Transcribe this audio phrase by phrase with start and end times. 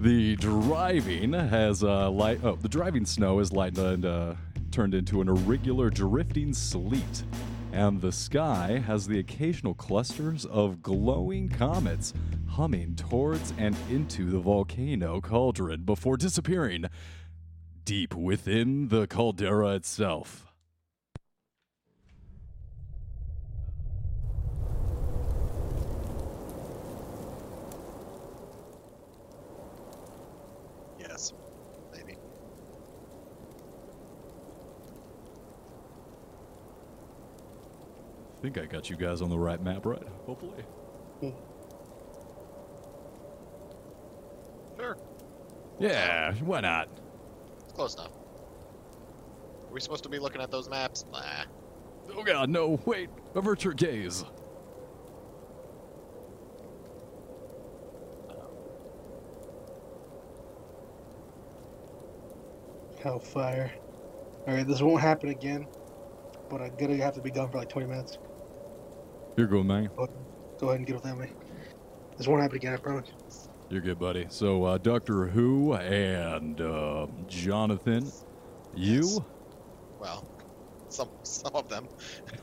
[0.00, 2.40] The driving has uh, light.
[2.42, 4.34] Oh, the driving snow has lightened and uh,
[4.70, 7.22] turned into an irregular drifting sleet,
[7.70, 12.14] and the sky has the occasional clusters of glowing comets
[12.48, 16.86] humming towards and into the volcano cauldron before disappearing
[17.84, 20.46] deep within the caldera itself.
[30.98, 31.32] Yes.
[31.92, 32.16] Maybe.
[38.40, 40.02] I think I got you guys on the right map, right?
[40.24, 40.62] Hopefully.
[41.20, 41.28] Hmm.
[44.78, 44.96] Sure.
[45.78, 46.88] Yeah, why not?
[47.64, 48.12] It's close enough.
[49.68, 51.04] Are we supposed to be looking at those maps?
[51.12, 51.20] Nah.
[52.16, 54.24] Oh god, no, wait, avert your gaze.
[63.02, 63.70] Hellfire.
[64.48, 65.66] Alright, this won't happen again.
[66.48, 68.16] But I'm gonna have to be gone for like 20 minutes.
[69.40, 69.88] You're good, man.
[69.96, 71.28] Go ahead and get with me.
[72.18, 73.48] This won't happen again, I promise.
[73.70, 74.26] You're good, buddy.
[74.28, 78.12] So, uh, Doctor Who and uh, Jonathan,
[78.74, 79.24] you
[79.98, 80.26] Well,
[80.90, 81.88] some some of them.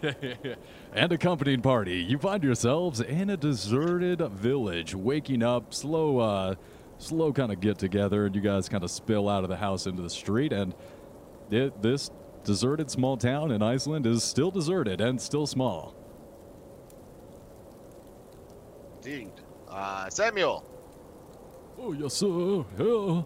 [0.94, 6.56] and accompanying party, you find yourselves in a deserted village, waking up, slow, uh,
[6.98, 9.86] slow kind of get together, and you guys kind of spill out of the house
[9.86, 10.74] into the street, and
[11.52, 12.10] it, this
[12.44, 15.97] deserted small town in Iceland is still deserted and still small.
[19.08, 19.32] Indeed.
[19.70, 20.66] Uh, Samuel.
[21.80, 22.66] Oh yes, sir.
[22.78, 23.22] Yeah.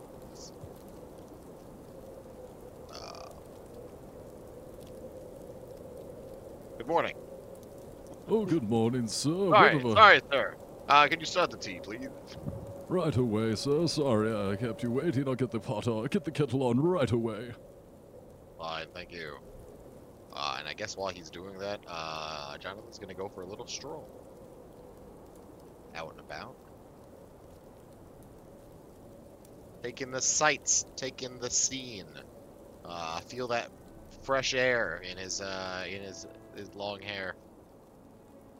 [2.94, 3.30] Uh,
[6.78, 7.16] good morning.
[8.28, 9.30] Oh, good morning, sir.
[9.50, 10.56] Sorry, a- sorry, sir.
[10.88, 12.10] Uh, can you start the tea, please?
[12.88, 13.88] Right away, sir.
[13.88, 15.28] Sorry I kept you waiting.
[15.28, 17.54] I'll get the pot on, get the kettle on right away.
[18.60, 19.38] Fine, thank you.
[20.32, 23.66] Uh, and I guess while he's doing that, uh, Jonathan's gonna go for a little
[23.66, 24.08] stroll.
[25.96, 26.56] Out and about.
[29.84, 32.06] Taking the sights, taking the scene.
[32.86, 33.70] Uh, feel that
[34.24, 37.36] fresh air in his, uh, in his, his long hair.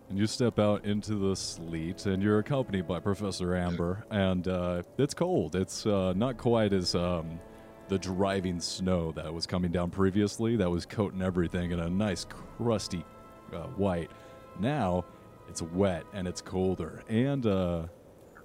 [0.10, 4.04] And you step out into the sleet, and you're accompanied by Professor Amber.
[4.10, 5.56] And uh, it's cold.
[5.56, 7.40] It's uh, not quite as um,
[7.88, 12.26] the driving snow that was coming down previously, that was coating everything in a nice,
[12.58, 13.06] crusty
[13.54, 14.12] uh, white.
[14.60, 15.06] Now
[15.52, 17.04] it's wet and it's colder.
[17.10, 17.84] And uh,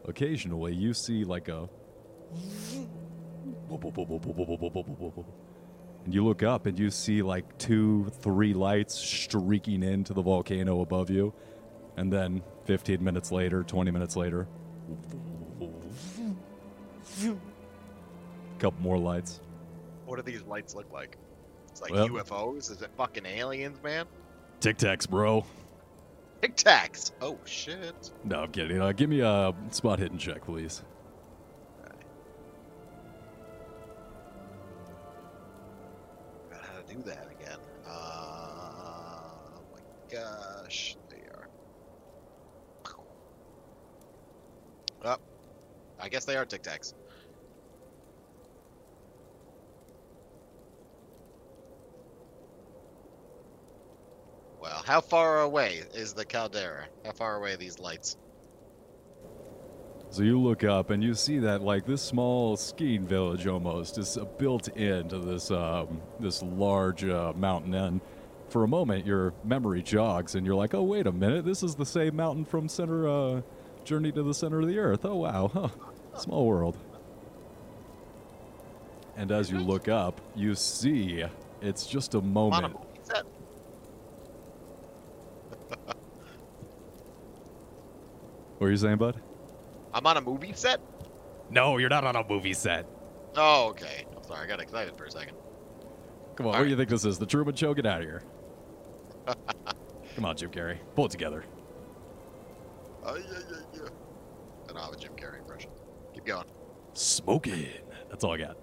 [0.06, 1.68] occasionally you see like a.
[6.04, 10.80] And you look up and you see like two, three lights streaking into the volcano
[10.80, 11.32] above you.
[11.96, 14.48] And then 15 minutes later, 20 minutes later,
[18.58, 19.40] couple more lights.
[20.06, 21.16] What do these lights look like?
[21.68, 22.70] It's like Well- UFOs?
[22.70, 24.06] Is it fucking aliens, man?
[24.60, 25.44] Tic Tacs, bro.
[26.42, 27.12] Tic Tacs!
[27.20, 28.12] Oh, shit.
[28.24, 28.80] No, I'm kidding.
[28.80, 30.82] Uh, give me a spot hidden check, please.
[36.48, 37.58] Forgot how to do that again.
[37.86, 39.80] Uh, oh my
[40.12, 41.48] gosh, they are.
[45.04, 45.16] Oh,
[45.98, 46.94] I guess they are Tic Tacs.
[54.86, 56.86] How far away is the caldera?
[57.04, 58.16] How far away are these lights?
[60.10, 64.16] So you look up and you see that like this small skiing village almost is
[64.38, 67.74] built into this um, this large uh, mountain.
[67.74, 68.00] And
[68.48, 71.44] for a moment, your memory jogs, and you're like, "Oh, wait a minute!
[71.44, 73.40] This is the same mountain from Center uh,
[73.84, 75.48] Journey to the Center of the Earth." Oh, wow!
[76.14, 76.20] Huh.
[76.20, 76.78] Small world.
[79.18, 81.24] And as you look up, you see
[81.60, 82.74] it's just a I'm on a moment.
[82.74, 83.24] movie set.
[88.58, 89.20] What are you saying, bud?
[89.92, 90.80] I'm on a movie set?
[91.50, 92.86] No, you're not on a movie set.
[93.36, 94.06] Oh, okay.
[94.16, 95.36] I'm sorry, I got excited for a second.
[96.36, 97.18] Come on, what do you think this is?
[97.18, 97.74] The Truman Show?
[97.74, 98.22] Get out of here.
[100.14, 100.78] Come on, Jim Carrey.
[100.94, 101.44] Pull it together.
[103.04, 103.88] Oh, yeah, yeah, yeah.
[104.68, 105.70] I don't have a Jim Carrey impression.
[106.14, 106.44] Keep going.
[106.94, 107.68] smoking.
[108.10, 108.56] That's all I got.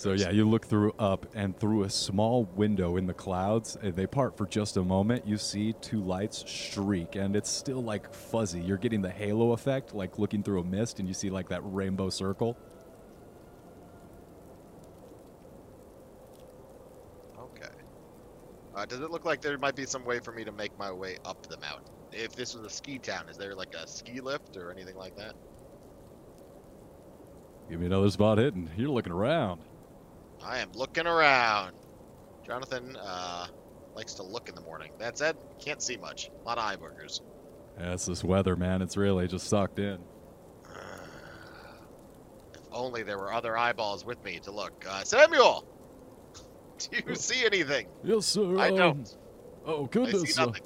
[0.00, 3.76] So yeah, you look through up and through a small window in the clouds.
[3.82, 5.26] They part for just a moment.
[5.26, 8.62] You see two lights streak, and it's still like fuzzy.
[8.62, 11.60] You're getting the halo effect, like looking through a mist, and you see like that
[11.64, 12.56] rainbow circle.
[17.38, 17.68] Okay.
[18.74, 20.90] Uh, does it look like there might be some way for me to make my
[20.90, 21.92] way up the mountain?
[22.10, 25.14] If this was a ski town, is there like a ski lift or anything like
[25.18, 25.34] that?
[27.68, 28.70] Give me another spot hidden.
[28.78, 29.60] You're looking around.
[30.44, 31.72] I am looking around.
[32.46, 33.46] Jonathan uh,
[33.94, 34.92] likes to look in the morning.
[34.98, 36.30] That said, can't see much.
[36.42, 37.20] A lot of eye boogers.
[37.78, 38.82] Yeah, it's this weather, man.
[38.82, 39.98] It's really just sucked in.
[42.54, 44.84] If only there were other eyeballs with me to look.
[44.88, 45.64] Uh, Samuel!
[46.78, 47.86] Do you see anything?
[48.02, 48.58] Yes, sir.
[48.58, 49.16] I um, don't.
[49.66, 50.34] Oh I goodness.
[50.34, 50.62] see uh, nothing.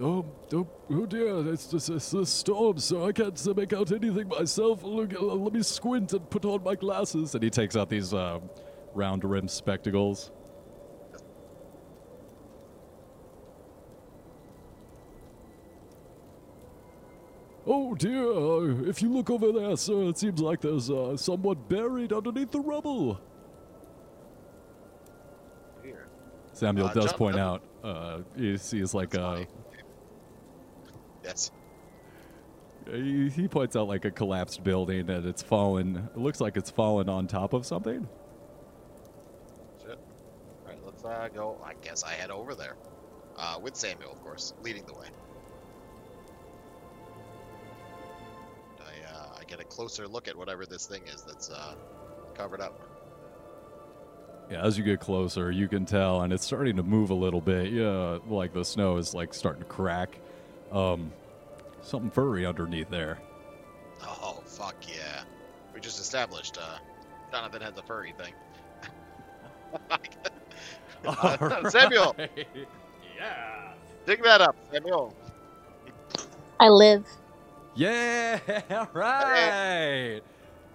[0.00, 4.28] Oh, oh, oh dear, it's just it's the storm, so I can't make out anything
[4.28, 4.84] myself.
[4.84, 7.34] Look, let me squint and put on my glasses.
[7.34, 8.38] And he takes out these uh,
[8.94, 10.30] round rimmed spectacles.
[17.66, 21.58] Oh dear, uh, if you look over there, sir, it seems like there's uh, someone
[21.68, 23.20] buried underneath the rubble.
[25.82, 26.06] Here.
[26.52, 29.46] Samuel Uh, does point out, uh, he sees like That's uh, funny.
[31.28, 31.50] Yes.
[32.90, 36.08] He, points out like a collapsed building and it's fallen.
[36.14, 38.08] It looks like it's fallen on top of something.
[39.82, 39.98] Shit.
[40.64, 41.58] Alright, let's uh, go.
[41.62, 42.76] I guess I head over there.
[43.36, 45.08] Uh, with Samuel, of course, leading the way.
[48.80, 51.74] I, uh, I get a closer look at whatever this thing is that's uh,
[52.34, 52.80] covered up.
[54.50, 57.42] Yeah, as you get closer, you can tell, and it's starting to move a little
[57.42, 57.70] bit.
[57.70, 60.18] Yeah, like the snow is like starting to crack.
[60.72, 61.12] Um,
[61.88, 63.18] something furry underneath there.
[64.02, 65.22] Oh, fuck yeah.
[65.74, 66.78] We just established, uh,
[67.32, 68.32] Jonathan has a furry thing.
[71.06, 72.16] Uh, Samuel!
[73.16, 73.72] Yeah.
[74.04, 75.14] Dig that up, Samuel.
[76.58, 77.06] I live.
[77.76, 78.40] Yeah.
[78.92, 80.20] Right.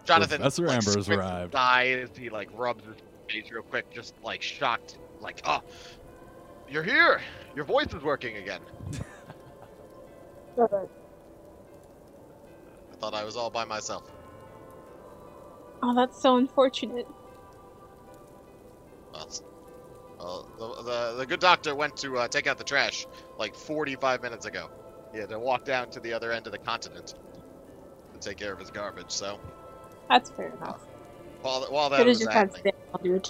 [0.05, 1.55] Jonathan Professor like, Amber's squints his arrived.
[1.55, 2.95] Eyes, he like rubs his
[3.29, 5.61] face real quick, just like shocked, like, oh,
[6.69, 7.21] you're here.
[7.55, 8.61] Your voice is working again.
[13.03, 14.03] I thought I was all by myself.
[15.83, 17.07] Oh, that's so unfortunate.
[20.19, 23.07] Well, the, the the good doctor went to uh, take out the trash
[23.37, 24.69] like 45 minutes ago.
[25.11, 27.13] He had to walk down to the other end of the continent
[28.13, 29.11] to take care of his garbage.
[29.11, 29.39] So
[30.09, 30.81] That's fair enough.
[31.41, 32.63] while while that was happening,
[33.03, 33.29] dude.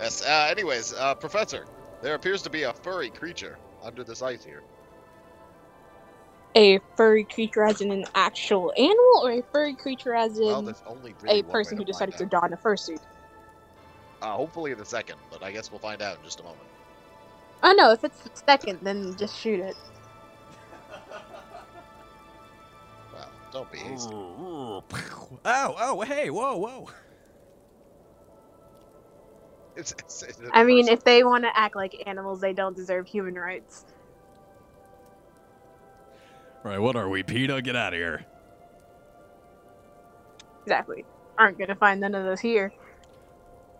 [0.00, 0.22] yes.
[0.22, 1.66] Uh, anyways, uh, Professor,
[2.02, 4.64] there appears to be a furry creature under this ice here.
[6.54, 10.74] A furry creature as in an actual animal, or a furry creature as in Well,
[10.86, 13.00] only really a person who to decided to don a fursuit?
[14.22, 14.28] out.
[14.28, 16.60] Uh, hopefully the second, but I guess we'll find out in just a moment.
[17.62, 19.76] Oh no, if it's the second, then just shoot it.
[23.12, 24.16] Well, don't be hasty.
[25.44, 26.90] Oh, oh, hey, whoa, whoa.
[29.76, 33.06] It's, it's, it's I mean, if they want to act like animals, they don't deserve
[33.06, 33.84] human rights.
[36.68, 37.62] Right, what are we, PETA?
[37.62, 38.26] Get out of here.
[40.64, 41.06] Exactly.
[41.38, 42.74] Aren't gonna find none of those here.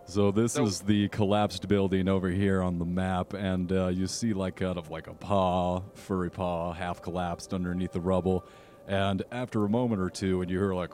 [0.05, 4.07] So this So- is the collapsed building over here on the map, and uh, you
[4.07, 8.43] see like kind of like a paw, furry paw, half collapsed underneath the rubble.
[8.87, 10.93] And after a moment or two, and you hear like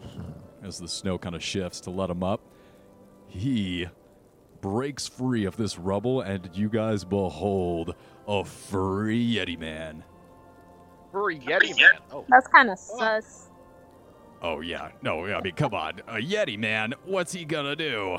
[0.62, 2.40] as the snow kind of shifts to let him up,
[3.28, 3.88] he
[4.62, 7.94] breaks free of this rubble, and you guys behold
[8.26, 10.02] a furry Yeti man.
[11.12, 12.00] Furry Yeti man.
[12.12, 12.98] Oh, That's kind of Oh.
[12.98, 13.48] sus.
[14.42, 16.94] Oh yeah, no, I mean, come on, a Yeti man.
[17.04, 18.18] What's he gonna do?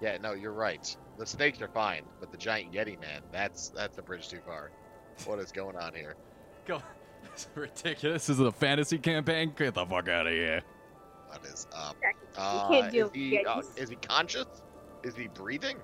[0.00, 0.96] yeah, no, you're right.
[1.18, 4.70] The snakes are fine, but the giant Yeti man—that's that's a bridge too far.
[5.26, 6.14] What is going on here?
[6.66, 6.82] Go.
[7.24, 8.26] It's ridiculous.
[8.26, 9.52] This is a fantasy campaign.
[9.56, 10.62] Get the fuck out of here.
[11.28, 11.96] What is up?
[12.00, 14.46] can't Uh, is he uh, is he conscious?
[15.02, 15.76] Is he breathing?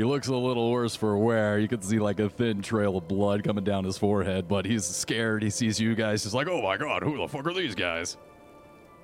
[0.00, 1.58] He looks a little worse for wear.
[1.58, 4.86] You can see like a thin trail of blood coming down his forehead, but he's
[4.86, 5.42] scared.
[5.42, 6.24] He sees you guys.
[6.24, 8.16] He's like, "Oh my god, who the fuck are these guys?"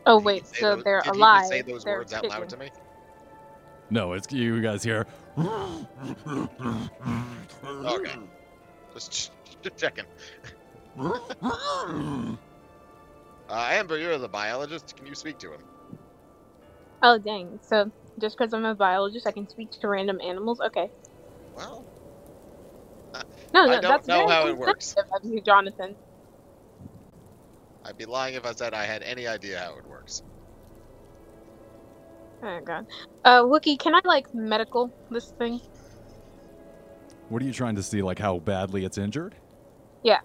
[0.06, 1.42] Oh wait, so those- they're did alive.
[1.42, 2.70] He just say those they're words out loud to me.
[3.90, 5.06] No, it's you guys here.
[7.66, 8.14] Okay.
[8.94, 10.06] Just, just checking.
[10.98, 12.36] Uh,
[13.50, 14.96] Amber, you're the biologist.
[14.96, 15.60] Can you speak to him?
[17.02, 17.58] Oh dang!
[17.60, 20.60] So just because I'm a biologist, I can speak to random animals.
[20.60, 20.90] Okay.
[21.56, 21.84] Well,
[23.54, 24.94] No, no, I don't that's know very how it works.
[24.96, 25.94] of you, Jonathan.
[27.84, 30.22] I'd be lying if I said I had any idea how it works.
[32.42, 32.86] Oh god.
[33.24, 35.60] Uh, Wookie, can I like medical this thing?
[37.28, 38.02] What are you trying to see?
[38.02, 39.34] Like how badly it's injured?
[40.02, 40.20] Yeah.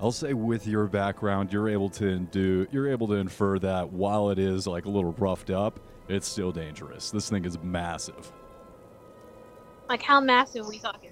[0.00, 4.30] I'll say with your background, you're able to do you're able to infer that while
[4.30, 5.80] it is like a little roughed up,
[6.10, 7.10] it's still dangerous.
[7.10, 8.32] This thing is massive.
[9.88, 11.10] Like how massive are we talking?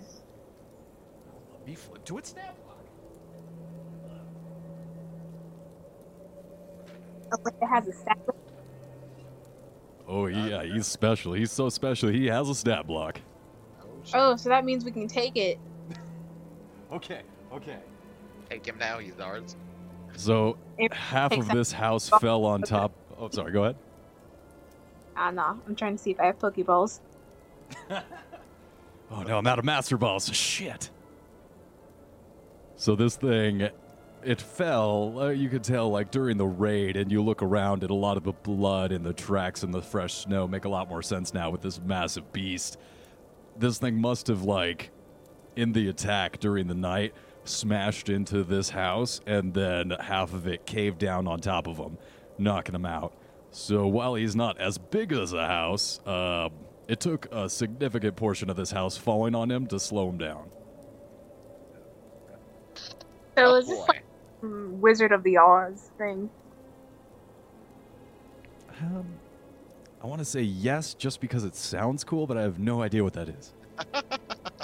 [1.65, 2.57] Be flip to its snap
[7.31, 8.19] Oh, it has a stack.
[10.07, 11.35] Oh yeah, he's special.
[11.35, 12.09] He's so special.
[12.09, 13.21] He has a stat block.
[13.83, 13.87] Oh.
[14.15, 15.59] Oh, so that means we can take it.
[16.91, 17.21] Okay,
[17.53, 17.77] okay.
[18.49, 19.57] Take him now, he's ours.
[20.17, 20.57] So
[20.91, 22.93] half of this house fell on top.
[23.19, 23.53] Oh, sorry.
[23.53, 23.77] Go ahead.
[25.21, 25.59] Ah, no.
[25.67, 27.01] I'm trying to see if I have Pokeballs.
[29.11, 30.29] Oh no, I'm out of Master Balls.
[30.35, 30.91] Shit.
[32.77, 33.69] So this thing,
[34.23, 35.19] it fell.
[35.19, 38.17] Uh, you could tell like during the raid, and you look around, and a lot
[38.19, 41.33] of the blood and the tracks and the fresh snow make a lot more sense
[41.33, 42.77] now with this massive beast.
[43.57, 44.91] This thing must have like,
[45.57, 50.67] in the attack during the night, smashed into this house, and then half of it
[50.67, 51.97] caved down on top of him,
[52.37, 53.15] knocking him out.
[53.51, 56.49] So while he's not as big as a house, uh,
[56.87, 60.51] it took a significant portion of this house falling on him to slow him down.
[63.37, 64.05] So oh, is this like
[64.43, 66.31] Wizard of the Oz thing?
[68.81, 69.07] Um,
[70.03, 73.03] I want to say yes, just because it sounds cool, but I have no idea
[73.03, 73.55] what that is.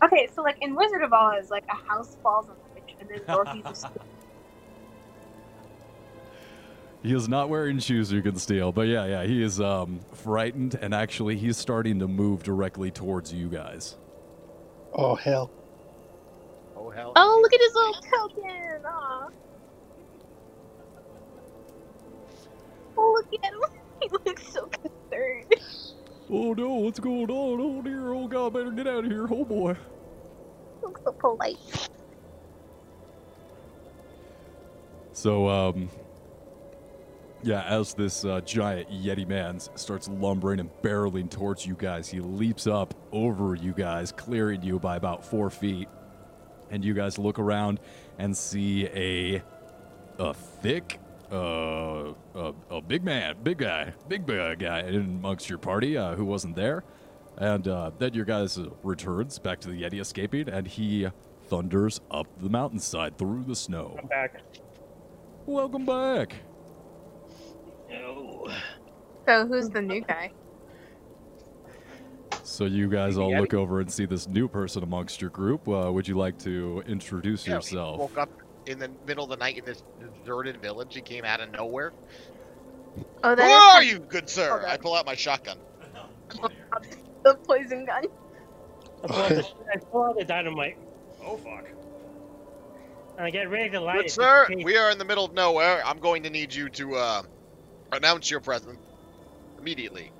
[0.02, 3.08] Okay, so like in Wizard of Oz, like a house falls on the witch, and
[3.08, 3.86] then Dorothy just
[7.04, 10.78] He is not wearing shoes you can steal, but yeah, yeah, he is um, frightened,
[10.80, 13.96] and actually, he's starting to move directly towards you guys.
[14.94, 15.50] Oh hell.
[16.74, 17.12] Oh, hell.
[17.14, 18.86] Oh, look at his little token!
[18.86, 19.28] Aw.
[22.96, 23.60] Oh, look at him.
[24.02, 25.54] He looks so concerned.
[26.28, 27.60] Oh no, what's going on?
[27.60, 29.76] Oh dear, oh god, better get out of here, oh boy.
[30.82, 31.56] looks so polite.
[35.12, 35.88] So, um,
[37.44, 42.20] yeah, as this uh, giant Yeti man starts lumbering and barreling towards you guys, he
[42.20, 45.88] leaps up over you guys, clearing you by about four feet.
[46.70, 47.80] And you guys look around
[48.18, 49.42] and see a
[50.18, 55.58] a thick, uh, a, a big man, big guy, big uh, guy in amongst your
[55.58, 56.82] party uh, who wasn't there.
[57.36, 61.08] And uh, then your guys returns back to the Yeti escaping, and he
[61.48, 63.96] thunders up the mountainside through the snow.
[64.00, 64.40] I'm back.
[65.46, 66.36] Welcome back.
[68.00, 68.48] No.
[69.26, 70.32] So who's the new guy?
[72.42, 75.66] So you guys all look over and see this new person amongst your group.
[75.66, 77.98] Uh, would you like to introduce Yeah, yourself?
[77.98, 78.30] woke up
[78.66, 79.82] in the middle of the night in this
[80.22, 80.94] deserted village.
[80.94, 81.92] He came out of nowhere.
[83.24, 84.50] Oh, Who are is you, good sir?
[84.50, 84.68] Hold on.
[84.70, 85.58] I pull out my shotgun.
[87.24, 88.04] the poison gun.
[89.02, 90.76] I pull, out the, I pull out the dynamite.
[91.24, 91.64] Oh fuck.
[93.16, 94.12] And I get ready to light Good it.
[94.12, 95.82] sir, we are in the middle of nowhere.
[95.84, 97.22] I'm going to need you to uh,
[97.96, 98.80] announce your presence
[99.58, 100.12] immediately.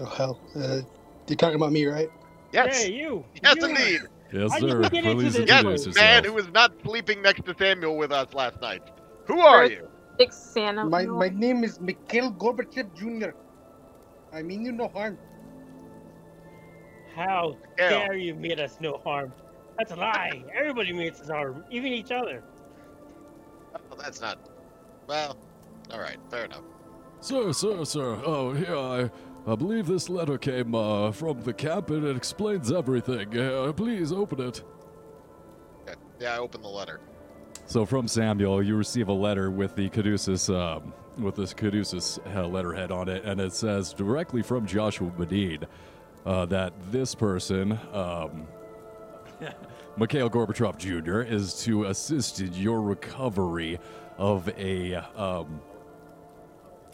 [0.00, 0.40] Oh hell.
[0.56, 0.80] Uh,
[1.28, 2.08] you're talking about me, right?
[2.52, 3.24] Yes, Hey, you.
[3.42, 3.62] yes, you.
[3.62, 4.02] indeed.
[4.32, 4.82] Yes, How did sir.
[4.82, 5.96] you get into Please this introduce Yes, place?
[5.96, 8.82] man who was not sleeping next to Samuel with us last night.
[9.26, 9.72] Who are Right.
[9.72, 9.88] you?
[10.18, 10.90] Big Santa.
[10.90, 13.32] My my name is Mikhail Gorbachev Jr.
[14.32, 15.18] I mean you no harm.
[17.14, 18.06] How Yeah.
[18.06, 19.34] dare you mean us no harm?
[19.78, 20.44] That's a lie.
[20.58, 22.44] Everybody means us harm, even each other.
[23.90, 24.38] Oh, that's not.
[25.06, 25.36] Well,
[25.90, 26.62] all right, fair enough.
[27.20, 28.20] Sir, sir, sir.
[28.24, 29.10] Oh, here I.
[29.48, 33.38] I believe this letter came uh, from the camp and it explains everything.
[33.38, 34.64] Uh, please open it.
[35.82, 35.94] Okay.
[36.18, 37.00] Yeah, I opened the letter.
[37.66, 42.46] So from Samuel, you receive a letter with the Caduceus, um, with this Caduceus uh,
[42.46, 45.64] letterhead on it, and it says directly from Joshua Medine
[46.24, 48.48] uh, that this person, um,
[49.96, 53.78] Mikhail Gorbachev Jr., is to assist in your recovery
[54.18, 55.60] of a um,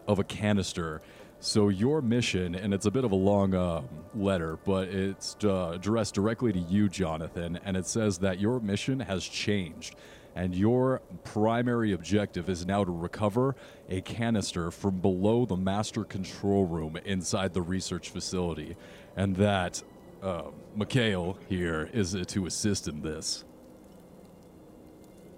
[0.06, 1.02] of a canister.
[1.40, 5.72] So your mission, and it's a bit of a long um, letter, but it's uh,
[5.74, 9.96] addressed directly to you, Jonathan, and it says that your mission has changed,
[10.36, 13.56] and your primary objective is now to recover
[13.88, 18.76] a canister from below the master control room inside the research facility,
[19.16, 19.82] and that
[20.22, 20.42] uh,
[20.76, 23.44] Mikhail here is uh, to assist in this.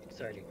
[0.05, 0.45] Exciting.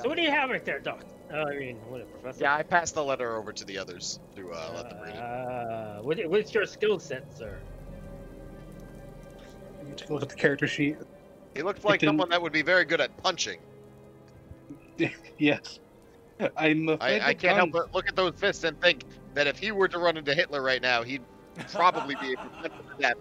[0.00, 1.04] So what do you have right there, Doc?
[1.32, 2.42] Uh, I mean, whatever, Professor.
[2.42, 5.18] Yeah, I passed the letter over to the others to uh, let them read it.
[5.18, 7.58] Uh, what, what's your skill set, sir?
[9.78, 10.96] Let me take a look at the character sheet.
[11.54, 13.58] He looks like didn't- someone that would be very good at punching.
[15.38, 15.78] Yes.
[16.58, 19.58] I'm afraid I, I can't help but look at those fists and think that if
[19.58, 21.22] he were to run into Hitler right now, he'd
[21.60, 23.14] probably be able to punch him to death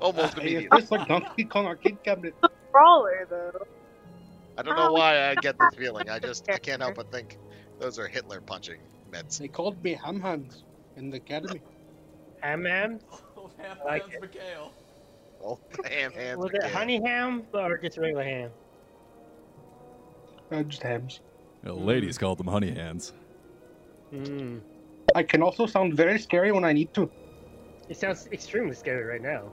[0.00, 0.78] almost I immediately.
[0.80, 2.34] It's like Donkey Kong arcade cabinet.
[2.72, 3.66] Brawler though.
[4.56, 6.08] I don't know Oh, why I get this feeling.
[6.10, 7.38] I just I can't help but think
[7.78, 9.38] those are Hitler punching mitts.
[9.38, 10.64] They called me Ham Hands
[10.96, 11.60] in the academy.
[12.40, 12.98] Ham ham?
[13.84, 14.20] like it.
[14.20, 14.72] Mikhail.
[15.44, 16.38] Oh, ham hands.
[16.38, 18.50] Was are it honey ham or just regular ham?
[20.50, 21.20] Uh, just hams.
[21.62, 23.12] The ladies called them honey hands.
[24.10, 24.58] Hmm.
[25.14, 27.10] I can also sound very scary when I need to.
[27.88, 29.50] It sounds extremely scary right now.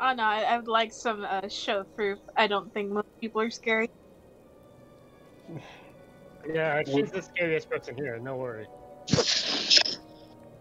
[0.00, 2.18] Oh no, I, I would like some uh, show proof.
[2.36, 3.90] I don't think most people are scary.
[6.54, 8.18] Yeah, she's the scariest person here.
[8.18, 8.66] No worry.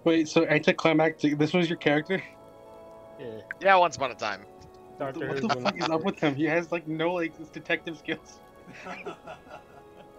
[0.04, 1.38] Wait, so anticlimactic.
[1.38, 2.22] This was your character?
[3.18, 3.26] Yeah.
[3.62, 4.42] Yeah, once upon a time.
[5.00, 6.36] Doctor what the fuck is up with him?
[6.36, 8.40] He has like no like detective skills.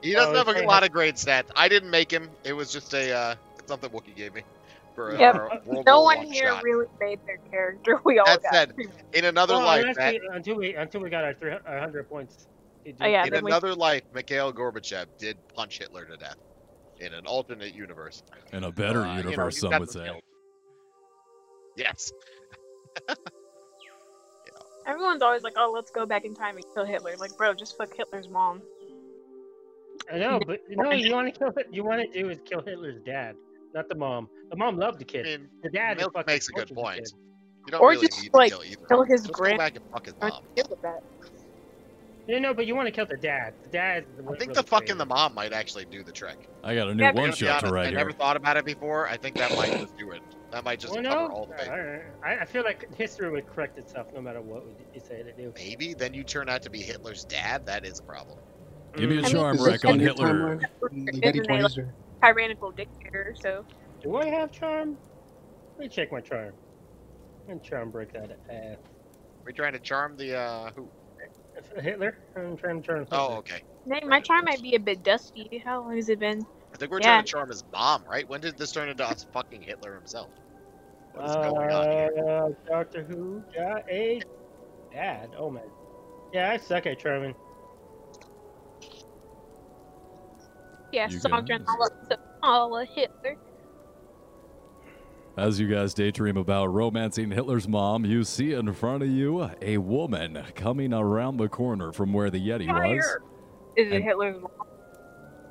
[0.03, 1.51] He doesn't Oh, have a lot of great stats.
[1.55, 2.31] I didn't make him.
[2.43, 3.35] It was just a uh,
[3.67, 4.43] something Wookie gave me
[4.95, 5.35] for a, Yep.
[5.35, 6.63] for a World No War one One here shot.
[6.63, 7.99] really made their character.
[8.05, 8.53] We all That got.
[8.55, 8.73] said,
[9.13, 12.09] In another Well, life, honestly, Matt, until we until we got our three our hundred
[12.09, 12.47] points.
[13.01, 13.25] Oh, yeah.
[13.25, 16.37] in then we- another life, Mikhail Gorbachev did punch Hitler to death.
[16.99, 18.23] In an alternate universe.
[18.53, 20.01] In a better Uh, you know, universe, some would say.
[20.05, 20.21] skills.
[21.77, 22.13] Yes.
[24.87, 27.77] Everyone's always like, "Oh, let's go back in time and kill Hitler." Like, bro, just
[27.77, 28.63] fuck Hitler's mom.
[30.13, 31.53] I know, but you know, you want to kill.
[31.71, 33.37] You want to do is kill Hitler's dad,
[33.75, 34.29] not the mom.
[34.51, 35.25] The mom loved the I kid.
[35.41, 37.09] mean, The dad is Milk fucking makes a good point.
[37.67, 38.87] You don't Or really just, need like, to kill either.
[38.89, 40.43] kill his Just grand- go back and fuck his I'm mom.
[40.57, 41.01] good with that.
[42.27, 43.55] Yeah, no, but you want to kill the dad.
[43.65, 44.05] The dad.
[44.05, 46.49] is I think really the fucking the mom might actually do the trick.
[46.63, 47.99] I got a new Yeah, one be shot to honest, right I here.
[47.99, 49.09] never thought about it before.
[49.09, 50.21] I think that might just do it.
[50.53, 51.69] That might just Well, cover no, all the bases.
[52.23, 55.23] I, I I feel like history would correct itself no matter what we- you say
[55.23, 55.53] to do.
[55.57, 57.67] Maybe then you turn out to be Hitler's dad.
[57.67, 58.39] That is a problem.
[58.97, 60.61] Give me a I mean, charm Is this wreck on in your Hitler.
[62.23, 62.49] Timeline?
[62.51, 63.35] The Getty Isn't it, 20s or- Tyrannical dictator.
[63.41, 63.67] So
[64.03, 64.99] Do I have charm?
[65.79, 66.55] Let me check my charm.
[67.49, 68.79] And charm break that ass.
[69.47, 70.91] We're trying to charm the uh who?
[71.81, 72.17] Hitler?
[72.37, 73.07] I'm trying to charm.
[73.13, 73.63] Oh, okay.
[73.89, 75.63] Dang, my charm might be a bit dusty.
[75.65, 76.47] How long has it been?
[76.75, 77.07] I think we're Yeah.
[77.07, 78.29] trying to charm his mom, right?
[78.29, 80.31] When did this turn into us fucking Hitler himself?
[81.13, 82.11] What is going on here?
[82.29, 84.21] Uh, Doctor Who got a
[84.93, 85.35] dad.
[85.39, 85.65] Oh man.
[86.33, 87.35] Yeah, I suck at charming.
[90.93, 91.69] Yeah, You sauntering guys.
[91.69, 93.37] all up to all of Hitler.
[95.37, 99.79] As you guys daydream about romancing Hitler's mom, you see in front of you a
[99.79, 103.19] woman coming around the corner from where the Yeti was.
[103.77, 104.51] Is it And- Hitler's mom?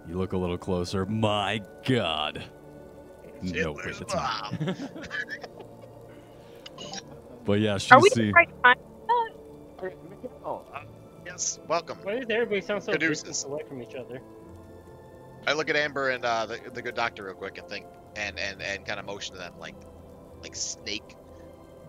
[0.07, 1.05] You look a little closer.
[1.05, 2.43] My God.
[3.41, 4.59] No, wait, Hitler's it's not.
[4.61, 4.75] mom.
[7.45, 8.27] But yeah, she Are we see.
[8.27, 8.77] the right time?
[10.45, 10.81] Oh, uh,
[11.25, 11.97] yes, welcome.
[12.03, 13.23] Why does everybody sound so Caduceus.
[13.23, 14.21] distant away from each other?
[15.47, 18.39] I look at Amber and uh, the, the good doctor real quick and think and
[18.39, 19.75] and, and kind of motion to them like
[20.43, 21.15] like snake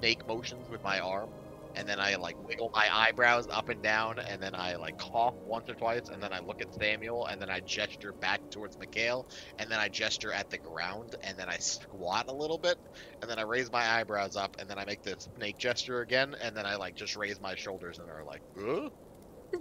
[0.00, 1.30] snake motions with my arm,
[1.74, 5.36] and then I like wiggle my eyebrows up and down, and then I like cough
[5.44, 8.78] once or twice, and then I look at Samuel, and then I gesture back towards
[8.78, 9.26] Mikhail,
[9.58, 12.78] and then I gesture at the ground, and then I squat a little bit,
[13.22, 16.34] and then I raise my eyebrows up, and then I make the snake gesture again,
[16.40, 18.42] and then I like just raise my shoulders and are like?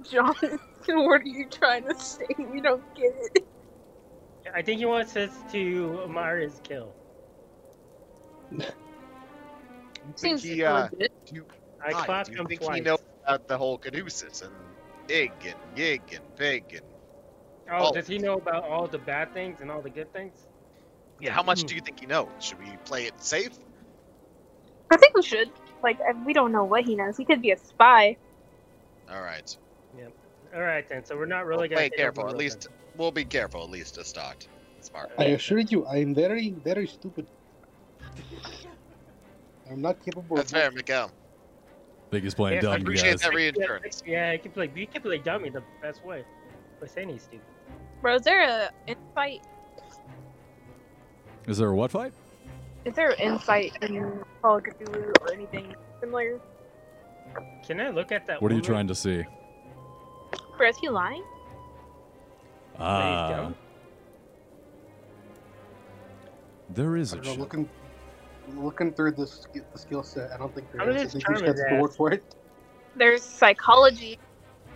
[0.10, 0.36] John,
[0.88, 2.28] what are you trying to say?
[2.40, 3.44] We don't get it.
[4.54, 6.94] I think he wants us to admire his kill.
[10.16, 11.12] Seems he, uh, legit.
[11.86, 12.76] I Hi, clapped do you him think twice.
[12.76, 14.54] he knows about the whole caduceus and
[15.08, 16.82] ig and yig and pig and
[17.72, 17.94] Oh, Oh.
[17.94, 20.48] does he know about all the bad things and all the good things?
[21.20, 21.32] yeah?
[21.32, 21.68] How much Hmm.
[21.68, 22.30] do you think he knows?
[22.40, 23.52] Should we play it safe?
[24.92, 25.52] I think we should.
[25.84, 27.16] Like, we don't know what he knows.
[27.16, 28.18] He could be a spy.
[29.10, 29.56] All right.
[29.98, 30.12] Yep.
[30.56, 31.06] All right then.
[31.06, 32.26] So we're not really we'll gonna play careful.
[32.26, 33.64] At the- least we'll be careful.
[33.64, 34.48] At least to start.
[34.82, 35.12] Smart.
[35.18, 37.28] I assure you, I am very, very stupid.
[39.70, 41.12] I'm not capable That's of fair, Miguel.
[42.12, 43.22] Think he's playing Yeah, dumb, I appreciate guys.
[43.22, 44.04] that Yeah, reinsurance.
[44.06, 44.72] Yeah, you can play.
[44.74, 46.24] You can play dummy the best way.
[46.82, 47.46] By saying he's stupid.
[48.02, 49.42] Bro, is there a insight?
[51.48, 52.14] Is there a what fight?
[52.86, 56.40] Is there an insight in Call of Cthulhu or anything similar?
[57.68, 58.42] Can I look at that?
[58.42, 59.24] What are you trying to see?
[60.58, 61.24] Bro, is he lying?
[62.80, 63.30] Ah.
[63.30, 63.56] dumb.
[66.70, 67.70] There is I a don't know, ch- looking,
[68.56, 71.10] looking through the, sk- the skill set, I don't think How there did is.
[71.10, 71.82] I think you just got the ass?
[71.82, 72.24] word for it.
[72.96, 74.20] There's psychology.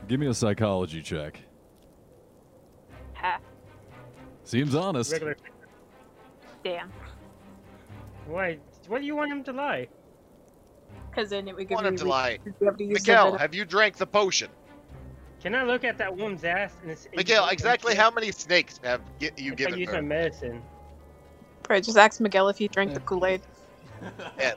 [0.08, 1.39] Give me a psychology check.
[3.16, 3.39] Ha,
[4.44, 5.12] Seems honest.
[5.12, 5.38] Regular.
[6.63, 6.92] damn.
[8.28, 8.58] Why?
[8.88, 9.88] Why do you want him to lie?
[11.10, 12.39] because then it would give want him to lie.
[12.44, 14.50] reason to be able to use the Miguel, have you drank the potion?
[15.43, 16.77] Can I look at that woman's ass?
[16.82, 19.99] And it's, Miguel, exactly how many snakes have gi- you if I given use my
[19.99, 20.63] medicine.
[21.69, 23.41] Right, just ask Miguel if he drank the Kool Aid.
[24.39, 24.56] Yes.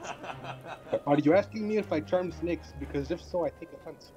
[1.07, 2.73] Are you asking me if I charm snakes?
[2.79, 4.13] Because if so, I take offense.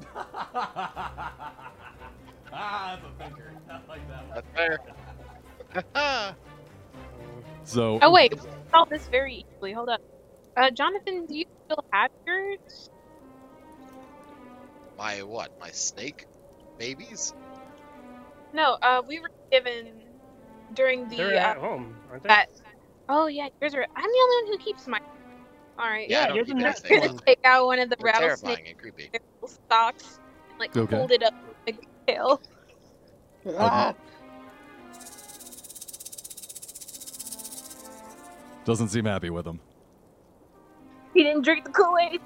[0.14, 1.62] ah,
[2.52, 3.52] that's a thinker.
[3.70, 6.36] I like that That's fair.
[7.64, 8.32] So, Oh wait,
[8.70, 9.72] solve this very easily.
[9.72, 10.00] Hold up.
[10.56, 12.90] Uh, Jonathan, do you still have yours?
[14.98, 15.50] My what?
[15.60, 16.26] My snake
[16.78, 17.32] babies?
[18.52, 20.02] No, uh, we were given
[20.74, 21.16] during the.
[21.16, 22.28] They're the uh, at home, aren't they?
[22.28, 22.48] that.
[23.08, 23.86] Oh yeah, yours are.
[23.96, 25.00] I'm the only one who keeps mine.
[25.78, 26.08] All right.
[26.08, 27.06] Yeah, Yeah, you're the next snakes.
[27.06, 29.10] Gonna take out one of the They're rattlesnake and creepy.
[29.46, 30.18] stalks
[30.50, 30.96] and like Okay.
[30.96, 31.34] hold it up
[31.66, 31.76] like
[32.08, 32.42] a tail.
[33.58, 33.94] Ah!
[38.64, 39.60] doesn't seem happy with him.
[41.14, 42.20] He didn't drink the Kool Aid.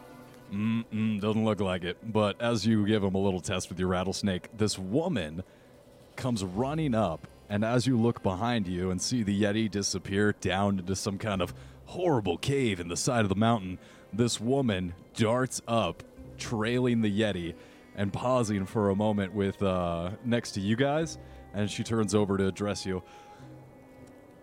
[0.53, 1.97] Mm-mm, doesn't look like it.
[2.13, 5.43] But as you give him a little test with your rattlesnake, this woman
[6.17, 10.79] comes running up, and as you look behind you and see the Yeti disappear down
[10.79, 11.55] into some kind of
[11.87, 13.79] horrible cave in the side of the mountain,
[14.13, 16.03] this woman darts up,
[16.37, 17.55] trailing the Yeti,
[17.97, 21.19] and pausing for a moment with uh, next to you guys,
[21.55, 23.03] and she turns over to address you.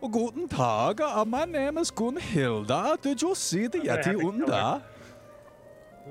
[0.02, 3.02] Guten Tag, uh, my name is Gunhilda.
[3.02, 4.84] Did you see the Yeti have to kill Unda?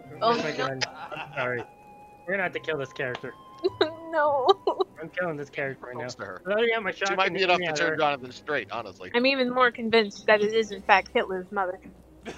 [0.02, 0.18] Her.
[0.22, 0.56] Oh, my no.
[0.56, 0.80] gun?
[1.12, 1.62] I'm sorry.
[2.26, 3.32] We're gonna have to kill this character.
[4.10, 4.46] no.
[5.00, 6.00] I'm killing this character right now.
[6.02, 6.42] Close to her.
[6.46, 7.16] I already got my She shotgun.
[7.16, 7.96] might be enough aiming to turn her.
[7.96, 9.10] Jonathan straight, honestly.
[9.14, 11.78] I'm even more convinced that it is in fact Hitler's mother.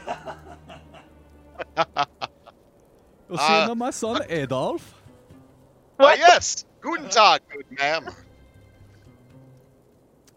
[3.30, 5.00] You Uh, see my son Adolf?
[6.00, 6.64] Ah, yes!
[6.80, 8.08] Guten Tag, good ma'am.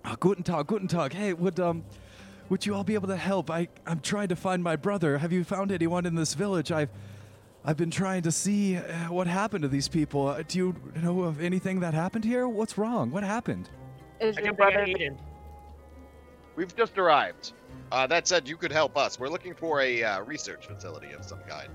[0.05, 1.13] Oh, guten Tag, guten Tag.
[1.13, 1.83] Hey, would um,
[2.49, 3.49] would you all be able to help?
[3.49, 5.17] I I'm trying to find my brother.
[5.17, 6.71] Have you found anyone in this village?
[6.71, 6.89] I've
[7.65, 10.27] I've been trying to see uh, what happened to these people.
[10.27, 12.47] Uh, do you know of anything that happened here?
[12.47, 13.09] What's wrong?
[13.09, 13.69] What happened?
[14.19, 14.85] Is your think they got brother?
[14.85, 15.17] eaten.
[16.55, 17.53] We've just arrived.
[17.91, 19.17] Uh, that said, you could help us.
[19.17, 21.69] We're looking for a uh, research facility of some kind.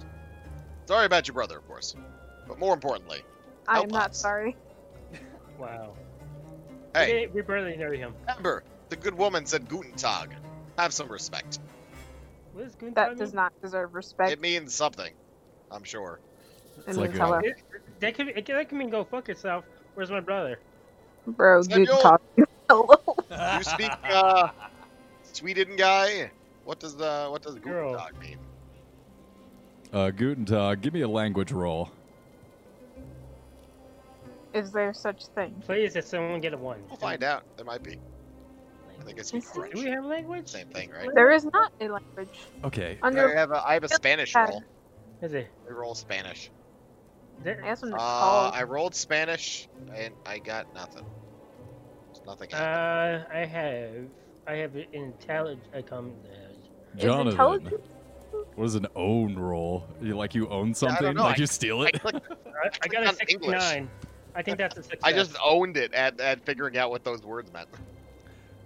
[0.87, 1.95] Sorry about your brother, of course.
[2.47, 3.23] But more importantly,
[3.67, 4.19] I am not us.
[4.19, 4.57] sorry.
[5.59, 5.95] Wow.
[6.95, 8.15] hey, We, we barely know him.
[8.29, 10.33] Remember, the good woman said Guten Tag.
[10.79, 11.59] Have some respect.
[12.53, 14.31] What is Gunta That does not deserve respect.
[14.31, 15.13] It means something,
[15.71, 16.21] I'm sure.
[16.87, 17.35] It's like, hello.
[17.37, 17.57] uh, It-
[18.01, 19.65] That could, it, that can mean go fuck yourself.
[19.95, 20.61] Where's my brother?
[21.27, 21.97] Bro, good Samuel?
[21.99, 22.23] talk.
[22.69, 22.95] Hello.
[23.59, 24.49] You speak, uh,
[25.33, 26.31] Sweden guy?
[26.65, 27.97] What does the what does Guten Girl.
[27.99, 28.39] Tag mean?
[29.93, 30.81] Uh, guten Tag.
[30.81, 31.91] Give me a language roll.
[34.55, 35.55] Is there such thing?
[35.67, 36.79] Please, if someone get a one.
[36.89, 37.45] We'll find out.
[37.57, 37.99] There might be.
[39.01, 39.75] I think I speak Is French.
[39.75, 40.49] Do we have language?
[40.49, 41.09] Same thing, right?
[41.15, 42.39] There is not a language.
[42.65, 42.99] Okay.
[43.03, 44.65] I have a, I have a Spanish Uh, roll.
[45.23, 45.49] Is it?
[45.69, 46.51] I roll Spanish.
[47.43, 48.51] There, I asked him Uh.
[48.53, 51.05] I rolled Spanish and I got nothing.
[52.13, 52.51] There's nothing.
[52.51, 53.25] happened.
[53.33, 53.95] uh, I have.
[54.47, 55.67] I have an intelligence.
[55.75, 56.13] I come.
[56.97, 57.29] Is Jonathan.
[57.33, 57.89] intelligence-
[58.55, 59.87] What is an own roll?
[60.01, 61.05] You like you own I something?
[61.05, 62.01] don't know, Like I- you steal I, it?
[62.01, 62.27] clicked,
[62.65, 63.61] I, I got a on English.
[63.61, 63.91] 69.
[64.35, 65.01] I think that's a success.
[65.03, 67.69] I just owned it at, at figuring out what those words meant.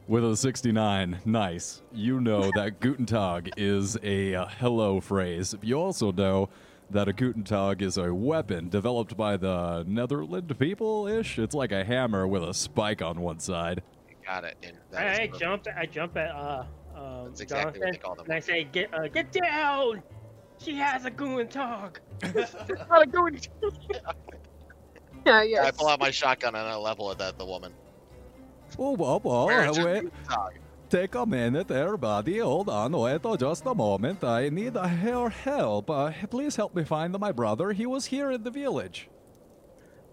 [0.09, 1.83] With a 69, nice.
[1.93, 5.55] You know that Guten Tag is a uh, hello phrase.
[5.63, 6.49] You also know
[6.91, 11.39] that a Guten Tag is a weapon developed by the Netherland people ish.
[11.39, 13.83] It's like a hammer with a spike on one side.
[14.27, 14.57] Got it.
[14.63, 15.41] And that I, was I perfect.
[15.41, 15.67] jump.
[15.77, 16.65] I jump at uh,
[16.97, 18.25] um, That's exactly what they call them.
[18.27, 20.03] and I say, "Get, uh, get down!
[20.59, 23.41] She has a goon talk." Not a Guten-
[25.25, 27.73] Yeah, I pull out my shotgun and I level it at the woman.
[28.77, 29.47] Whoa, whoa, whoa.
[29.47, 30.03] Where is wait.
[30.03, 30.37] Guten
[30.89, 32.39] Take a minute, everybody.
[32.39, 32.93] Hold on.
[32.93, 34.23] Wait oh, just a moment.
[34.23, 35.89] I need uh, your help.
[35.89, 37.73] Uh, please help me find my brother.
[37.73, 39.09] He was here in the village.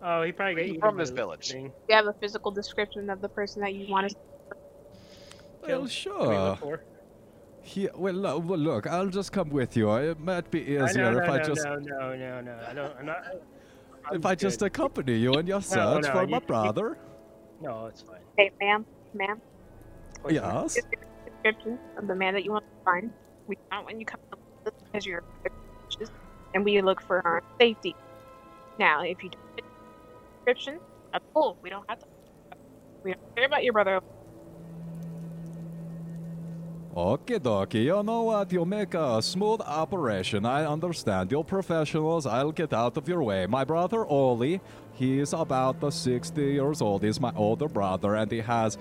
[0.02, 1.52] Oh, he probably got He's from this village.
[1.52, 1.74] thing.
[1.89, 4.15] you have a physical description of the person that you want to.
[5.62, 5.82] Well, Kill.
[5.84, 6.58] We sure.
[6.62, 6.80] look?
[7.62, 9.91] He, well, uh, well, look, I'll just come with you.
[9.98, 12.58] It might be Uh, easier no, no, if I no, just no, no, no, no.
[12.69, 12.95] I don't.
[13.00, 13.17] I'm not.
[14.10, 16.98] I'm if I just accompany you in your search no, for you- my you- brother.
[17.62, 18.19] No, it's fine.
[18.38, 19.41] Hey, ma'am, ma'am.
[20.19, 20.78] Oh, Wait, Yes.
[21.43, 23.12] Description of the man that you want to find.
[23.48, 25.24] We not when you come up with this because you're
[26.54, 27.95] and we look for our safety.
[28.78, 30.80] Now, if you don't fit the description,
[31.12, 31.58] that's cool.
[31.62, 32.06] We don't have to.
[33.04, 34.02] We don't care about your brother.
[36.95, 37.84] Okay, dokie.
[37.86, 38.52] You know what?
[38.52, 40.45] You'll make a smooth operation.
[40.45, 41.32] I understand.
[41.32, 42.26] You're professionals.
[42.26, 43.45] I'll get out of your way.
[43.45, 44.60] My brother Oli,
[45.00, 47.04] he's about the 60 years old.
[47.04, 48.78] He's my older brother, and he has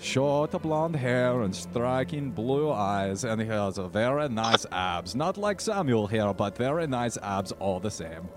[0.00, 5.14] short blonde hair and striking blue eyes, and he has very nice abs.
[5.14, 8.28] Not like Samuel here, but very nice abs all the same.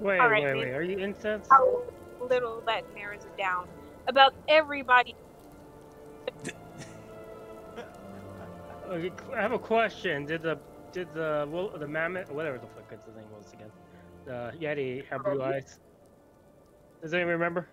[0.00, 0.74] Wait, All right, wait, wait.
[0.74, 1.48] Are you incensed?
[1.48, 1.82] How
[2.20, 3.68] little that narrows it down.
[4.08, 5.14] About everybody.
[8.90, 10.26] I have a question.
[10.26, 10.58] Did the
[10.92, 13.70] did the well, the mammoth whatever the fuck its name was again?
[14.24, 15.78] The Yeti have blue oh, eyes?
[17.02, 17.66] Does anyone remember?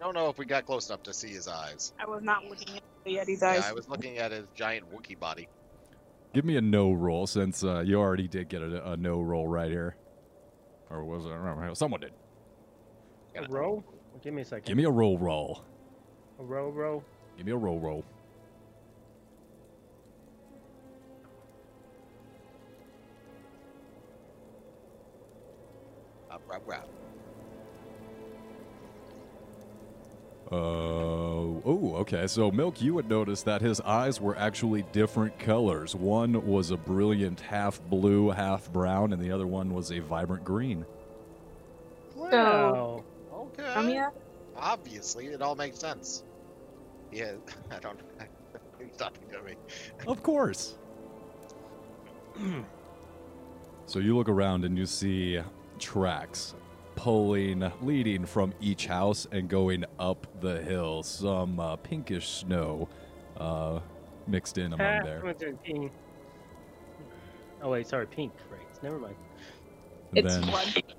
[0.00, 1.92] Don't know if we got close enough to see his eyes.
[2.00, 3.58] I was not looking at the Yeti's eyes.
[3.58, 3.64] Yeah, eyes.
[3.70, 5.48] I was looking at his giant Wookiee body.
[6.34, 9.46] Give me a no roll since uh, you already did get a, a no roll
[9.46, 9.96] right here.
[10.90, 11.28] Or was it?
[11.28, 11.74] I don't know.
[11.74, 12.12] Someone did.
[13.36, 13.84] A row?
[14.22, 14.64] Give me a second.
[14.66, 15.62] Give me a roll roll.
[16.40, 17.04] a roll roll?
[17.36, 18.04] Give me a roll roll.
[26.30, 26.95] Up, up, up.
[30.50, 32.28] Uh, oh, okay.
[32.28, 35.94] So, Milk, you would notice that his eyes were actually different colors.
[35.96, 40.44] One was a brilliant half blue, half brown, and the other one was a vibrant
[40.44, 40.86] green.
[42.14, 43.04] Wow.
[43.32, 43.74] Okay.
[43.74, 44.12] Romeo?
[44.56, 46.22] Obviously, it all makes sense.
[47.10, 47.32] Yeah,
[47.72, 48.00] I don't.
[48.78, 49.54] He's talking to me.
[50.06, 50.76] Of course.
[53.86, 55.40] so, you look around and you see
[55.80, 56.54] tracks
[56.96, 61.02] pulling, leading from each house and going up the hill.
[61.04, 62.88] Some uh, pinkish snow
[63.36, 63.80] uh,
[64.26, 65.18] mixed in among Ah, there.
[65.18, 65.92] someone's doing pink.
[67.62, 68.62] Oh wait, sorry, pink rays.
[68.82, 69.14] Never mind.
[70.16, 70.82] And It's then- blood.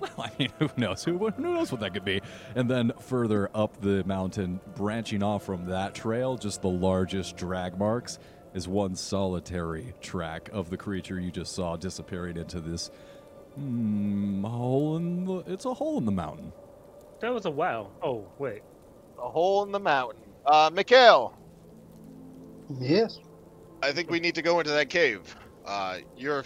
[0.00, 1.04] Well, I mean, who knows?
[1.04, 2.20] Who, who knows what that could be?
[2.56, 7.78] And then further up the mountain, branching off from that trail, just the largest drag
[7.78, 8.18] marks,
[8.52, 12.90] is one solitary track of the creature you just saw disappearing into this
[13.54, 15.38] hmm, hole in the.
[15.46, 16.52] It's a hole in the mountain.
[17.20, 17.90] That was a wow.
[18.02, 18.62] Oh wait.
[19.18, 20.22] A hole in the mountain.
[20.44, 21.38] Uh, Mikhail,
[22.80, 23.18] Yes.
[23.82, 25.34] I think we need to go into that cave.
[25.64, 26.44] Uh, your,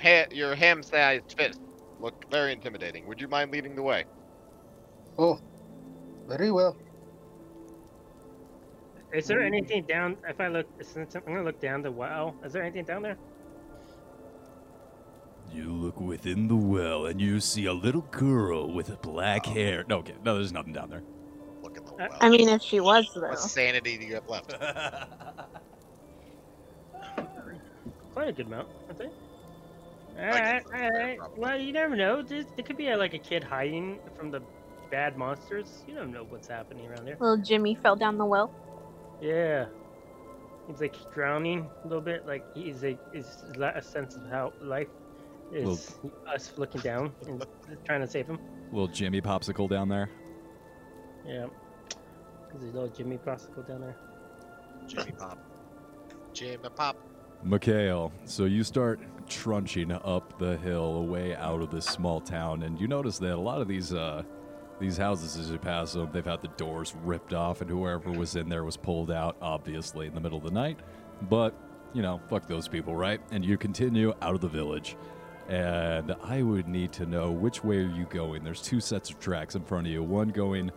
[0.00, 1.60] ha- your ham-sized fist
[2.00, 3.06] look very intimidating.
[3.06, 4.04] Would you mind leading the way?
[5.18, 5.40] Oh,
[6.28, 6.76] very well.
[9.12, 10.16] Is there anything down?
[10.26, 12.34] If I look, since I'm gonna look down the well.
[12.44, 13.16] Is there anything down there?
[15.52, 19.50] You look within the well and you see a little girl with black oh.
[19.50, 19.84] hair.
[19.88, 21.02] No, okay, no, there's nothing down there.
[21.62, 22.08] Look at the well.
[22.20, 23.28] I mean, if she was, though.
[23.28, 24.54] what sanity do you have left?
[28.14, 29.12] Quite a good amount, I think.
[30.16, 31.18] Like All right, all right.
[31.36, 32.22] Well, you never know.
[32.22, 34.42] There, there could be a, like a kid hiding from the
[34.90, 35.82] bad monsters.
[35.88, 37.16] You don't know what's happening around there.
[37.18, 38.54] Little Jimmy fell down the well.
[39.20, 39.66] Yeah.
[40.68, 42.26] He's like drowning a little bit.
[42.26, 44.88] Like he's a is a sense of how life
[45.52, 45.94] is
[46.26, 47.44] us looking down and
[47.84, 48.38] trying to save him.
[48.72, 50.10] little Jimmy popsicle down there.
[51.26, 51.46] Yeah.
[52.52, 53.96] There's a little Jimmy popsicle down there.
[54.86, 55.38] Jimmy Pop.
[56.32, 56.96] Jimmy Pop.
[57.44, 62.80] Mikhail, so you start trunching up the hill away out of this small town, and
[62.80, 64.22] you notice that a lot of these uh,
[64.78, 68.36] these houses, as you pass them, they've had the doors ripped off, and whoever was
[68.36, 70.78] in there was pulled out, obviously in the middle of the night.
[71.22, 71.54] But
[71.92, 73.20] you know, fuck those people, right?
[73.30, 74.96] And you continue out of the village.
[75.48, 78.44] And I would need to know which way are you going.
[78.44, 80.02] There's two sets of tracks in front of you.
[80.02, 80.70] One going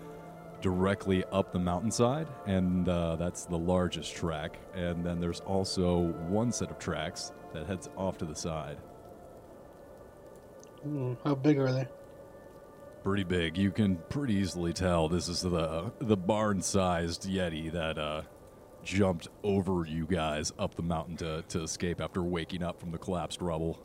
[0.61, 4.57] directly up the mountainside, and uh, that's the largest track.
[4.73, 8.77] And then there's also one set of tracks that heads off to the side.
[10.81, 11.87] Hmm, how big are they?
[13.03, 13.57] Pretty big.
[13.57, 18.23] You can pretty easily tell this is the the barn-sized yeti that uh,
[18.83, 22.97] jumped over you guys up the mountain to, to escape after waking up from the
[22.97, 23.79] collapsed rubble.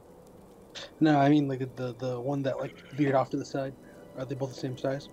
[1.00, 3.74] No, I mean like the the one that like veered off to the side.
[4.18, 5.08] Are they both the same size?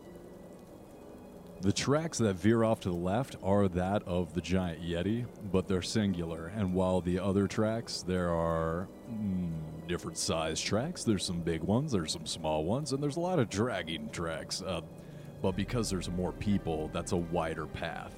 [1.62, 5.68] The tracks that veer off to the left are that of the giant Yeti, but
[5.68, 6.52] they're singular.
[6.56, 9.50] And while the other tracks, there are mm,
[9.88, 11.04] different size tracks.
[11.04, 14.62] There's some big ones, there's some small ones, and there's a lot of dragging tracks.
[14.62, 14.82] Uh,
[15.42, 18.14] but because there's more people, that's a wider path.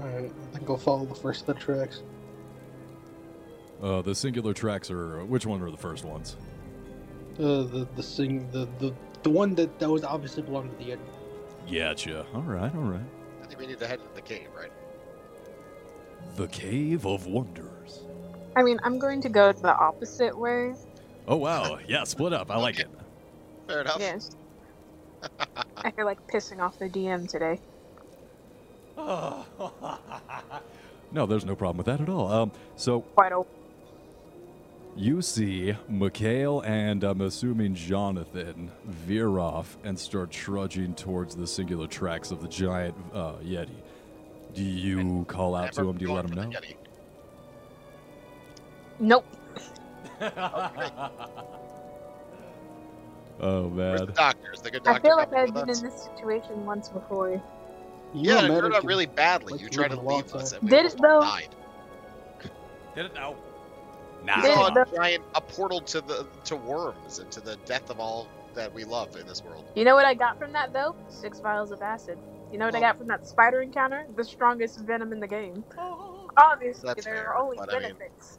[0.00, 2.02] Alright, I think I'll follow the first of the tracks.
[3.82, 6.36] Uh, the singular tracks are which one are the first ones?
[7.38, 10.92] Uh, the the sing the the the one that that was obviously belonged to the
[10.92, 11.00] Yeti.
[11.70, 12.24] Gotcha.
[12.34, 13.00] All right, all right.
[13.42, 14.72] I think we need to head to the cave, right?
[16.36, 18.02] The Cave of Wonders.
[18.56, 20.74] I mean, I'm going to go the opposite way.
[21.28, 22.50] Oh wow, yeah, split up.
[22.50, 22.88] I like it.
[23.66, 23.98] Fair enough.
[23.98, 24.30] Yes.
[25.76, 27.60] I feel like pissing off the DM today.
[31.12, 32.32] no, there's no problem with that at all.
[32.32, 33.42] Um, so Quite a
[34.96, 41.86] You see Mikhail and I'm assuming Jonathan veer off and start trudging towards the singular
[41.86, 43.82] tracks of the giant uh, Yeti.
[44.54, 45.98] Do you call out to him?
[45.98, 46.48] Do you let him know?
[46.48, 46.76] Yeti.
[48.98, 49.26] Nope.
[53.40, 54.14] oh Where's the man.
[54.14, 54.62] doctors?
[54.62, 57.30] The good I doctor feel like I've been in this situation once before.
[57.32, 57.42] You
[58.14, 59.52] Yeah, and it turned out really badly.
[59.54, 60.60] like you to tried to leave us, time.
[60.60, 61.20] and we Did almost it, though?
[61.20, 61.54] died.
[62.94, 63.36] Did it now?
[64.20, 64.40] You Nah.
[64.42, 67.90] Did saw it, a giant a portal to the to worms and to the death
[67.90, 69.64] of all that we love in this world.
[69.74, 70.96] You know what I got from that though?
[71.08, 72.18] Six vials of acid.
[72.50, 72.80] You know what I Oh.
[72.82, 74.06] got from that spider encounter?
[74.16, 75.64] The strongest venom in the game.
[76.38, 78.38] Obviously, there fair, are only but I mean- benefits.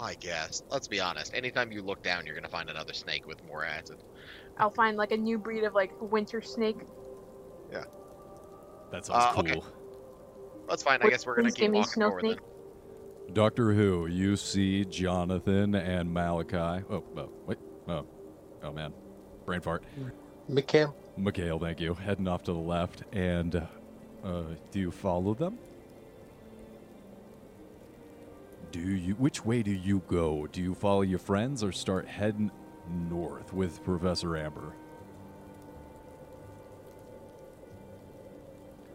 [0.00, 0.62] I guess.
[0.70, 1.34] Let's be honest.
[1.34, 3.98] Anytime you look down, you're gonna find another snake with more acid.
[4.58, 6.78] I'll find like a new breed of like winter snake.
[7.70, 9.40] That sounds Uh, cool.
[9.48, 9.62] okay.
[10.68, 10.98] That's fine.
[11.02, 12.40] I guess we're gonna please keep walking snow forward snake?
[12.40, 12.51] then.
[13.32, 16.84] Doctor Who, you see Jonathan and Malachi.
[16.90, 17.58] Oh, oh, wait.
[17.88, 18.04] Oh,
[18.62, 18.92] oh man.
[19.46, 19.84] Brain fart.
[20.48, 21.94] Mikhail, Mikhail, thank you.
[21.94, 23.04] Heading off to the left.
[23.12, 23.56] And
[24.24, 25.58] uh, do you follow them?
[28.70, 29.14] Do you?
[29.14, 30.46] Which way do you go?
[30.46, 32.50] Do you follow your friends or start heading
[33.08, 34.74] north with Professor Amber?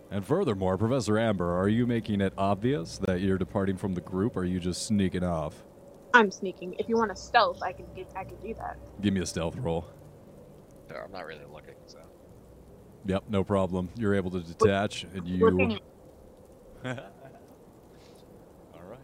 [0.10, 4.38] And furthermore, Professor Amber, are you making it obvious that you're departing from the group
[4.38, 5.64] or are you just sneaking off?
[6.14, 6.76] I'm sneaking.
[6.80, 8.08] If you want a stealth, I can get.
[8.16, 8.78] I can do that.
[9.02, 9.86] Give me a stealth roll.
[10.88, 12.00] There, I'm not really looking, so.
[13.06, 13.90] Yep, no problem.
[13.98, 15.44] You're able to detach and you.
[15.50, 15.80] Looking-
[16.86, 16.94] All
[18.90, 19.00] right.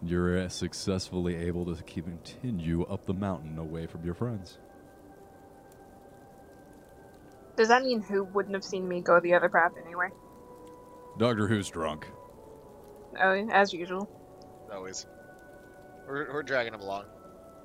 [0.00, 4.58] And you're uh, successfully able to keep continue up the mountain away from your friends.
[7.56, 10.08] Does that mean who wouldn't have seen me go the other path anyway?
[11.18, 12.06] Doctor Who's drunk.
[13.18, 14.08] Oh, as usual.
[14.72, 15.06] Always.
[16.06, 17.06] We're, we're dragging him along.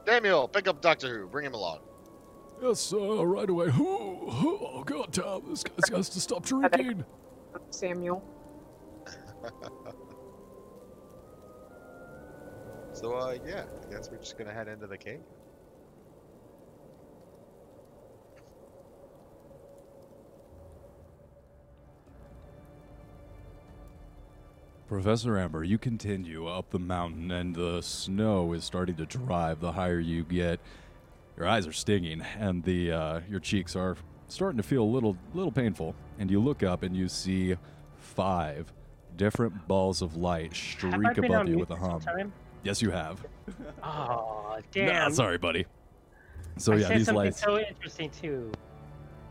[0.07, 1.27] Samuel, pick up Doctor Who.
[1.27, 1.79] Bring him along.
[2.61, 3.69] Yes, uh, right away.
[3.69, 3.87] Who?
[3.87, 7.03] Oh, God, Tom, this guy has got to stop drinking.
[7.71, 8.23] Samuel.
[12.93, 15.21] So, uh, yeah, I guess we're just gonna head into the cave.
[24.91, 29.61] Professor Amber, you continue up the mountain, and the snow is starting to drive.
[29.61, 30.59] The higher you get,
[31.37, 33.95] your eyes are stinging, and the uh, your cheeks are
[34.27, 35.95] starting to feel a little little painful.
[36.19, 37.55] And you look up, and you see
[37.99, 38.73] five
[39.15, 42.01] different balls of light streak above you with a hum.
[42.01, 42.33] time?
[42.63, 43.25] Yes, you have.
[43.81, 45.13] Oh, Nah, damn.
[45.13, 45.65] sorry, buddy.
[46.57, 47.41] So I yeah, said these something lights.
[47.41, 48.51] so interesting too.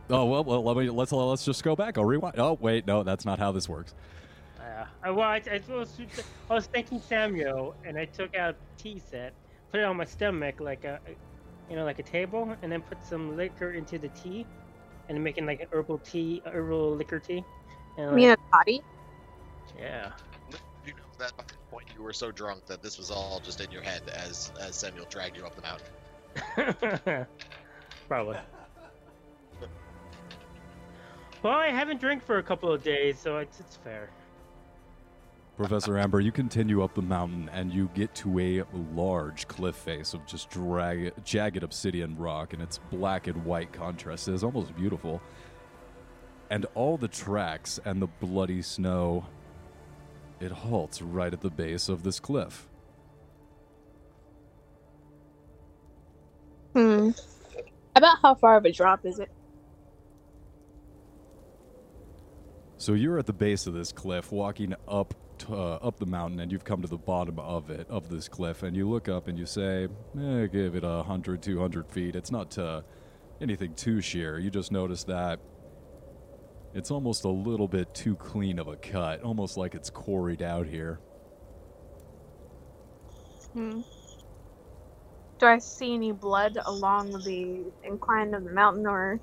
[0.09, 1.99] Oh well, well, let me let's let's just go back.
[1.99, 2.39] I'll rewind.
[2.39, 3.93] Oh wait, no, that's not how this works.
[4.81, 4.87] Yeah.
[5.03, 5.99] I, well, I, I, was,
[6.49, 9.33] I was thanking Samuel, and I took out a tea set,
[9.69, 10.99] put it on my stomach like a,
[11.69, 14.45] you know, like a table, and then put some liquor into the tea,
[15.09, 17.43] and making like an herbal tea, herbal liquor tea.
[17.97, 18.81] And I mean, a body.
[19.79, 20.11] yeah.
[20.85, 23.61] You know that by the point you were so drunk that this was all just
[23.61, 27.27] in your head as as Samuel dragged you up the mountain.
[28.07, 28.37] Probably.
[31.43, 34.09] Well, I haven't drank for a couple of days, so it's, it's fair.
[35.61, 38.63] Professor Amber, you continue up the mountain and you get to a
[38.95, 44.27] large cliff face of just drag- jagged obsidian rock, and its black and white contrast
[44.27, 45.21] is almost beautiful.
[46.49, 49.27] And all the tracks and the bloody snow,
[50.39, 52.67] it halts right at the base of this cliff.
[56.73, 57.11] Hmm.
[57.95, 59.29] About how far of a drop is it?
[62.77, 65.13] So you're at the base of this cliff, walking up
[65.49, 68.63] uh, up the mountain, and you've come to the bottom of it, of this cliff,
[68.63, 69.87] and you look up and you say,
[70.19, 72.15] eh, "Give it a hundred, two hundred feet.
[72.15, 72.81] It's not uh,
[73.39, 74.39] anything too sheer.
[74.39, 75.39] You just notice that
[76.73, 80.67] it's almost a little bit too clean of a cut, almost like it's quarried out
[80.67, 80.99] here."
[83.53, 83.81] Hmm.
[85.39, 89.19] Do I see any blood along the incline of the mountain, or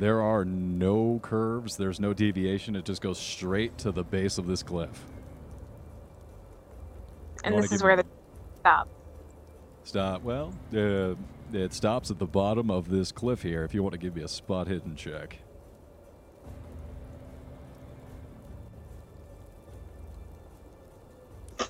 [0.00, 1.76] There are no curves.
[1.76, 2.74] There's no deviation.
[2.74, 5.04] It just goes straight to the base of this cliff.
[7.44, 8.06] and this is where the
[8.60, 8.88] stop?
[9.84, 10.22] Stop.
[10.22, 11.16] Well, uh,
[11.52, 13.62] it stops at the bottom of this cliff here.
[13.62, 15.36] If you want to give me a spot hidden check.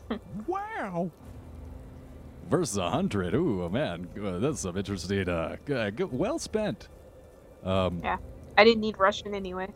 [0.47, 1.11] wow.
[2.49, 3.35] Versus a hundred.
[3.35, 5.29] Ooh, man, that's some interesting.
[5.29, 6.89] Uh, g- g- well spent.
[7.65, 8.01] Um,
[8.57, 9.69] I didn't need Russian anyway.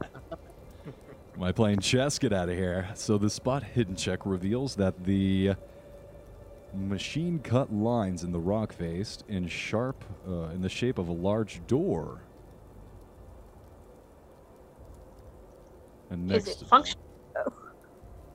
[1.36, 2.18] Am I playing chess?
[2.18, 2.88] Get out of here.
[2.94, 5.54] So the spot hidden check reveals that the
[6.74, 11.12] machine cut lines in the rock face in sharp, uh, in the shape of a
[11.12, 12.22] large door.
[16.10, 17.02] And Is next, it functional?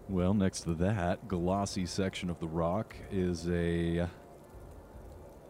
[0.10, 4.08] well, next to that glossy section of the rock is a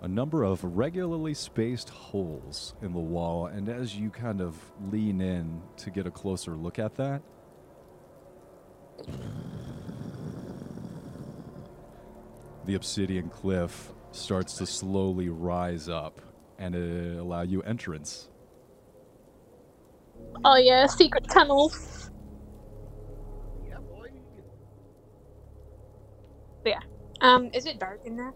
[0.01, 4.55] a number of regularly spaced holes in the wall, and as you kind of
[4.91, 7.21] lean in to get a closer look at that,
[12.65, 16.21] the obsidian cliff starts to slowly rise up
[16.59, 18.29] and uh, allow you entrance.
[20.43, 21.71] Oh yeah, secret tunnel.
[23.67, 24.09] Yeah, boy.
[27.21, 28.33] Um, is it dark in there?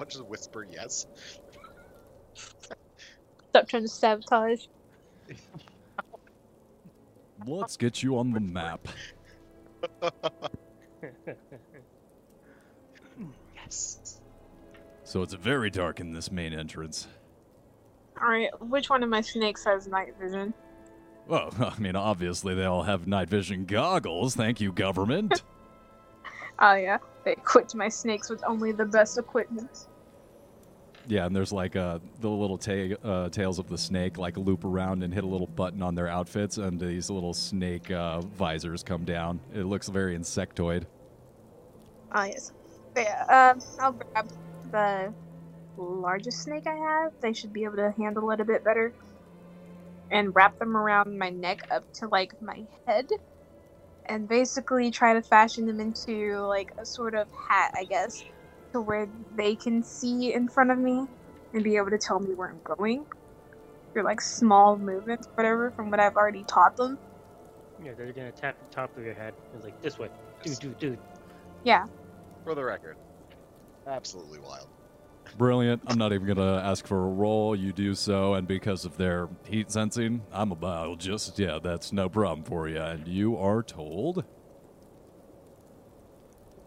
[0.00, 1.06] Someone just whisper yes.
[3.50, 4.64] Stop trying to sabotage.
[7.46, 8.88] Let's get you on the map.
[13.54, 14.20] Yes.
[15.04, 17.06] So it's very dark in this main entrance.
[18.18, 20.54] Alright, which one of my snakes has night vision?
[21.26, 24.34] Well, I mean, obviously they all have night vision goggles.
[24.34, 25.42] Thank you, government.
[26.60, 29.86] Oh yeah, they equipped my snakes with only the best equipment.
[31.06, 34.64] Yeah, and there's like uh, the little ta- uh, tails of the snake like loop
[34.64, 38.82] around and hit a little button on their outfits, and these little snake uh, visors
[38.82, 39.40] come down.
[39.54, 40.84] It looks very insectoid.
[42.14, 42.52] Oh yes.
[42.94, 44.28] But yeah, um, I'll grab
[44.70, 45.14] the
[45.76, 47.12] largest snake I have.
[47.22, 48.94] They should be able to handle it a bit better.
[50.10, 53.06] And wrap them around my neck up to like my head.
[54.06, 58.24] And basically try to fashion them into like a sort of hat, I guess.
[58.72, 61.06] To where they can see in front of me
[61.52, 63.04] and be able to tell me where I'm going.
[63.92, 66.98] Through like small movements, whatever, from what I've already taught them.
[67.82, 69.34] yeah, they're gonna tap the top of your head.
[69.54, 70.08] It's like this way.
[70.44, 70.98] Dude, dude, dude.
[71.64, 71.86] Yeah.
[72.44, 72.96] For the record.
[73.86, 74.68] Absolutely wild.
[75.36, 75.82] Brilliant.
[75.86, 77.56] I'm not even gonna ask for a roll.
[77.56, 82.08] You do so, and because of their heat sensing, I'm about just yeah, that's no
[82.08, 82.80] problem for you.
[82.80, 84.24] And you are told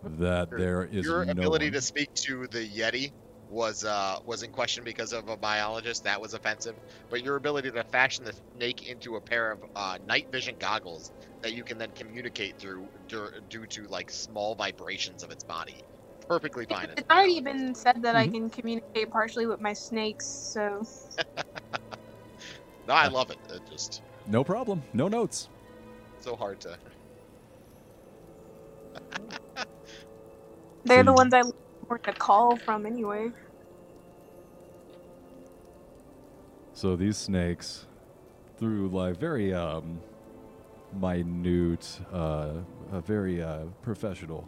[0.03, 3.11] that there is Your no ability one- to speak to the Yeti
[3.49, 6.03] was uh was in question because of a biologist.
[6.03, 6.75] That was offensive.
[7.09, 11.11] But your ability to fashion the snake into a pair of uh, night vision goggles
[11.41, 15.83] that you can then communicate through dur- due to like small vibrations of its body,
[16.27, 16.85] perfectly fine.
[16.85, 18.31] as It's a already been said that I Mhm.
[18.31, 20.81] can communicate partially with my snakes, so
[22.87, 23.37] No, I love it.
[23.49, 24.83] It just No problem.
[24.93, 25.49] No notes.
[26.21, 26.77] so hard to.
[30.85, 31.43] they're the you- ones I
[31.87, 33.29] for to call from anyway.
[36.73, 37.87] So these snakes,
[38.57, 40.01] through like very um,
[40.93, 42.53] minute, uh,
[42.91, 44.47] a very uh, professional.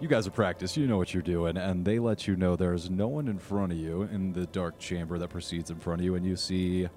[0.00, 0.76] You guys are practiced.
[0.76, 3.72] You know what you're doing, and they let you know there's no one in front
[3.72, 6.88] of you in the dark chamber that proceeds in front of you, and you see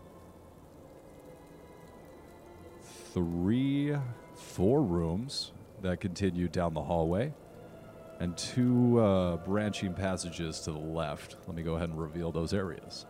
[3.13, 3.95] three,
[4.35, 7.33] four rooms that continue down the hallway
[8.19, 11.37] and two uh, branching passages to the left.
[11.47, 13.05] Let me go ahead and reveal those areas.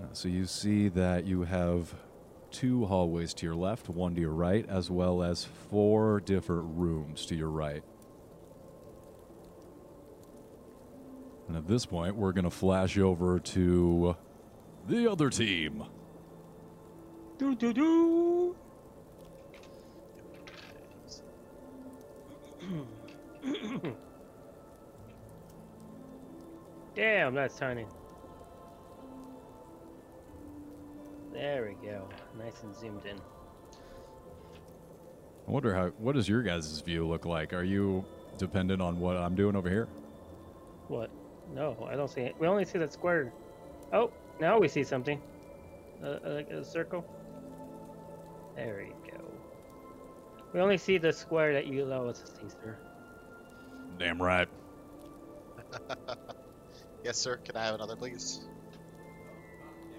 [0.00, 1.94] Uh, So you see that you have
[2.50, 7.26] two hallways to your left, one to your right, as well as four different rooms
[7.26, 7.82] to your right.
[11.48, 14.16] And at this point, we're going to flash over to
[14.88, 15.84] the other team.
[17.38, 18.56] Do do do.
[26.94, 27.86] Damn, that's tiny.
[31.32, 32.08] There we go.
[32.38, 33.18] Nice and zoomed in.
[35.46, 35.88] I wonder how.
[35.98, 37.52] What does your guys' view look like?
[37.52, 38.04] Are you
[38.38, 39.86] dependent on what I'm doing over here?
[40.88, 41.10] What?
[41.54, 42.36] No, I don't see it.
[42.38, 43.32] We only see that square.
[43.92, 45.20] Oh, now we see something.
[46.04, 47.04] Uh, like a circle.
[48.54, 49.24] There we go.
[50.52, 52.76] We only see the square that you allow us to see, sir.
[53.98, 54.48] Damn right.
[57.06, 57.36] Yes, sir.
[57.36, 58.40] Can I have another, please?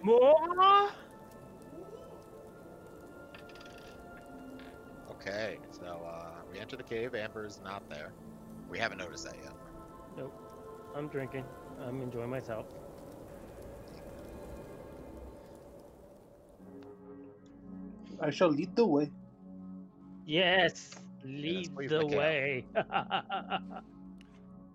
[0.03, 0.89] More?
[5.11, 5.57] Okay.
[5.71, 7.15] So uh, we enter the cave.
[7.15, 8.11] Amber is not there.
[8.69, 9.53] We haven't noticed that yet.
[10.97, 11.45] I'm drinking.
[11.85, 12.65] I'm enjoying myself.
[18.19, 19.11] I shall lead the way.
[20.25, 20.91] Yes,
[21.23, 22.65] lead please, the way.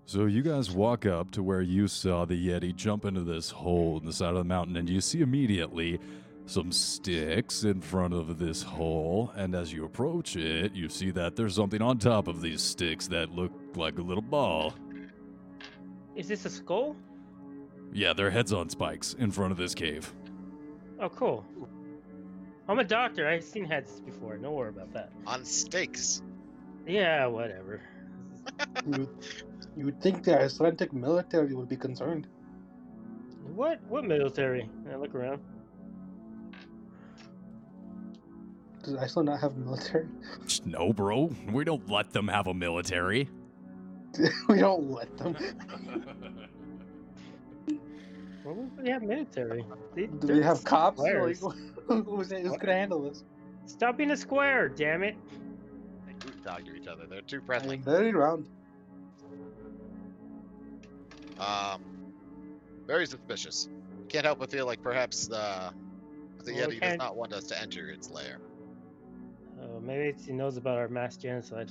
[0.05, 3.99] So you guys walk up to where you saw the Yeti jump into this hole
[3.99, 6.01] in the side of the mountain, and you see immediately
[6.45, 9.33] some sticks in front of this hole.
[9.37, 13.07] And as you approach it, you see that there's something on top of these sticks
[13.09, 14.75] that look like a little ball.
[16.15, 16.97] Is this a skull?
[17.93, 20.13] Yeah, they're heads on spikes in front of this cave.
[21.01, 21.45] Oh, cool.
[22.69, 23.29] I'm a doctor.
[23.29, 24.37] I've seen heads before.
[24.37, 25.11] Don't worry about that.
[25.27, 26.23] On stakes.
[26.87, 27.81] Yeah, whatever.
[28.85, 29.09] You would,
[29.77, 32.27] you would think the Icelandic military would be concerned.
[33.55, 33.81] What?
[33.89, 34.69] What military?
[34.91, 35.41] I look around.
[38.83, 40.09] Does Iceland not have a military?
[40.65, 41.31] No, bro.
[41.53, 43.29] We don't let them have a military.
[44.49, 45.35] we don't let them.
[48.43, 49.65] What would they have military?
[49.95, 50.99] They, Do they're we have cops?
[50.99, 51.41] Like, who's,
[51.87, 53.25] who's gonna handle this?
[53.67, 55.15] Stop being a square, damn it!
[56.07, 57.07] They group talk to each other.
[57.07, 57.77] They're too I'm friendly.
[57.79, 58.49] very round.
[61.39, 61.83] Um,
[62.87, 63.69] very suspicious.
[64.09, 65.73] Can't help but feel like perhaps the
[66.45, 68.39] the Well, Yeti does can't- want us to enter its lair.
[69.61, 71.71] Uh, maybe it's, he knows about our mass genocide.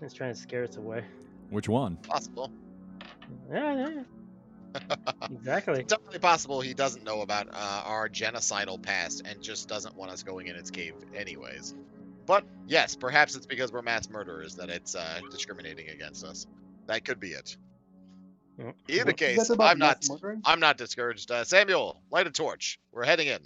[0.00, 1.04] He's trying to scare us away.
[1.50, 1.96] Which one?
[1.96, 2.50] Possible.
[3.50, 4.02] Yeah, yeah.
[5.30, 5.80] exactly.
[5.80, 10.10] It's definitely possible he doesn't know about uh, our genocidal past and just doesn't want
[10.10, 11.74] us going in its cave anyways.
[12.26, 16.46] But yes, perhaps it's because we're mass murderers that it's uh, discriminating against us.
[16.86, 17.56] That could be it.
[18.60, 18.74] Mm.
[18.88, 20.04] Either What's case, I'm not.
[20.08, 20.42] murdering?
[20.44, 21.30] I'm not discouraged.
[21.30, 22.80] Uh, Samuel, light a torch.
[22.92, 23.38] We're heading in.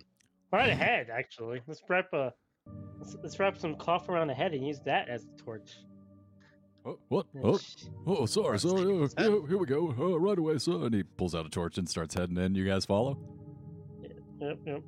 [0.53, 1.61] Right ahead, actually.
[1.67, 2.33] Let's wrap a.
[2.99, 5.77] Let's, let's wrap some cloth around the head and use that as a torch.
[6.85, 7.27] Oh, what?
[7.43, 7.61] Oh,
[8.07, 9.03] oh sorry, sorry.
[9.03, 9.95] Uh, yeah, here we go.
[9.99, 10.83] Uh, right away, son.
[10.85, 12.55] And he pulls out a torch and starts heading in.
[12.55, 13.19] You guys follow?
[14.41, 14.83] Yep, yep.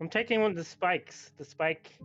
[0.00, 1.98] I'm taking one of the spikes, the spike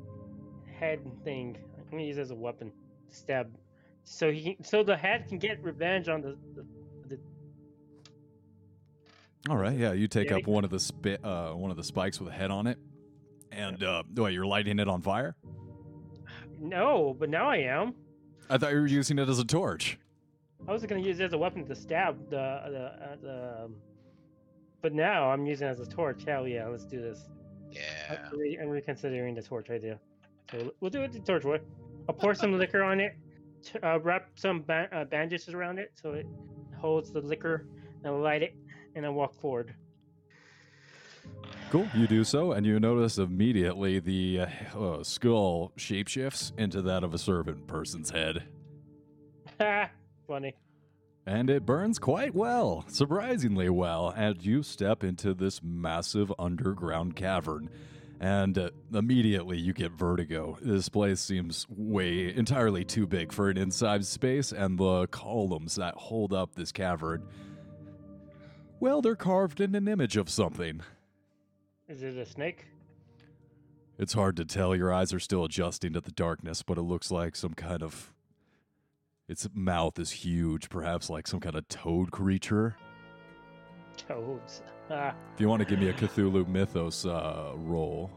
[0.80, 1.58] head thing.
[1.78, 2.72] I'm gonna use it as a weapon,
[3.10, 3.58] to stab.
[4.04, 6.38] So he, so the head can get revenge on the.
[6.56, 6.66] the,
[7.08, 7.20] the
[9.50, 9.94] All right, yeah.
[9.94, 12.52] You take up one of the spi- uh, one of the spikes with a head
[12.52, 12.78] on it,
[13.52, 14.34] and uh, what?
[14.34, 15.36] You're lighting it on fire?
[16.60, 17.96] no, but now I am.
[18.52, 19.98] I thought you were using it as a torch.
[20.68, 23.76] I was gonna use it as a weapon to stab the the, uh, the um,
[24.82, 26.24] but now I'm using it as a torch.
[26.28, 27.30] Hell yeah, let's do this.
[27.72, 28.18] Yeah.
[28.30, 29.98] I'm, re- I'm reconsidering the torch idea.
[30.52, 31.62] So we'll do it the torch way.
[32.10, 33.16] I'll pour some liquor on it,
[33.64, 36.26] t- uh, wrap some ba- uh, bandages around it so it
[36.78, 37.68] holds the liquor,
[38.04, 38.54] and light it,
[38.96, 39.74] and then walk forward.
[41.72, 41.88] Cool.
[41.96, 47.14] You do so, and you notice immediately the uh, uh, skull shapeshifts into that of
[47.14, 48.44] a servant person's head.
[50.28, 50.54] Funny.
[51.26, 57.70] And it burns quite well, surprisingly well, as you step into this massive underground cavern.
[58.20, 60.58] And uh, immediately you get vertigo.
[60.62, 65.96] This place seems way entirely too big for an inside space, and the columns that
[65.96, 67.26] hold up this cavern,
[68.82, 70.82] well, they're carved in an image of something.
[71.92, 72.68] Is it a snake?
[74.00, 74.74] It's hard to tell.
[74.74, 78.14] Your eyes are still adjusting to the darkness, but it looks like some kind of.
[79.28, 82.76] Its mouth is huge, perhaps like some kind of toad creature.
[83.98, 84.62] Toads.
[84.90, 88.10] Ah, If you want to give me a Cthulhu Mythos uh, roll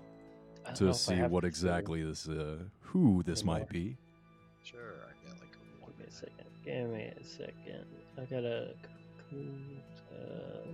[0.65, 3.59] I don't know to see what exactly this, uh, who this Anymore.
[3.59, 3.97] might be.
[4.63, 4.95] Sure.
[5.05, 6.13] I got like one Give me a minute.
[6.15, 6.47] second.
[6.65, 7.87] Give me a second.
[8.19, 8.75] I gotta.
[10.13, 10.65] Uh,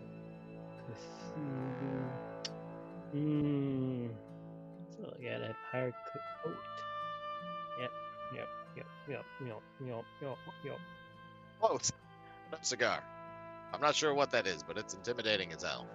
[3.13, 4.07] Hmm.
[4.97, 5.93] So I gotta hire
[6.45, 6.55] coat.
[7.81, 7.91] Yep.
[8.35, 8.49] Yep.
[8.77, 8.87] Yep.
[9.09, 9.25] Yep.
[9.47, 9.57] Yep.
[9.87, 10.05] Yep.
[10.23, 10.37] Yep.
[10.65, 10.79] Yep.
[11.61, 11.93] Close.
[12.53, 13.03] No cigar.
[13.73, 15.87] I'm not sure what that is, but it's intimidating as hell.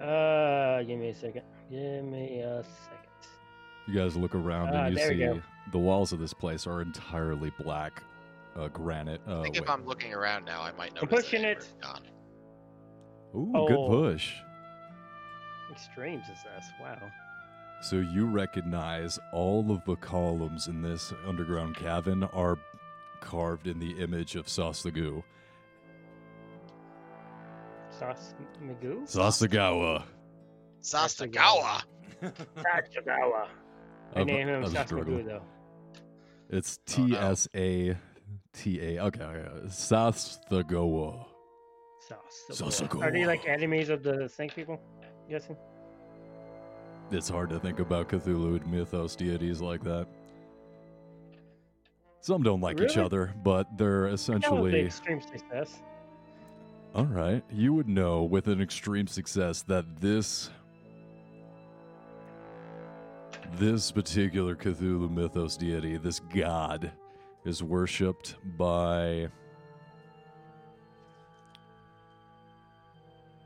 [0.00, 1.42] Uh, give me a second.
[1.70, 2.98] Give me a second.
[3.86, 5.40] You guys look around Ah, and you see
[5.72, 8.02] the walls of this place are entirely black
[8.56, 9.20] uh, granite.
[9.28, 9.68] Uh, I think if.
[9.68, 11.08] I'm looking around now, I might notice.
[11.10, 11.58] pushing it.
[11.58, 12.02] Amber's Gone.
[13.36, 13.88] Ooh, good Oh.
[15.70, 15.76] Push.
[15.86, 16.70] Extreme success.
[16.80, 16.98] Wow.
[17.82, 22.58] So you recognize all of the columns in this underground cavern are
[23.20, 25.22] carved in the image of Sasagoo.
[27.98, 29.02] Sauce Magoo?
[29.04, 30.04] Tsathoggua.
[30.82, 31.82] Tsathoggua.
[32.22, 33.48] Tsathoggua.
[34.16, 35.14] I Of- named him of Sauce struggle.
[35.14, 35.42] Magoo though.
[36.50, 37.18] It's Oh, T no.
[37.18, 37.96] S A
[38.52, 39.04] T A.
[39.06, 39.66] Okay, okay.
[39.66, 41.26] Tsathoggua.
[42.50, 42.82] Sauce.
[43.00, 44.80] Are they like enemies of the snake people?
[45.30, 45.56] Guessing.
[47.12, 50.08] It's hard to think about Cthulhu and mythos deities like that.
[52.20, 54.80] Some don't like each other, but they're That was the essentially.
[54.80, 55.82] extreme success.
[56.96, 60.50] All right, you would know with an extreme success that this
[63.52, 66.92] This particular Cthulhu mythos deity, this god,
[67.44, 69.28] is worshipped by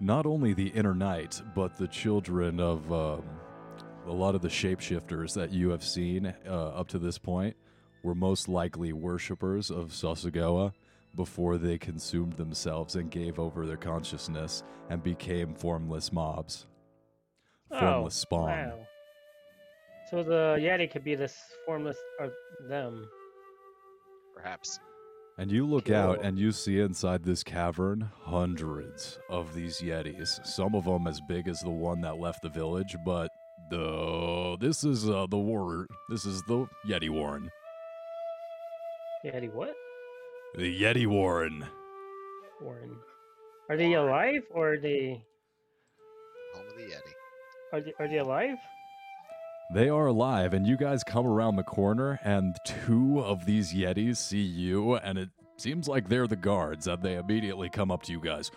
[0.04, 3.22] not only the inner night, but the children of um,
[4.06, 7.56] a lot of the shapeshifters that you have seen uh, up to this point
[8.02, 10.74] were most likely worshippers of Tsathoggua
[11.16, 16.66] before they consumed themselves and gave over their consciousness and became formless mobs.
[17.70, 18.50] Formless spawn.
[18.50, 18.86] Oh, Wow.
[20.10, 21.34] So the Yeti could be this
[21.64, 22.30] formless or
[22.68, 23.08] them.
[24.36, 24.78] Perhaps.
[25.36, 30.46] And you look out and you see inside this cavern hundreds of these Yetis.
[30.46, 33.30] Some of them as big as the one that left the village, but
[33.68, 35.88] the this is uh, the war.
[36.08, 37.50] This is the Yeti Warren.
[39.24, 39.74] Yeti what?
[40.56, 41.66] The Yeti Warren.
[42.62, 42.96] Warren.
[43.68, 45.24] Are they alive or are they
[46.54, 47.12] Home of the Yeti.
[47.72, 48.58] are they, are they alive?
[49.72, 54.18] They are alive, and you guys come around the corner, and two of these Yetis
[54.18, 58.12] see you, and it seems like they're the guards, and they immediately come up to
[58.12, 58.50] you guys.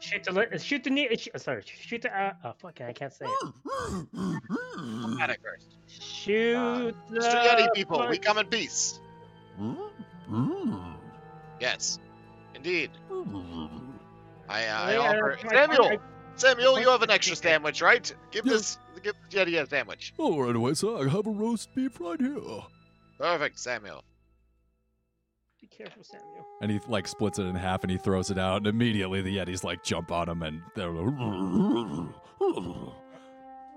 [0.00, 1.16] Shoot the shoot the knee.
[1.16, 2.10] Sh- sorry, shoot the.
[2.16, 2.80] Uh, oh fuck!
[2.80, 3.52] I can't say it.
[5.20, 5.76] At it first.
[5.86, 7.20] Shoot the.
[7.20, 7.44] Mr.
[7.46, 9.00] Yeti people, we come in peace.
[11.60, 12.00] Yes,
[12.54, 12.90] indeed.
[14.48, 15.32] I, uh, I offer.
[15.32, 15.98] I- I- Samuel, I-
[16.36, 18.12] Samuel, you have an extra sandwich, right?
[18.30, 20.14] Give this, give this Yeti a sandwich.
[20.18, 21.06] All right, away, sir.
[21.06, 22.40] I have a roast beef right here.
[23.18, 24.02] Perfect, Samuel.
[25.60, 26.46] Be careful, Samuel.
[26.60, 29.36] And he like splits it in half, and he throws it out, and immediately the
[29.36, 30.90] Yetis like jump on him, and they're.
[30.90, 32.94] Oh,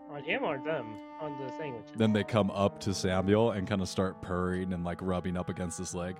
[0.09, 0.85] on him or them?
[1.19, 1.85] On the sandwich.
[1.95, 5.49] Then they come up to Samuel and kind of start purring and like rubbing up
[5.49, 6.17] against his leg.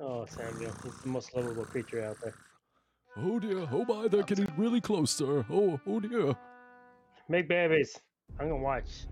[0.00, 2.34] Oh, Samuel, he's the most lovable creature out there.
[3.20, 5.44] Oh dear, oh my, they're getting really close, sir.
[5.50, 6.36] Oh, oh dear.
[7.28, 7.98] Make babies.
[8.38, 9.06] I'm gonna watch.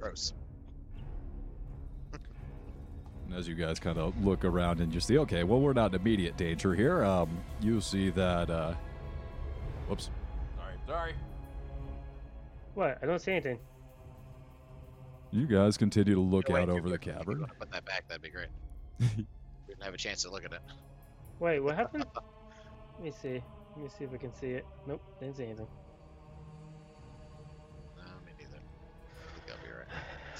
[0.00, 0.32] Gross.
[2.12, 5.94] And as you guys kind of look around and you see, okay, well, we're not
[5.94, 7.02] in immediate danger here.
[7.04, 7.28] Um,
[7.60, 8.74] you see that, uh,
[9.88, 10.10] whoops.
[10.56, 11.14] Sorry, sorry.
[12.74, 12.98] What?
[13.02, 13.58] I don't see anything.
[15.32, 17.40] You guys continue to look Wait, out over the could- cavern.
[17.40, 18.06] wanna Put that back.
[18.08, 18.48] That'd be great.
[19.00, 19.06] we
[19.66, 20.60] didn't have a chance to look at it.
[21.40, 22.06] Wait, what happened?
[22.98, 23.42] Let me see.
[23.74, 24.64] Let me see if I can see it.
[24.86, 25.66] Nope, didn't see anything.
[27.96, 28.60] No, me neither.
[29.20, 29.86] I think I'll be right.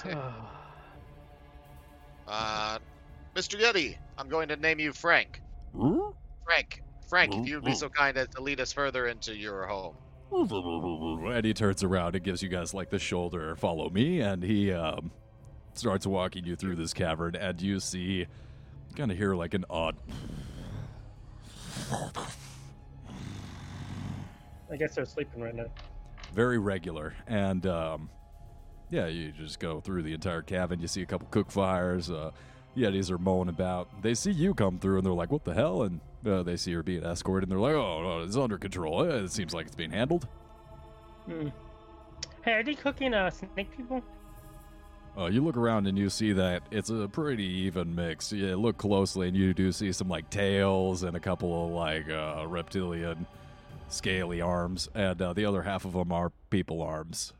[0.05, 0.17] Okay.
[2.27, 2.77] Uh,
[3.35, 3.59] Mr.
[3.59, 5.41] Yeti, I'm going to name you Frank.
[6.45, 6.81] Frank.
[7.07, 9.95] Frank, if you'd be so kind as to lead us further into your home.
[10.31, 14.73] And he turns around and gives you guys like the shoulder, follow me, and he
[14.73, 15.11] um,
[15.73, 18.27] starts walking you through this cavern, and you see,
[18.95, 19.95] kind of hear like an odd.
[24.71, 25.65] I guess they're sleeping right now.
[26.33, 27.13] very regular.
[27.27, 28.09] And um,
[28.89, 30.79] yeah, you just go through the entire cabin.
[30.79, 32.09] You see a couple cook fires.
[32.09, 32.31] Uh,
[32.75, 34.01] Yetis are mowing about.
[34.03, 36.73] They see you come through and they're like, "What the hell?" And uh, they see
[36.73, 38.99] her being escorted and they're like, "Oh, no, it's under control.
[39.01, 40.27] Uh, It seems like it's being handled."
[41.25, 41.47] Hmm.
[42.43, 44.03] Hey, are they cooking uh, snake people?
[45.17, 48.31] Uh, you look around and you see that it's a pretty even mix.
[48.31, 52.07] You look closely and you do see some like tails and a couple of like
[52.09, 53.25] uh, reptilian,
[53.89, 57.33] scaly arms, and uh, the other half of them are people arms.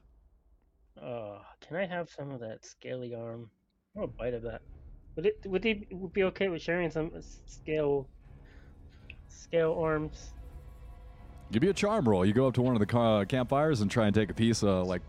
[1.01, 3.49] Uh, can I have some of that scaly arm?
[3.95, 4.61] I want a bite of that.
[5.15, 7.11] Would it would they would be okay with sharing some
[7.45, 8.07] scale
[9.27, 10.33] scale arms?
[11.51, 12.25] Give me a charm roll.
[12.25, 14.63] You go up to one of the ca- campfires and try and take a piece,
[14.63, 15.01] uh, like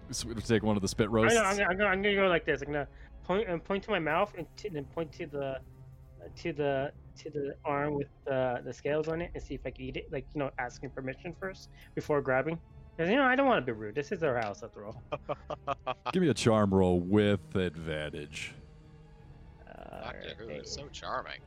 [0.46, 1.34] take one of the spit I roasts.
[1.34, 2.62] know, I'm, gonna, I'm, gonna, I'm gonna go like this.
[2.62, 2.88] I'm gonna
[3.24, 5.56] point and point to my mouth and t- then point to the
[6.36, 9.70] to the to the arm with the the scales on it and see if I
[9.70, 10.08] can eat it.
[10.12, 12.58] Like you know, asking permission first before grabbing.
[12.96, 13.94] Because you know, I don't want to be rude.
[13.94, 15.02] This is our house after all.
[16.12, 18.54] Give me a charm roll with advantage.
[20.02, 21.40] Doctor Who is so charming.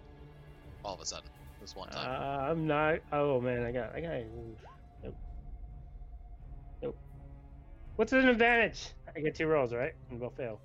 [0.84, 2.52] All of a sudden, this one Uh, time.
[2.52, 3.00] I'm not.
[3.12, 3.96] Oh man, I got.
[3.96, 4.12] I got.
[5.04, 5.16] Nope.
[6.82, 6.98] Nope.
[7.96, 8.90] What's an advantage?
[9.16, 9.94] I get two rolls, right?
[10.10, 10.60] And both fail.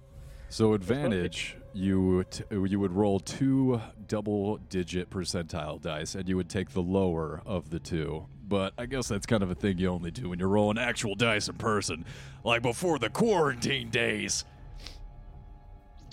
[0.48, 6.70] So advantage, you t- you would roll two double-digit percentile dice, and you would take
[6.70, 8.26] the lower of the two.
[8.48, 11.14] But I guess that's kind of a thing you only do when you're rolling actual
[11.14, 12.04] dice in person,
[12.44, 14.44] like before the quarantine days.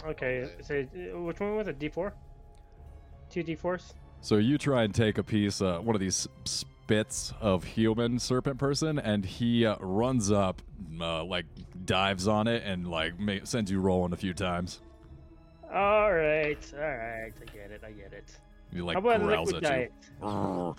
[0.04, 0.50] Okay.
[0.62, 1.80] So uh, which one was it?
[1.80, 2.14] D four.
[3.30, 3.94] Two D fours.
[4.20, 6.28] So you try and take a piece, uh, one of these
[6.88, 10.62] spits of human serpent person, and he uh, runs up,
[11.00, 11.46] uh, like
[11.86, 14.82] dives on it, and like ma- sends you rolling a few times.
[15.74, 16.58] All right.
[16.74, 17.32] All right.
[17.42, 17.82] I get it.
[17.86, 18.38] I get it.
[18.74, 19.94] He like How about growls at diet?
[20.22, 20.76] you.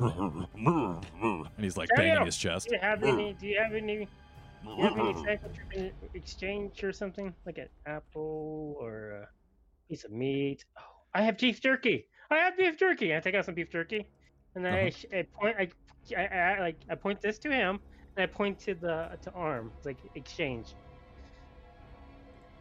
[0.00, 2.68] and he's like banging his chest.
[2.68, 3.34] Do you have any?
[3.34, 4.08] Do you have any?
[4.64, 9.28] Do you have any example you can exchange or something like an apple or a
[9.88, 10.64] piece of meat?
[10.78, 10.82] Oh,
[11.14, 12.06] I have beef jerky.
[12.30, 13.14] I have beef jerky.
[13.14, 14.08] I take out some beef jerky,
[14.58, 14.90] and then I, Uh-huh.
[14.90, 15.56] sh- I point.
[15.56, 15.68] I,
[16.16, 17.78] I, I like I point this to him,
[18.16, 19.70] and I point to the to arm.
[19.76, 20.74] It's like exchange.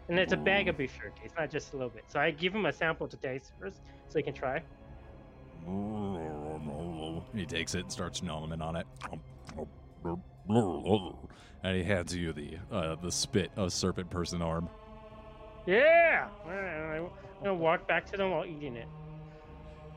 [0.10, 1.22] And it's a bag of beef jerky.
[1.26, 2.06] It's not just a little bit.
[2.08, 4.62] So I give him a sample to taste first, so he can try.
[7.36, 8.86] He takes it and starts gnawing on it.
[11.64, 14.70] And he hands you the uh, the spit of serpent person arm.
[15.66, 16.30] Yeah.
[16.48, 17.10] And I- I'm
[17.44, 18.88] gonna walk back to them while eating it.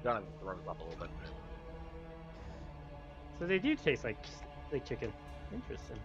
[0.03, 1.11] Jonathan throws up a little bit.
[3.41, 4.19] So they do taste like
[4.71, 5.11] like chicken.
[5.53, 5.97] Interesting.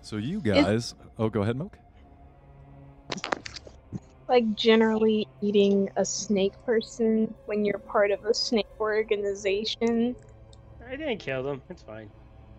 [0.00, 1.78] So you guys, oh, go ahead, milk.
[4.26, 10.16] Like generally eating a snake person when you're part of a snake organization.
[10.88, 11.60] I didn't kill them.
[11.68, 12.08] It's fine.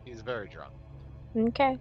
[0.06, 0.74] He's very drunk.
[1.36, 1.78] Okay.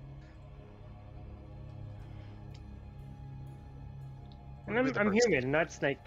[4.66, 5.99] And I'm, I'm human, not snake.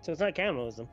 [0.00, 0.88] So it's not cannibalism.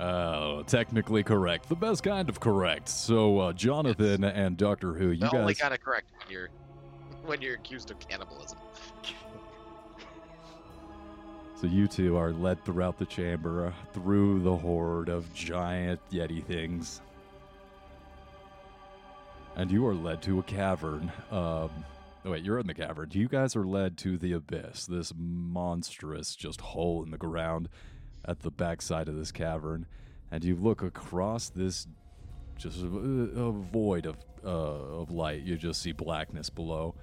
[0.00, 1.68] Oh, technically correct.
[1.68, 2.88] The best kind of correct.
[2.88, 6.48] So, uh, Jonathan and Doctor Who, you the only kind of correct when you're
[7.26, 8.58] when you're accused of cannibalism.
[11.60, 16.42] So you two are led throughout the chamber, uh, through the horde of giant yeti
[16.42, 17.02] things.
[19.56, 21.12] And you are led to a cavern.
[21.30, 21.68] Um,
[22.24, 23.10] oh wait, you're in the cavern.
[23.12, 27.68] You guys are led to the abyss, this monstrous just hole in the ground
[28.24, 29.86] at the backside of this cavern.
[30.30, 31.86] And you look across this
[32.56, 35.42] just a, a void of, uh, of light.
[35.42, 36.94] You just see blackness below.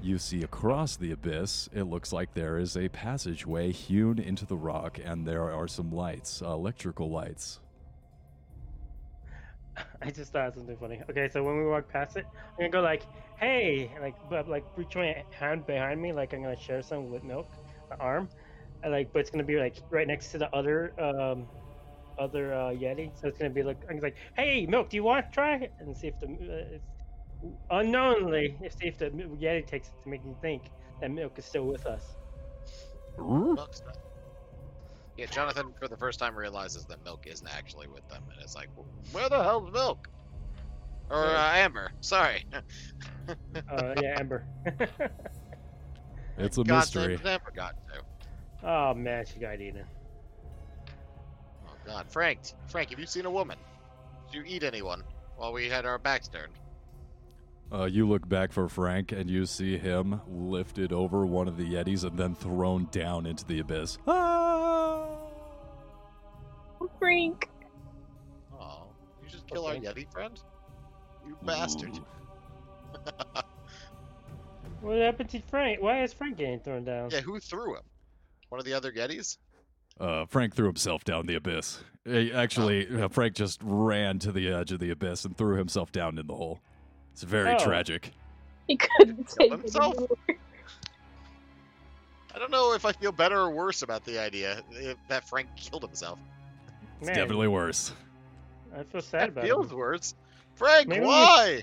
[0.00, 4.56] You see across the abyss, it looks like there is a passageway hewn into the
[4.56, 7.60] rock, and there are some lights, uh, electrical lights.
[10.02, 11.00] I just thought something funny.
[11.10, 13.02] Okay, so when we walk past it, I'm gonna go like,
[13.38, 17.24] "Hey," like, but like reach my hand behind me, like I'm gonna share some with
[17.24, 17.50] milk,
[17.90, 18.28] my arm,
[18.88, 21.46] like, but it's gonna be like right next to the other, um,
[22.18, 23.10] other uh, yeti.
[23.20, 25.72] So it's gonna be like, I'm like, "Hey, milk, do you want to try?" it?"
[25.80, 26.84] And see if the uh, it's,
[27.70, 30.70] unknowingly, if see if the yeti takes it to make me think
[31.00, 32.16] that milk is still with us.
[33.18, 33.82] Milk's
[35.16, 38.54] Yeah, Jonathan for the first time realizes that Milk isn't actually with them, and it's
[38.54, 38.68] like,
[39.12, 40.08] where the hell's Milk?
[41.10, 41.90] Or uh, Amber?
[42.00, 42.44] Sorry.
[43.68, 44.46] Uh, yeah, Amber.
[46.38, 47.16] It's a God mystery.
[47.16, 48.02] damn, Amber got to.
[48.66, 49.84] Oh man, she got eaten.
[51.66, 53.58] Oh God, Frank, Frank, have you seen a woman?
[54.30, 55.02] Did you eat anyone
[55.36, 56.52] while we had our backs turned?
[57.72, 61.64] Uh, you look back for Frank, and you see him lifted over one of the
[61.64, 63.98] yetis and then thrown down into the abyss.
[64.06, 65.08] Ah!
[67.00, 67.48] Frank.
[68.58, 68.86] Oh,
[69.22, 69.86] you just kill our Okay.
[69.86, 70.40] Yeti friend?
[71.26, 71.98] You bastard.
[74.80, 75.80] What happened to Frank?
[75.82, 77.10] Why is Frank getting thrown down?
[77.10, 77.82] Yeah, who threw him?
[78.48, 79.38] One of the other Yetis?
[79.98, 81.80] Uh, Frank threw himself down the abyss.
[82.06, 85.90] Eh, Actually, uh, Frank just ran to the edge of the abyss and threw himself
[85.90, 86.60] down in the hole.
[87.12, 87.58] It's very Oh.
[87.58, 88.12] tragic.
[88.68, 89.94] He couldn't take himself?
[92.34, 94.62] I don't know if I feel better or worse about the idea
[95.08, 96.18] that Frank killed himself.
[97.00, 97.92] It's Man, definitely worse.
[98.76, 99.68] I feel sad That about feels it.
[99.70, 100.14] Feels worse.
[100.54, 101.62] Frank, Maybe we- why?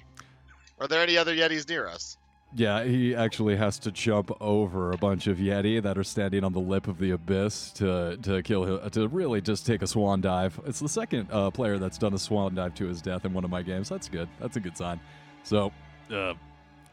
[0.79, 2.17] Are there any other Yetis near us?
[2.55, 6.53] Yeah, he actually has to jump over a bunch of yeti that are standing on
[6.53, 10.59] the lip of the abyss to to kill to really just take a swan dive.
[10.65, 13.43] It's the second uh, player that's done a swan dive to his death in one
[13.43, 13.89] of my games.
[13.89, 14.29] That's good.
[14.39, 14.99] That's a good sign.
[15.41, 15.71] So,
[16.13, 16.35] uh,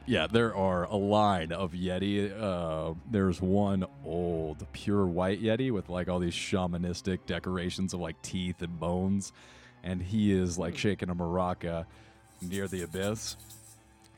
[0.06, 2.32] yeah, there are a line of yeti.
[2.40, 8.20] Uh, there's one old pure white yeti with like all these shamanistic decorations of like
[8.22, 9.34] teeth and bones,
[9.82, 11.84] and he is like shaking a maraca
[12.40, 13.36] near the abyss,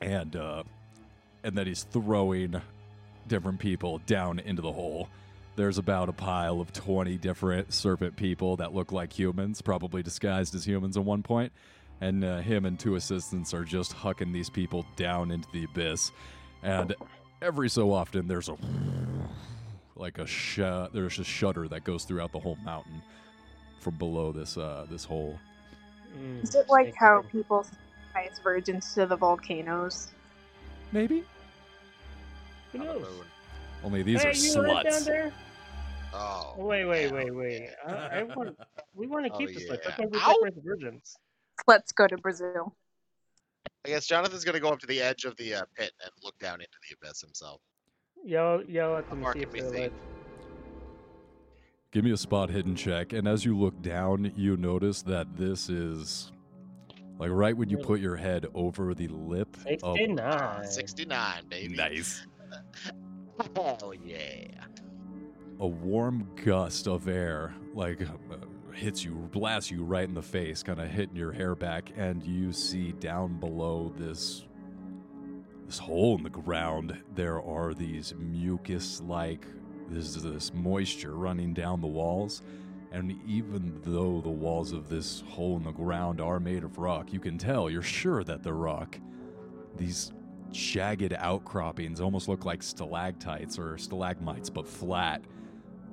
[0.00, 0.36] and.
[1.44, 2.60] And then he's throwing
[3.28, 5.08] different people down into the hole.
[5.56, 10.54] There's about a pile of 20 different serpent people that look like humans, probably disguised
[10.54, 11.52] as humans at one point.
[12.00, 16.10] And uh, him and two assistants are just hucking these people down into the abyss.
[16.62, 16.94] And
[17.40, 18.56] every so often, there's a
[19.94, 20.56] like a sh-
[20.92, 23.02] there's a shutter that goes throughout the whole mountain
[23.78, 25.38] from below this uh, this hole.
[26.18, 27.30] Mm, Is it like how thing.
[27.30, 30.08] people sacrifice virgins to the volcanoes?
[30.92, 31.24] Maybe
[32.72, 33.06] Who knows?
[33.84, 35.04] only these hey, are you live down sluts.
[35.06, 35.32] there?
[36.14, 36.54] Oh.
[36.58, 37.70] Wait, wait, wait, wait.
[37.88, 38.08] yeah.
[38.12, 38.56] I, I want.
[38.94, 39.68] We want to Oh, keep this.
[39.68, 39.90] Like, yeah.
[39.96, 40.32] that's why we Ow!
[40.34, 41.16] separate the virgins.
[41.66, 42.76] Let's go to Brazil.
[43.84, 46.38] I guess Jonathan's gonna go up to the edge of the uh, pit and look
[46.38, 47.60] down into the abyss himself.
[48.24, 49.92] Yell, yell at them Mark see can if they're alive.
[51.90, 55.68] Give me a spot hidden check, and as you look down, you notice that this
[55.68, 56.30] is
[57.22, 60.64] like right when you put your head over the lip of 69.
[60.64, 61.76] 69, baby.
[61.76, 62.26] nice.
[63.54, 64.48] Hell yeah.
[65.60, 68.34] a warm gust of air like uh,
[68.74, 72.24] hits you blasts you right in the face kind of hitting your hair back and
[72.24, 74.44] you see down below this
[75.66, 79.46] this hole in the ground there are these mucus like
[79.88, 82.42] there's this moisture running down the walls
[82.92, 87.12] and even though the walls of this hole in the ground are made of rock
[87.12, 88.98] you can tell you're sure that they're rock
[89.76, 90.12] these
[90.52, 95.22] jagged outcroppings almost look like stalactites or stalagmites but flat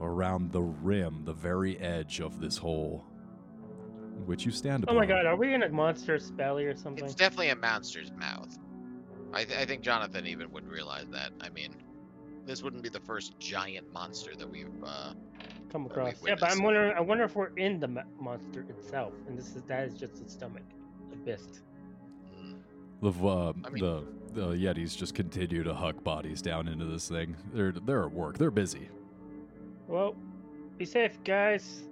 [0.01, 3.05] around the rim, the very edge of this hole,
[4.25, 7.03] which you stand Oh my god, are we in a monster's belly or something?
[7.03, 8.57] It's definitely a monster's mouth.
[9.33, 11.31] I, th- I think Jonathan even would realize that.
[11.41, 11.75] I mean,
[12.45, 14.67] this wouldn't be the first giant monster that we've.
[14.83, 15.13] Uh,
[15.71, 16.13] Come across.
[16.25, 16.93] Yeah, but I'm wondering.
[16.95, 20.33] I wonder if we're in the monster itself, and this is that is just its
[20.33, 20.63] stomach,
[21.13, 21.61] abyss.
[22.35, 22.55] mm,
[23.01, 24.03] The uh, I mean- the
[24.33, 27.35] the Yetis just continue to huck bodies down into this thing.
[27.53, 28.37] They're they're at work.
[28.37, 28.89] They're busy.
[29.87, 30.15] Well,
[30.77, 31.83] be safe, guys.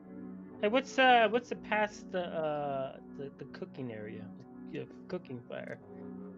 [0.61, 4.25] Hey, what's uh, what's the past the uh, the, the cooking area,
[4.71, 5.77] the cooking fire?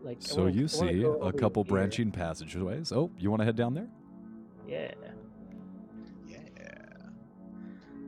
[0.04, 1.70] Like, So wanna- you see a couple here.
[1.72, 2.92] branching passageways.
[2.92, 3.88] Oh, you want to head down there?
[4.68, 4.92] Yeah.
[5.02, 5.10] yeah.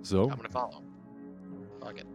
[0.03, 0.83] So I'm gonna follow.
[1.81, 2.07] Fuck it.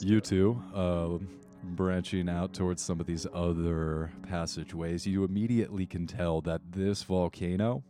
[0.00, 1.18] You two, uh,
[1.62, 7.82] branching out towards some of these other passageways, you immediately can tell that this volcano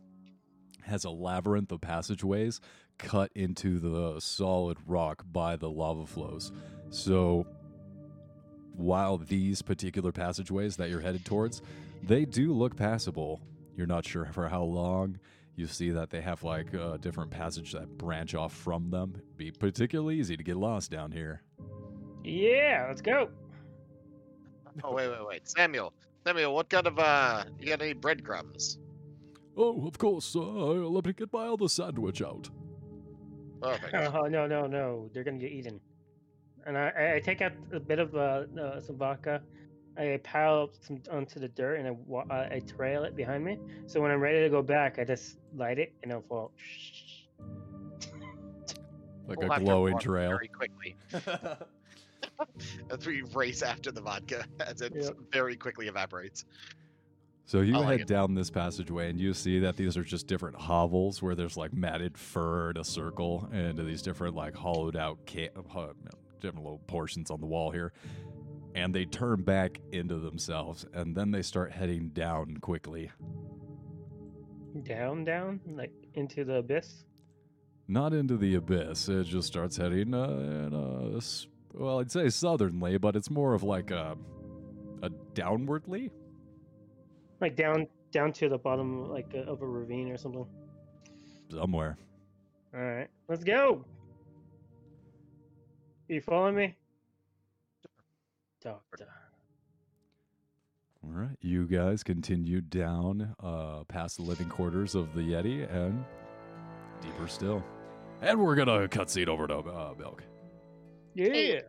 [0.83, 2.61] has a labyrinth of passageways
[2.97, 6.51] cut into the solid rock by the lava flows.
[6.91, 7.47] So,
[8.74, 11.62] while these particular passageways that you're headed towards,
[12.03, 13.41] they do look passable.
[13.76, 15.18] You're not sure for how long.
[15.59, 19.21] You see that they have like a different passage that branch off from them.
[19.37, 21.43] Be particularly easy to get lost down here.
[22.23, 23.29] Yeah, let's go.
[24.85, 25.93] Oh wait, wait, wait, Samuel.
[26.25, 27.43] Samuel, what kind of uh?
[27.59, 28.79] You got any breadcrumbs?
[29.57, 30.37] Oh, of course.
[30.37, 32.49] Uh, let me get my other sandwich out.
[33.61, 33.93] Perfect.
[34.15, 35.11] Oh no no no!
[35.13, 35.81] They're gonna get eaten.
[36.67, 39.43] And I, I- I take out a bit of uh, uh, some vodka.
[39.99, 43.59] I pile up some onto the dirt and I, uh, I trail it behind me.
[43.86, 46.53] So when I'm ready to go back, I just light it and it'll fall.
[49.26, 50.30] Like We'll a glowing trail.
[50.30, 50.96] Very quickly.
[52.90, 55.16] As we race after the vodka, as it Yep.
[55.30, 56.46] very quickly evaporates.
[57.44, 60.26] So you I like head down this passageway and you see that these are just
[60.26, 64.96] different hovels where there's like matted fur in a circle and these different like hollowed
[64.96, 65.51] out ca-
[66.40, 67.92] different little portions on the wall here.
[68.75, 73.11] And they turn back into themselves and then they start heading down quickly.
[74.83, 77.05] Down, down, like into the abyss.
[77.89, 79.09] Not into the abyss.
[79.09, 81.21] It just starts heading uh, in a,
[81.77, 84.16] well, I'd say southernly, but it's more of like a
[85.03, 86.11] a downwardly.
[87.41, 90.47] Like down, down to the bottom, like uh, of a ravine or something.
[91.51, 91.97] Somewhere.
[92.75, 93.85] All right, let's go.
[96.09, 96.77] You following me?
[98.61, 99.09] Doctor.
[101.05, 106.05] All right, you guys continue down uh, past the living quarters of the Yeti and
[107.01, 107.63] deeper still.
[108.21, 110.25] And we're gonna cutscene over to uh, Milk.
[111.15, 111.61] Yeah.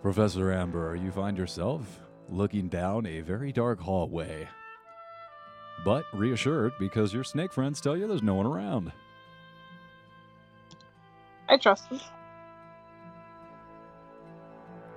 [0.00, 4.46] Professor Amber, you find yourself looking down a very dark hallway.
[5.84, 8.92] But reassured because your snake friends tell you there's no one around.
[11.48, 12.00] I trust him.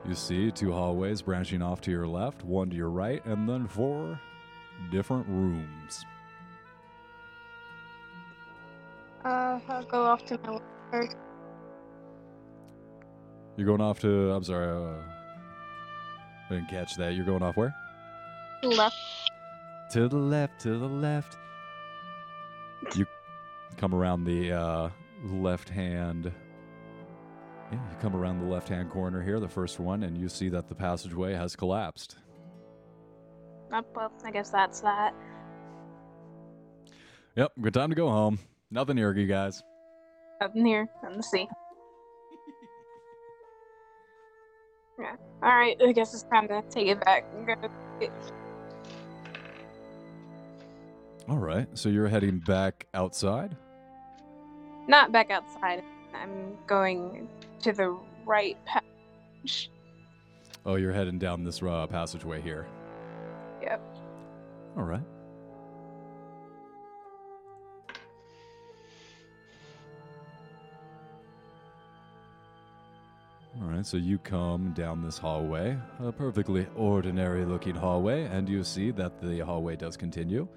[0.07, 3.67] You see two hallways branching off to your left, one to your right, and then
[3.67, 4.17] four
[4.89, 6.05] different rooms.
[9.25, 10.59] Uh, I'll go off to my
[10.93, 11.15] left.
[13.57, 14.31] You're going off to.
[14.31, 14.69] I'm sorry.
[14.69, 15.01] Uh,
[16.49, 17.13] I didn't catch that.
[17.15, 17.75] You're going off where?
[18.63, 18.95] left.
[19.91, 21.37] To the left, to the left.
[22.95, 23.05] You
[23.77, 24.89] come around the uh,
[25.23, 26.31] left hand.
[27.71, 30.49] Yeah, you come around the left hand corner here, the first one, and you see
[30.49, 32.17] that the passageway has collapsed.
[33.73, 35.13] Oh, well, I guess that's that.
[37.35, 38.39] Yep, good time to go home.
[38.71, 39.63] Nothing here, you guys.
[40.41, 41.47] Up in here in the sea.
[44.99, 45.15] Yeah.
[45.43, 45.77] All right.
[45.79, 47.23] I guess it's time to take it back.
[51.27, 53.55] And go get- All right, so you're heading back outside.
[54.87, 55.83] Not back outside.
[56.13, 57.27] I'm going
[57.61, 59.69] to the right passage.
[60.65, 62.67] Oh, you're heading down this uh, passageway here.
[63.61, 63.81] Yep.
[64.77, 65.01] All right.
[73.59, 78.63] All right, so you come down this hallway, a perfectly ordinary looking hallway, and you
[78.63, 80.47] see that the hallway does continue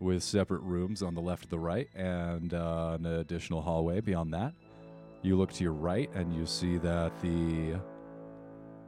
[0.00, 4.32] with separate rooms on the left and the right, and uh, an additional hallway beyond
[4.34, 4.54] that.
[5.22, 7.80] You look to your right, and you see that the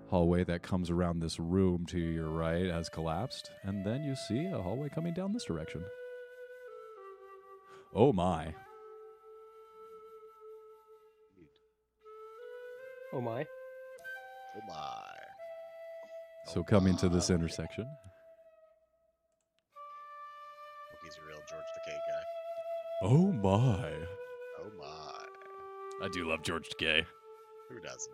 [0.08, 4.46] hallway that comes around this room to your right has collapsed, and then you see
[4.46, 5.84] a hallway coming down this direction.
[7.94, 8.54] Oh my.
[13.12, 13.44] Oh my.
[14.56, 15.10] Oh my.
[16.46, 17.86] So coming to this intersection.
[23.02, 23.92] Oh my.
[24.58, 26.04] Oh my.
[26.04, 27.04] I do love George Takei.
[27.70, 28.12] Who doesn't?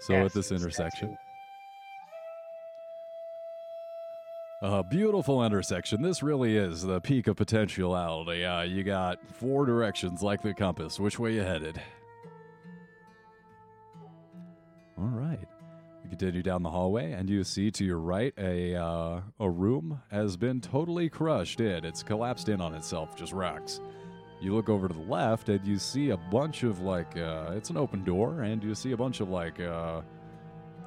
[0.00, 1.16] So Yes, at this intersection.
[4.62, 6.02] A beautiful intersection.
[6.02, 8.44] This really is the peak of potentiality.
[8.44, 10.98] Uh, you got four directions like the compass.
[10.98, 11.80] Which way you headed?
[16.08, 20.00] You continue down the hallway, and you see to your right a uh, a room
[20.10, 21.84] has been totally crushed in.
[21.84, 23.82] It's collapsed in on itself, just rocks.
[24.40, 27.68] You look over to the left, and you see a bunch of like uh, it's
[27.68, 30.00] an open door, and you see a bunch of like uh,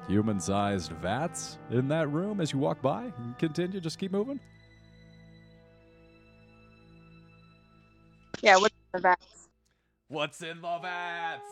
[0.08, 3.12] human-sized vats in that room as you walk by.
[3.38, 4.40] Continue, just keep moving.
[8.40, 9.48] Yeah, what's in the vats?
[10.08, 11.42] What's in the vats?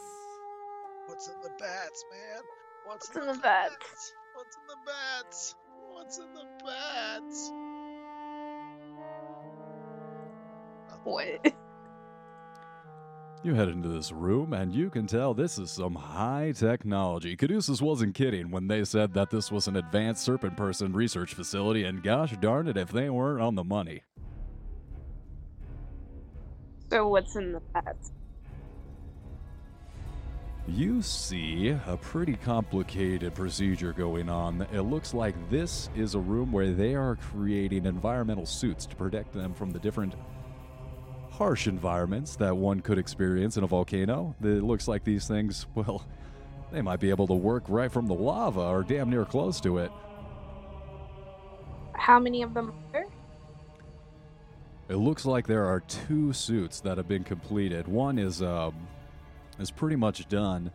[1.06, 2.42] What's in the bats, man?
[2.90, 4.12] What's, What's in the bats?
[4.34, 5.54] What's in the bats?
[5.92, 7.52] What's in the bats?
[11.04, 11.54] What?
[13.42, 17.36] You head into this room, and you can tell this is some high technology.
[17.36, 21.84] Caduceus wasn't kidding when they said that this was an advanced serpent person research facility,
[21.84, 24.02] and gosh darn it if they weren't on the money.
[26.90, 28.12] So what's in the vats?
[30.74, 34.62] You see a pretty complicated procedure going on.
[34.72, 39.32] It looks like this is a room where they are creating environmental suits to protect
[39.32, 40.14] them from the different
[41.30, 44.36] harsh environments that one could experience in a volcano.
[44.40, 46.06] It looks like these things, well,
[46.70, 49.78] they might be able to work right from the lava or damn near close to
[49.78, 49.90] it.
[51.94, 53.06] How many of them are there?
[54.88, 57.88] It looks like there are two suits that have been completed.
[57.88, 58.74] One is um,
[59.60, 60.72] is pretty much done,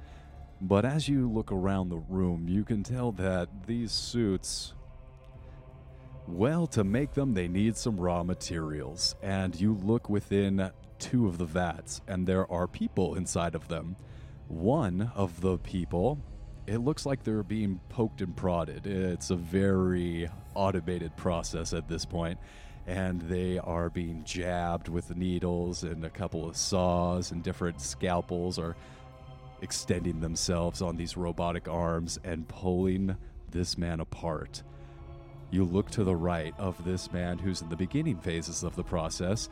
[0.61, 4.73] but as you look around the room, you can tell that these suits
[6.27, 9.15] well, to make them, they need some raw materials.
[9.21, 13.95] And you look within two of the vats, and there are people inside of them.
[14.47, 16.19] One of the people,
[16.65, 18.87] it looks like they're being poked and prodded.
[18.87, 22.39] It's a very automated process at this point,
[22.87, 28.59] And they are being jabbed with needles, and a couple of saws and different scalpels
[28.59, 28.75] are
[29.61, 33.15] extending themselves on these robotic arms and pulling
[33.49, 34.61] this man apart.
[35.49, 38.83] You look to the right of this man who's in the beginning phases of the
[38.83, 39.49] process,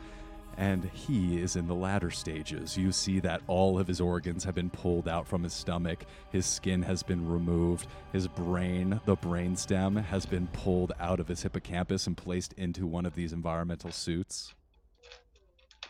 [0.58, 2.76] and he is in the latter stages.
[2.76, 6.46] You see that all of his organs have been pulled out from his stomach, his
[6.46, 12.06] skin has been removed, his brain, the brainstem, has been pulled out of his hippocampus
[12.06, 14.54] and placed into one of these environmental suits.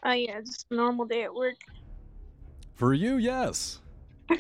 [0.05, 1.57] Oh yeah, just a normal day at work.
[2.75, 3.81] For you, yes.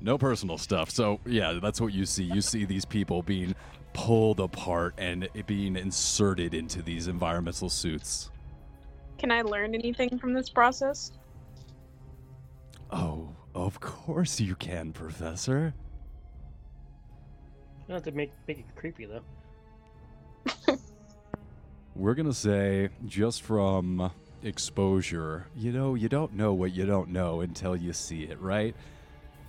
[0.00, 0.90] no personal stuff.
[0.90, 2.24] So, yeah, that's what you see.
[2.24, 3.54] You see these people being
[3.94, 8.30] pulled apart and it being inserted into these environmental suits.
[9.16, 11.12] Can I learn anything from this process?
[12.90, 15.72] Oh, of course you can, Professor.
[17.80, 19.22] You don't have to make make it creepy though.
[21.94, 24.10] We're going to say, just from
[24.42, 28.74] exposure, you know, you don't know what you don't know until you see it, right?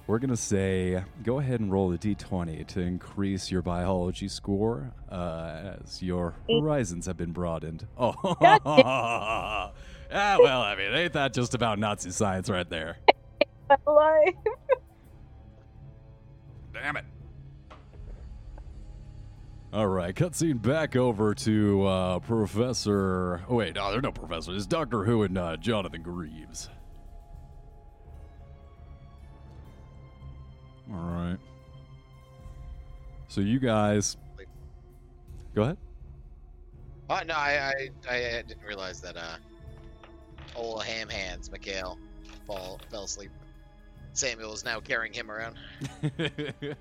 [0.07, 4.91] We're going to say, go ahead and roll a d20 to increase your biology score
[5.11, 6.61] uh, as your Eight.
[6.61, 7.87] horizons have been broadened.
[7.97, 8.13] Oh,
[10.13, 12.97] ah, well, I mean, ain't that just about Nazi science right there?
[13.87, 14.33] Lie.
[16.71, 17.05] Damn it.
[19.73, 23.41] All right, cutscene back over to uh, Professor.
[23.49, 24.53] Oh, wait, no, they're no professor.
[24.55, 26.69] It's Doctor Who and uh, Jonathan Greaves.
[30.91, 31.37] All right.
[33.27, 34.17] So you guys.
[35.53, 35.77] Go ahead.
[37.09, 39.37] Oh no, I I, I didn't realize that uh
[40.55, 41.97] old ham hands Mikhail
[42.45, 43.31] fall fell asleep.
[44.13, 45.57] Samuel is now carrying him around.
[46.03, 46.75] I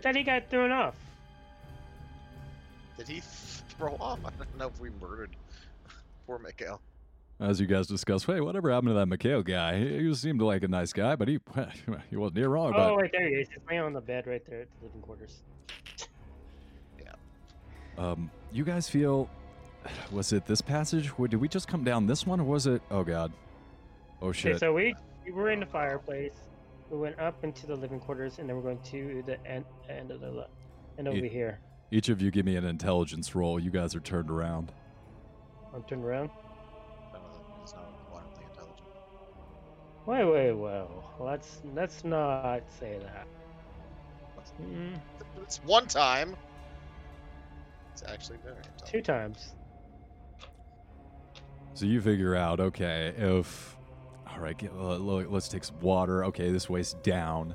[0.00, 0.94] thought he got thrown off.
[2.98, 4.20] Did he throw off?
[4.24, 5.30] I don't know if we murdered
[6.26, 6.80] poor Mikhail.
[7.40, 9.78] As you guys discuss, hey, whatever happened to that Mikhail guy?
[9.78, 11.40] He, he seemed like a nice guy, but he
[12.10, 13.48] he wasn't near wrong Oh, right there he is.
[13.48, 15.42] He's laying on the bed right there at the living quarters.
[17.00, 17.12] Yeah.
[17.98, 19.28] Um, you guys feel
[20.12, 21.10] was it this passage?
[21.18, 22.82] Or did we just come down this one, or was it?
[22.90, 23.32] Oh God,
[24.22, 24.52] oh shit.
[24.52, 26.34] Okay, so we we were in the fireplace.
[26.90, 30.12] We went up into the living quarters, and then we're going to the end end
[30.12, 30.46] of the
[30.98, 31.58] and over Ye- here.
[31.90, 33.58] Each of you give me an intelligence roll.
[33.58, 34.72] You guys are turned around.
[35.74, 36.30] I'm turned around.
[40.06, 43.26] Wait, wait, well, let's let's not say that.
[44.62, 45.00] Mm,
[45.42, 46.36] It's one time.
[47.92, 48.86] It's actually very intelligent.
[48.86, 49.52] two times.
[51.74, 53.76] So you figure out, okay, if
[54.30, 56.24] all right, get, uh, lo- let's take some water.
[56.26, 57.54] Okay, this way's down.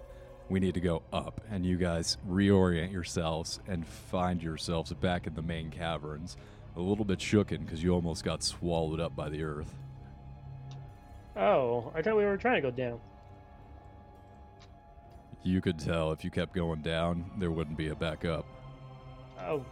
[0.49, 5.35] We need to go up, and you guys reorient yourselves and find yourselves back in
[5.35, 6.35] the main caverns.
[6.75, 9.75] A little bit shooken because you almost got swallowed up by the earth.
[11.39, 12.99] Oh, I thought we were trying to go down.
[15.43, 18.45] You could tell if you kept going down, there wouldn't be a back up.
[19.39, 19.65] Oh,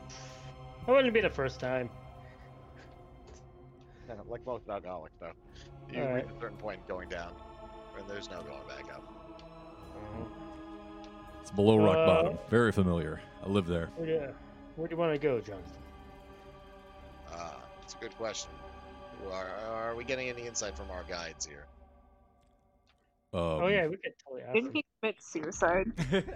[0.86, 1.90] that wouldn't be the first time.
[4.08, 5.34] Yeah, like most alcoholics, though.
[5.92, 6.26] You Alright.
[6.26, 7.34] reach a certain point going down,
[8.00, 9.04] and there's no going back up.
[11.42, 12.38] It's below rock Uh, bottom.
[12.50, 13.20] Very familiar.
[13.46, 13.90] I live there.
[13.98, 14.34] Where do,
[14.78, 15.72] where do you want to go, Jonathan?
[17.34, 17.52] Uh,
[17.84, 18.52] it's a good question.
[19.26, 21.66] Are, are we getting any insight from our guides here?
[23.34, 25.92] Um, oh yeah, we could totally ask Didn't he commit suicide?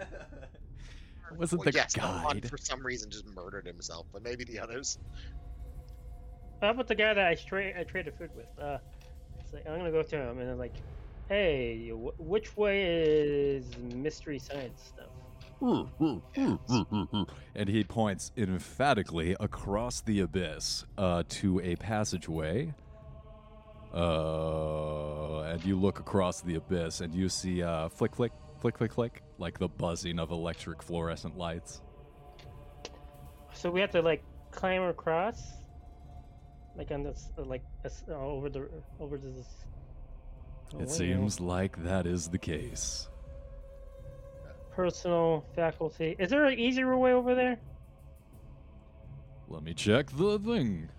[1.37, 2.49] wasn't Well, the yes, the guide.
[2.49, 4.97] for some reason just murdered himself, but maybe the others.
[6.61, 8.47] How about the guy that I straight I traded food with?
[8.63, 8.77] Uh,
[9.39, 10.75] it's like I'm gonna go to him and then like,
[11.29, 15.10] hey, wh- which way is mystery science stuff?
[17.55, 22.73] and he points emphatically across the abyss uh, to a passageway.
[23.93, 28.93] Uh, and you look across the abyss and you see uh, flick, flick, flick, flick,
[28.93, 31.81] flick, like the buzzing of electric fluorescent lights.
[33.53, 35.41] So we have to like climb across,
[36.75, 39.45] like on this, uh, like uh, over the over this.
[40.73, 43.09] oh, It seems like that is the case.
[44.81, 46.15] Personal faculty.
[46.17, 47.59] Is there an easier way over there?
[49.47, 50.89] Let me check the thing.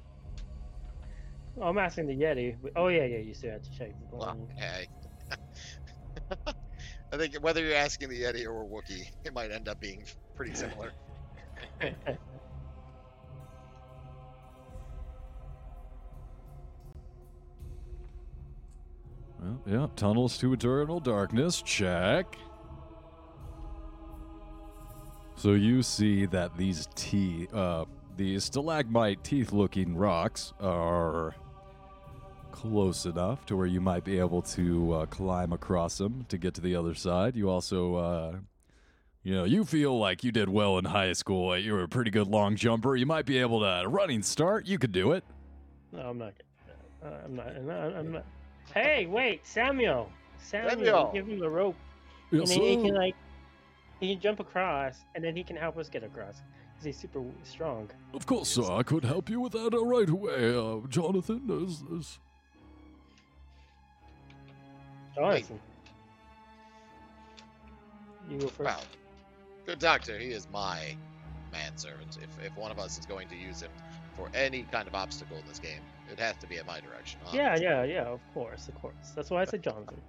[1.60, 2.54] Oh, I'm asking the Yeti.
[2.76, 3.18] Oh yeah, yeah.
[3.18, 3.92] You still have to check.
[4.10, 4.56] the Well, thing.
[4.56, 4.86] hey.
[7.12, 10.04] I think whether you're asking the Yeti or a Wookiee, it might end up being
[10.36, 10.92] pretty similar.
[19.40, 21.62] Well, yeah, tunnels to eternal darkness.
[21.62, 22.38] Check.
[25.42, 27.86] So you see that these teeth, uh,
[28.16, 31.34] these stalagmite teeth-looking rocks are
[32.52, 36.54] close enough to where you might be able to uh, climb across them to get
[36.54, 37.34] to the other side.
[37.34, 38.36] You also, uh,
[39.24, 41.58] you know, you feel like you did well in high school.
[41.58, 42.94] You were a pretty good long jumper.
[42.94, 44.66] You might be able to a running start.
[44.66, 45.24] You could do it.
[45.90, 46.34] no, I'm not.
[47.04, 47.48] Uh, I'm not.
[47.48, 47.96] I'm not.
[47.96, 48.26] I'm not.
[48.72, 50.08] Hey, wait, Samuel.
[50.38, 51.10] Samuel, Samuel.
[51.12, 51.74] give him the rope,
[52.30, 53.16] and then he can like,
[54.02, 56.42] he can jump across, and then he can help us get across
[56.72, 57.88] because he's super strong.
[58.12, 58.64] Of course, sir.
[58.68, 61.42] I could help you with that uh, right away, uh, Jonathan.
[61.64, 62.18] Is, is...
[65.14, 65.60] Jonathan.
[68.28, 68.60] You go first.
[68.60, 68.82] Well,
[69.66, 70.96] good doctor, he is my
[71.52, 72.18] manservant.
[72.20, 73.70] If, if one of us is going to use him
[74.16, 75.80] for any kind of obstacle in this game,
[76.10, 77.20] it has to be in my direction.
[77.32, 78.02] Yeah, yeah, yeah.
[78.02, 79.12] Of course, of course.
[79.14, 80.00] That's why I said Jonathan.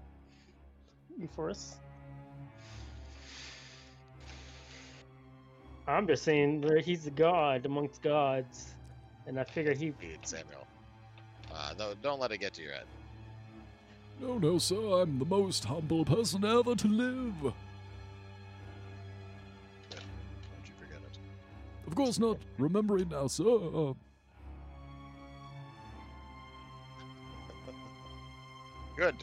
[1.15, 1.75] You first.
[5.87, 8.73] I'm just saying that he's a god amongst gods,
[9.27, 9.87] and I figure he.
[9.87, 10.65] Indeed, Samuel.
[11.53, 12.85] Uh, no, don't let it get to your head.
[14.21, 15.01] No, no, sir.
[15.01, 17.33] I'm the most humble person ever to live.
[17.41, 17.53] Don't
[20.65, 21.17] you forget it.
[21.85, 22.37] Of course not.
[22.57, 23.43] Remembering now, sir.
[23.43, 23.93] Uh,
[28.95, 29.15] Good.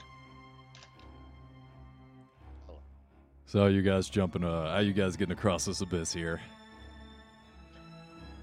[3.51, 4.44] So you guys jumping?
[4.44, 6.40] Uh, how you guys getting across this abyss here?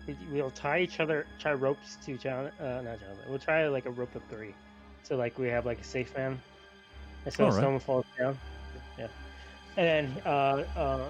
[0.05, 2.47] we- We'll tie each other, tie ropes to John.
[2.59, 3.17] Uh, not Jonathan.
[3.29, 4.53] We'll try like a rope of three,
[5.03, 6.39] so like we have like a safe man,
[7.25, 7.63] and so if Alright.
[7.63, 8.37] someone falls down,
[8.97, 9.07] yeah.
[9.77, 11.09] And then uh, uh,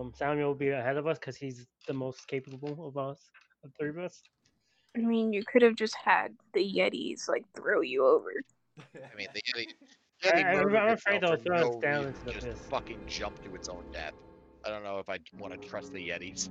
[0.00, 3.30] um, Samuel will be ahead of us because he's the most capable of us,
[3.62, 4.22] of the three of us.
[4.96, 8.32] I mean, you could have just had the Yetis like throw you over.
[8.94, 9.66] I mean, the Yeti.
[10.22, 12.46] I- Yeti I'm- murdered I'm afraid they'll for throw us down reason, into the just
[12.46, 12.66] abyss.
[12.68, 14.14] fucking jump to its own death.
[14.64, 16.50] I don't know if I want to trust the Yetis.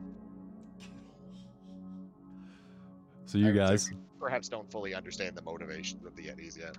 [3.26, 6.76] So you I guys, perhaps don't fully understand the motivations of the Yetis yet.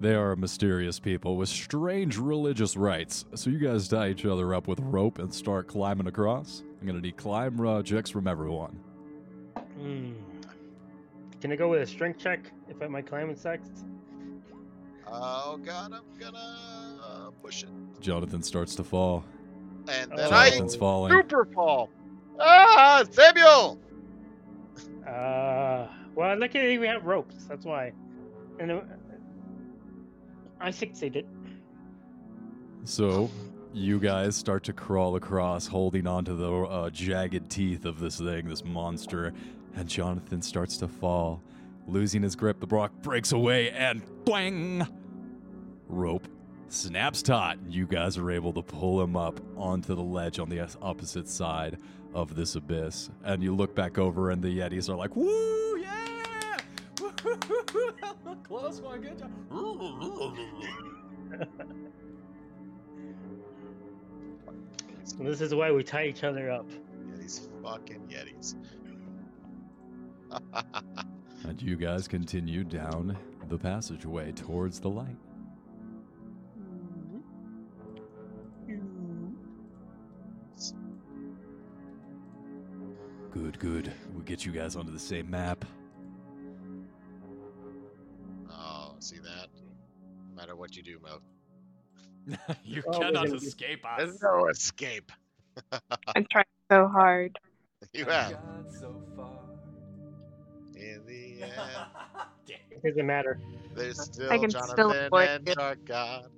[0.00, 3.24] they are mysterious people with strange religious rites.
[3.34, 6.62] So you guys tie each other up with rope and start climbing across.
[6.80, 8.78] I'm gonna need climb uh, checks from everyone.
[9.78, 10.12] Hmm.
[11.40, 13.70] Can I go with a strength check if I my climbing sucks?
[15.16, 17.68] Oh god, I'm gonna uh, push it,
[18.00, 19.24] Jonathan starts to fall.
[19.88, 21.12] and then I Jonathan's falling.
[21.12, 21.88] super fall.
[22.40, 23.78] Ah, Samuel!
[25.06, 25.86] Uh,
[26.16, 27.44] well, luckily we have ropes.
[27.44, 27.92] That's why.
[28.58, 28.80] And uh,
[30.60, 31.26] I succeeded.
[32.84, 33.30] So
[33.72, 38.48] you guys start to crawl across, holding onto the uh, jagged teeth of this thing,
[38.48, 39.32] this monster,
[39.76, 41.40] and Jonathan starts to fall.
[41.86, 44.86] Losing his grip, the rock breaks away and bang!
[45.88, 46.26] Rope
[46.68, 47.58] snaps taut.
[47.68, 51.78] You guys are able to pull him up onto the ledge on the opposite side
[52.14, 53.10] of this abyss.
[53.24, 55.78] And you look back over, and the Yetis are like, Woo!
[55.78, 56.58] Yeah!
[58.44, 59.30] Close one, good job.
[65.18, 66.66] And this is why we tie each other up.
[67.16, 68.56] These fucking Yetis.
[71.44, 73.16] And you guys continue down
[73.48, 75.16] the passageway towards the light.
[83.34, 83.92] Good, good.
[84.12, 85.64] We'll get you guys onto the same map.
[88.50, 89.48] oh, see that?
[90.30, 91.18] No matter what you do, Mo,
[92.64, 94.22] you Oh, cannot gonna be- escape there's us.
[94.22, 95.10] no escape.
[96.14, 97.38] I'm trying so hard.
[97.92, 98.38] You have.
[98.80, 99.40] So far.
[100.74, 101.52] In the end,
[102.70, 103.38] It doesn't matter.
[103.74, 105.58] there's still can still Jonathan avoid and it.
[105.58, 106.30] our God.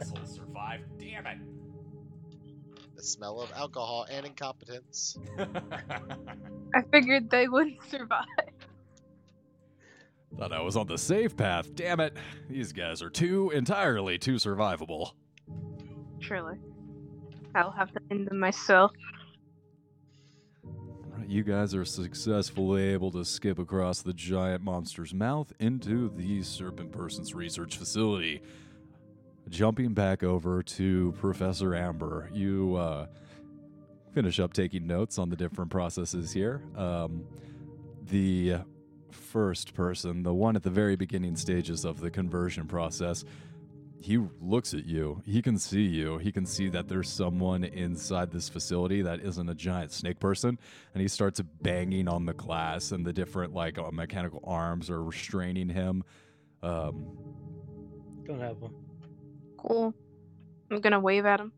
[0.00, 0.84] Asshole survived.
[0.98, 1.38] Damn it.
[2.98, 5.16] The smell of alcohol and incompetence.
[5.38, 8.24] I figured they wouldn't survive.
[10.36, 11.72] Thought I was on the safe path.
[11.76, 12.16] Damn it.
[12.50, 15.12] These guys are too entirely too survivable.
[16.20, 16.56] Truly.
[17.54, 18.90] I'll have to end them myself.
[20.64, 26.42] Right, you guys are successfully able to skip across the giant monster's mouth into the
[26.42, 28.42] Serpent Person's research facility.
[29.48, 33.06] Jumping back over to Professor Amber, you uh,
[34.12, 36.62] finish up taking notes on the different processes here.
[36.76, 37.24] Um,
[38.02, 38.56] the
[39.10, 43.24] first person, the one at the very beginning stages of the conversion process,
[44.00, 45.22] he looks at you.
[45.24, 46.18] He can see you.
[46.18, 50.58] He can see that there's someone inside this facility that isn't a giant snake person
[50.94, 55.02] and he starts banging on the glass and the different like uh, mechanical arms are
[55.02, 56.04] restraining him
[56.62, 57.06] um,
[58.24, 58.74] Don't have them.
[59.58, 59.92] Cool.
[60.70, 61.52] I'm gonna wave at him.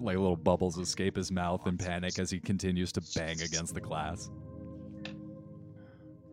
[0.00, 3.80] like little bubbles escape his mouth in panic as he continues to bang against the
[3.80, 4.30] glass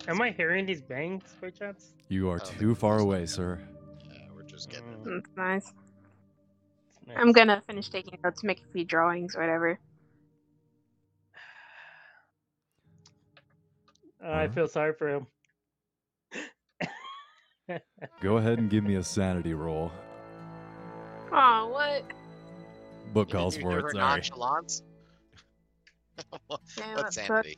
[0.07, 1.93] Am I hearing these bangs by chance?
[2.09, 3.59] you are Oh, too far there's- away sir
[4.13, 4.85] Yeah, we're just getting.
[5.03, 5.73] Mm, That's nice.
[7.07, 7.17] nice.
[7.19, 9.79] I'm gonna finish taking notes, make a few drawings, whatever.
[14.23, 15.27] Uh, I feel sorry for him.
[18.21, 19.91] Go ahead and give me a sanity roll
[21.31, 22.03] Oh, what?
[23.13, 24.83] book calls for it sorry nonchalance.
[26.77, 27.57] Yeah, what that sanity?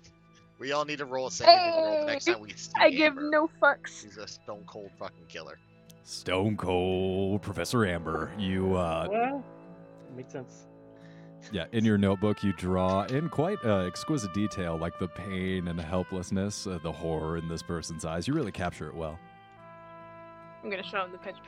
[0.59, 3.13] We all need to roll a sanity roll the next time we see I give
[3.17, 3.29] Amber.
[3.29, 4.03] no fucks.
[4.03, 5.59] He's a stone cold fucking killer.
[6.03, 9.43] stone cold professor amber you uh, well,
[10.15, 10.63] makes sense.
[11.51, 15.77] Yeah, in your notebook, you draw in quite uh, exquisite detail, like the pain and
[15.77, 18.27] the helplessness, uh, the horror in this person's eyes.
[18.27, 19.19] You really capture it well.
[20.67, 21.41] I'm gonna show him the picture.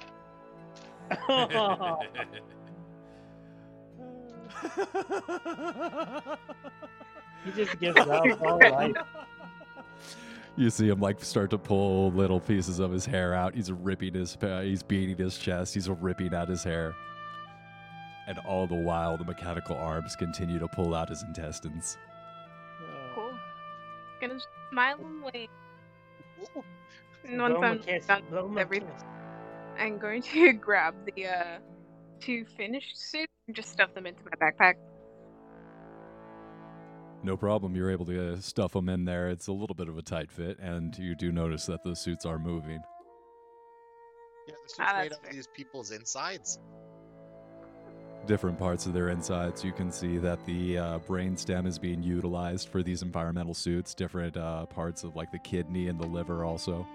[7.44, 8.96] he just gives up all life.
[10.56, 13.56] You see him like start to pull little pieces of his hair out.
[13.56, 15.74] He's ripping his, uh, he's beating his chest.
[15.74, 16.96] He's ripping at his hair,
[18.26, 21.98] and all the while, the mechanical arms continue to pull out his intestines.
[22.82, 22.86] Oh.
[23.16, 23.34] Cool.
[24.22, 25.50] Gonna just smile and wave.
[27.30, 29.04] Ooh, And once him a I'm kiss, done with everything, kiss.
[29.78, 31.60] I'm going to grab the uh,
[32.22, 34.76] two finished suits and just stuff them into my backpack.
[37.24, 37.76] No problem.
[37.76, 39.30] You're able to uh, stuff them in there.
[39.30, 42.26] It's a little bit of a tight fit, and you do notice that the suits
[42.26, 42.80] are moving.
[44.48, 45.30] Yeah, the suit's Ah, made that's out fair.
[45.32, 46.60] of these people's insides.
[48.28, 49.64] different parts of their insides.
[49.64, 53.96] You can see that the uh, brain stem is being utilized for these environmental suits.
[53.96, 56.86] Different uh, parts of like the kidney and the liver also.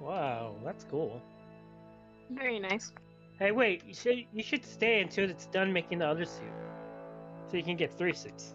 [0.00, 1.20] Wow, that's cool.
[2.30, 2.92] Very nice.
[3.38, 6.52] Hey, wait, you should you should stay until it's done making the other suit,
[7.48, 8.54] so you can get three suits.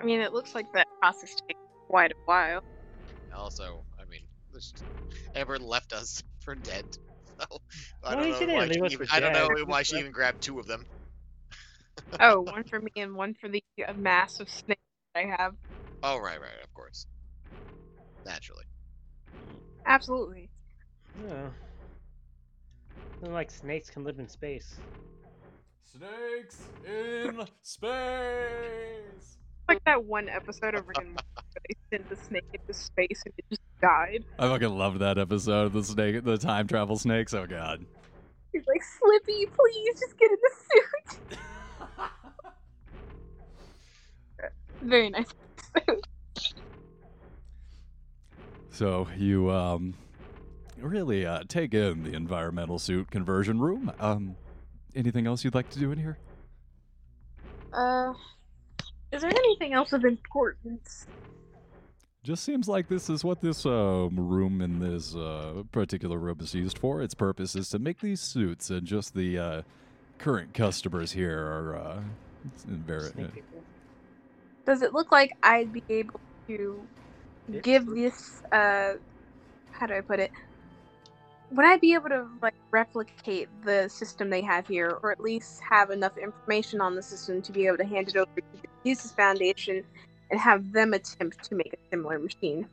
[0.00, 2.60] I mean, it looks like that process takes quite a while.
[3.34, 4.72] Also, I mean, this
[5.34, 6.84] Amber left us for dead.
[7.40, 7.58] So
[8.04, 10.58] I Well, don't know why she even, I don't know why she even grabbed two
[10.58, 10.86] of them.
[12.20, 14.78] Oh, one for me and one for the uh, massive snake
[15.14, 15.56] that I have.
[16.02, 17.06] Oh right, right, of course.
[18.24, 18.66] Naturally.
[19.86, 20.50] Absolutely.
[21.26, 21.48] Yeah.
[23.22, 24.76] Then, like snakes can live in space.
[25.84, 29.38] Snakes in space.
[29.68, 33.22] Like that one episode of Rick and Morty where they sent the snake into space
[33.24, 34.24] and it just died.
[34.38, 35.66] I fucking loved that episode.
[35.66, 37.32] Of the snake, the time travel snakes.
[37.34, 37.84] Oh god.
[38.52, 40.50] He's like, Slippy, please just get in the
[41.30, 41.38] suit.
[44.82, 45.26] Very nice.
[48.76, 49.94] So you um
[50.78, 53.90] really uh, take in the environmental suit conversion room.
[53.98, 54.36] Um,
[54.94, 56.18] anything else you'd like to do in here?
[57.72, 58.12] uh,
[59.12, 61.06] is there anything else of importance?
[62.22, 66.54] Just seems like this is what this um, room in this uh, particular room is
[66.54, 67.00] used for.
[67.00, 69.62] Its purpose is to make these suits, and just the uh,
[70.18, 72.00] current customers here are uh,
[72.66, 73.08] very.
[73.08, 73.42] Snake.
[74.66, 76.86] Does it look like I'd be able to.
[77.62, 78.94] Give this uh
[79.72, 80.32] how do I put it?
[81.52, 85.60] Would I be able to like replicate the system they have here, or at least
[85.68, 88.68] have enough information on the system to be able to hand it over to the
[88.84, 89.84] Jesus Foundation
[90.30, 92.66] and have them attempt to make a similar machine?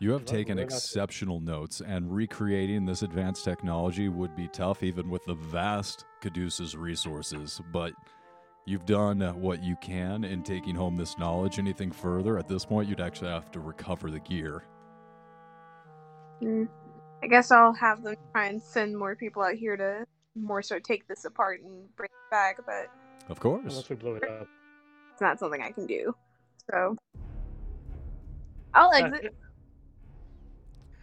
[0.00, 5.24] You have taken exceptional notes, and recreating this advanced technology would be tough, even with
[5.24, 7.60] the vast Caduceus resources.
[7.72, 7.92] But
[8.66, 11.58] you've done uh, what you can in taking home this knowledge.
[11.58, 14.64] Anything further, at this point, you'd actually have to recover the gear.
[16.40, 16.64] Hmm.
[17.22, 20.04] I guess I'll have them try and send more people out here to
[20.34, 22.90] more so take this apart and bring it back, but
[23.30, 23.62] Of course.
[23.64, 24.46] Unless we blow it up.
[25.12, 26.14] it's not something I can do.
[26.70, 26.96] So
[28.74, 29.34] I'll exit.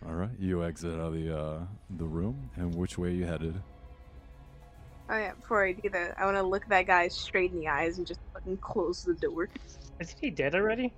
[0.06, 1.60] All right, you exit out of the uh,
[1.98, 3.62] the room, and which way you headed?
[5.14, 7.68] Oh yeah, before I do that, I want to look that guy straight in the
[7.68, 9.50] eyes and just fucking close the door.
[10.00, 10.94] Is he dead already?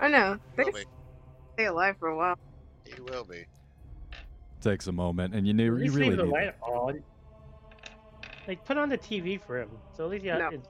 [0.00, 0.86] Oh no, they Will can be.
[1.54, 2.38] stay alive for a while.
[2.84, 3.44] He will be.
[4.60, 6.32] Takes a moment, and you know At you least really leave the need.
[6.32, 7.02] light on.
[8.46, 9.70] Like put on the TV for him.
[9.96, 10.38] So at least yeah.
[10.38, 10.48] No.
[10.48, 10.68] it's-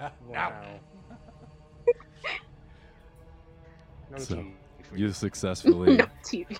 [0.28, 0.80] Wow.
[4.10, 4.44] No So,
[4.94, 6.56] You successfully no TV.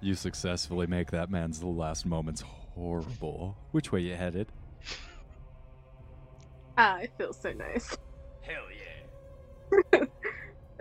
[0.00, 2.42] you successfully make that man's last moments
[2.76, 3.56] horrible.
[3.72, 4.48] Which way you headed?
[6.78, 7.96] Ah, it feels so nice.
[8.42, 8.64] Hell
[9.92, 10.00] yeah!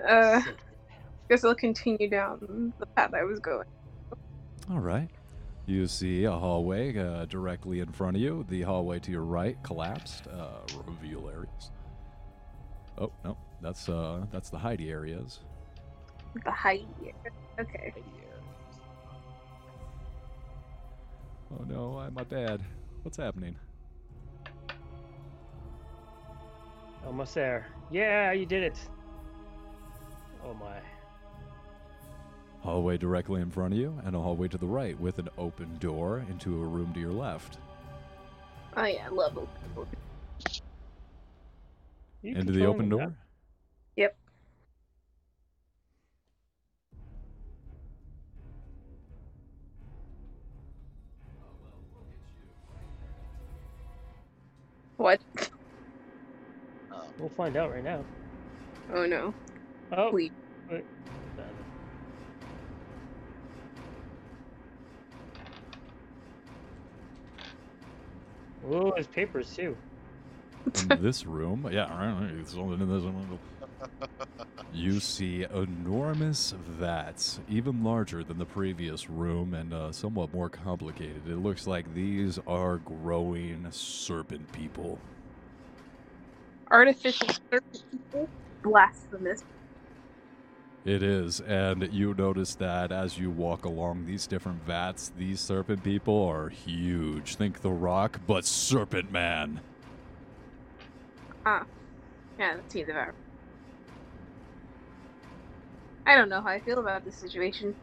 [0.07, 0.41] Uh,
[1.29, 3.65] guess I'll continue down the path I was going.
[4.69, 5.09] All right.
[5.65, 8.45] You see a hallway uh, directly in front of you.
[8.49, 10.27] The hallway to your right collapsed.
[10.27, 11.71] Uh, reveal areas.
[12.97, 15.39] Oh no, that's uh that's the Heidi areas.
[16.43, 16.85] The height.
[17.59, 17.93] Okay.
[21.51, 22.61] Oh no, I'm my dad.
[23.03, 23.55] What's happening?
[27.05, 27.67] Almost there.
[27.91, 28.77] Yeah, you did it.
[30.43, 30.79] Oh my.
[32.61, 35.77] Hallway directly in front of you, and a hallway to the right with an open
[35.77, 37.59] door into a room to your left.
[38.75, 39.87] Oh yeah, love open doors.
[42.23, 43.24] You into the open controlling door.
[54.97, 55.21] What?
[56.91, 57.01] Um.
[57.19, 58.03] We'll find out right now.
[58.93, 59.33] Oh no.
[59.91, 60.09] Oh.
[60.11, 60.31] Please.
[60.69, 60.85] Wait.
[68.67, 69.77] Oh, there's papers too.
[70.89, 73.39] in this room, yeah, right, it's something in this room.
[74.75, 81.21] You see enormous vats, even larger than the previous room and uh, somewhat more complicated.
[81.29, 84.99] It looks like these are growing serpent people.
[86.69, 88.27] Artificial serpent people?
[88.63, 89.45] Blasphemous.
[90.83, 95.85] It is, and you notice that as you walk along these different vats, these serpent
[95.85, 97.37] people are huge.
[97.37, 99.61] Think The Rock, but Serpent Man.
[101.45, 101.63] Ah,
[102.37, 103.13] yeah, that's either.
[106.05, 107.75] I don't know how I feel about this situation.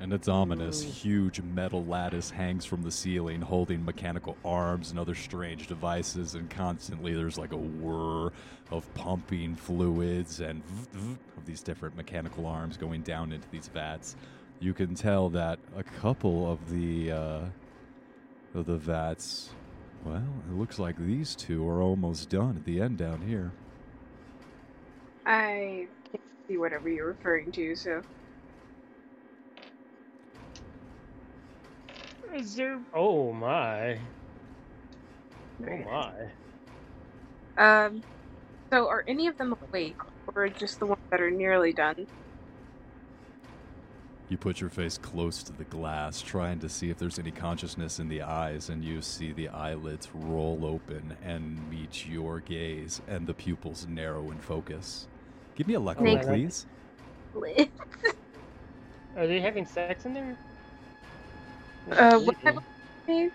[0.00, 0.88] And its ominous, Mm.
[0.90, 6.36] huge metal lattice hangs from the ceiling, holding mechanical arms and other strange devices.
[6.36, 8.30] And constantly there's like a whir
[8.70, 10.62] of pumping fluids and
[11.36, 14.14] of these different mechanical arms going down into these vats.
[14.60, 17.40] You can tell that a couple of the uh,
[18.54, 19.50] of the vats,
[20.04, 23.50] well, it looks like these two are almost done at the end down here.
[25.28, 28.00] I can't see whatever you're referring to, so.
[32.34, 32.80] Is there?
[32.94, 33.98] Oh my!
[35.62, 36.12] Oh my!
[37.58, 38.02] Um,
[38.70, 39.98] so are any of them awake,
[40.34, 42.06] or just the ones that are nearly done?
[44.30, 47.98] You put your face close to the glass, trying to see if there's any consciousness
[47.98, 53.26] in the eyes, and you see the eyelids roll open and meet your gaze, and
[53.26, 55.06] the pupils narrow in focus.
[55.58, 56.24] Give me a luck roll, Snake.
[56.24, 56.66] please.
[59.16, 60.36] Are they having sex in there?
[61.90, 62.62] Uh, what type of
[63.08, 63.32] name?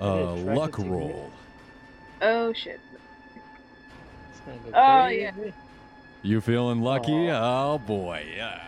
[0.00, 1.30] Uh, luck roll.
[2.22, 2.80] Oh shit.
[4.32, 5.30] It's go Oh, yeah.
[6.22, 7.30] You feeling lucky?
[7.30, 7.74] Aw.
[7.74, 8.60] Oh boy, yeah.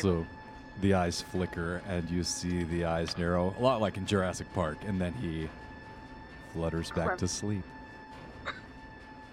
[0.00, 0.26] So
[0.80, 4.78] the eyes flicker and you see the eyes narrow, a lot like in Jurassic Park,
[4.88, 5.48] and then he
[6.52, 7.64] flutters back to sleep.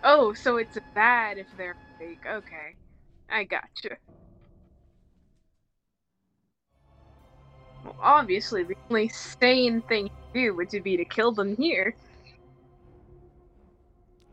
[0.08, 2.20] Oh, so it's bad if they're awake.
[2.28, 2.76] Okay,
[3.28, 3.98] I gotcha.
[7.84, 11.96] Well, obviously, the only sane thing to do would to be to kill them here.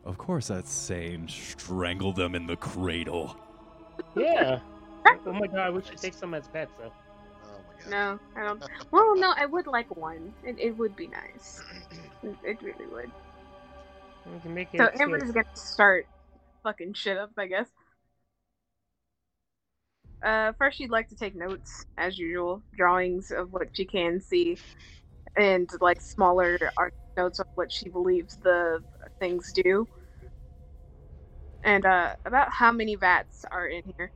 [0.05, 1.27] Of course, that's sane.
[1.29, 3.37] Strangle them in the cradle.
[4.17, 4.61] Yeah.
[5.25, 6.93] Oh my god, we should take some as pets though.
[7.89, 8.63] No, I don't.
[8.91, 10.33] Well, no, I would like one.
[10.45, 11.63] It, it would be nice.
[12.23, 13.11] It, it really would.
[14.27, 14.79] We can make it.
[14.79, 16.07] So so Amber's gonna start
[16.63, 17.69] fucking shit up, I guess.
[20.23, 24.57] Uh, first, she'd like to take notes, as usual, drawings of what she can see,
[25.37, 28.79] and like smaller art notes of what she believes the
[29.19, 29.89] things do,
[31.65, 34.13] and uh, about how many vats are in here.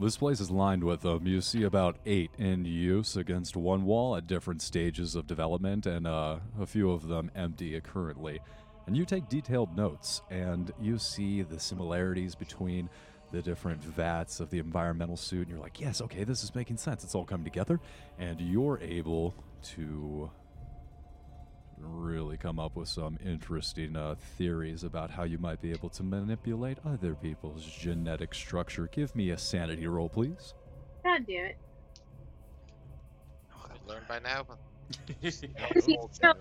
[0.00, 1.26] This place is lined with them.
[1.26, 6.06] You see about eight in use against one wall at different stages of development, and
[6.06, 8.38] uh, a few of them empty currently.
[8.86, 12.88] And you take detailed notes, and you see the similarities between
[13.32, 16.76] the different vats of the environmental suit, and you're like, yes, okay, this is making
[16.76, 17.02] sense.
[17.02, 17.80] It's all coming together,
[18.20, 19.34] and you're able
[19.74, 20.30] to
[21.80, 26.02] really come up with some interesting uh, theories about how you might be able to
[26.02, 28.88] manipulate other people's genetic structure.
[28.92, 30.54] Give me a sanity roll, please.
[31.04, 31.56] God damn it!
[33.70, 34.46] I've learned by now.
[35.20, 35.30] you
[36.22, 36.36] know-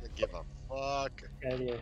[0.00, 1.22] Don't give a fuck.
[1.50, 1.78] idea.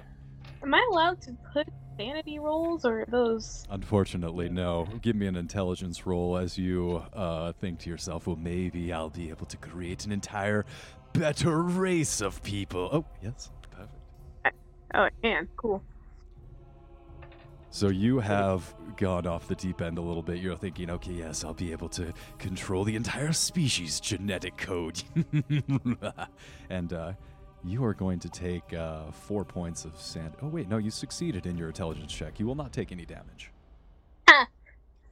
[0.62, 1.68] Am I allowed to put
[1.98, 3.64] sanity rolls, or are those?
[3.70, 4.86] Unfortunately, no.
[5.00, 9.30] Give me an intelligence roll as you uh, think to yourself, well, maybe I'll be
[9.30, 10.66] able to create an entire
[11.12, 12.88] better race of people.
[12.92, 13.50] Oh, yes.
[13.70, 14.56] Perfect.
[14.94, 15.48] Oh, I can.
[15.56, 15.82] Cool.
[17.72, 20.38] So you have gone off the deep end a little bit.
[20.38, 25.00] You're thinking, okay, yes, I'll be able to control the entire species' genetic code.
[26.70, 27.12] and uh,
[27.62, 30.34] you are going to take uh, four points of sand.
[30.42, 32.40] Oh, wait, no, you succeeded in your intelligence check.
[32.40, 33.52] You will not take any damage.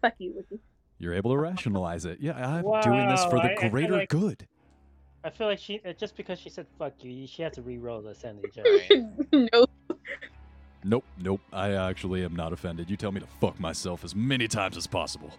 [0.01, 0.61] Fuck you, Wiki.
[0.99, 2.19] You're able to rationalize it.
[2.21, 4.47] Yeah, I'm doing this for Wow, the I- I greater like- good.
[5.25, 8.01] I feel like she uh, just because she said "fuck you," she has to re-roll
[8.03, 8.65] the sanity check.
[8.65, 9.51] Right.
[9.53, 9.67] no.
[10.85, 11.41] Nope, nope.
[11.53, 12.89] I actually am not offended.
[12.89, 15.33] You tell me to fuck myself as many times as possible.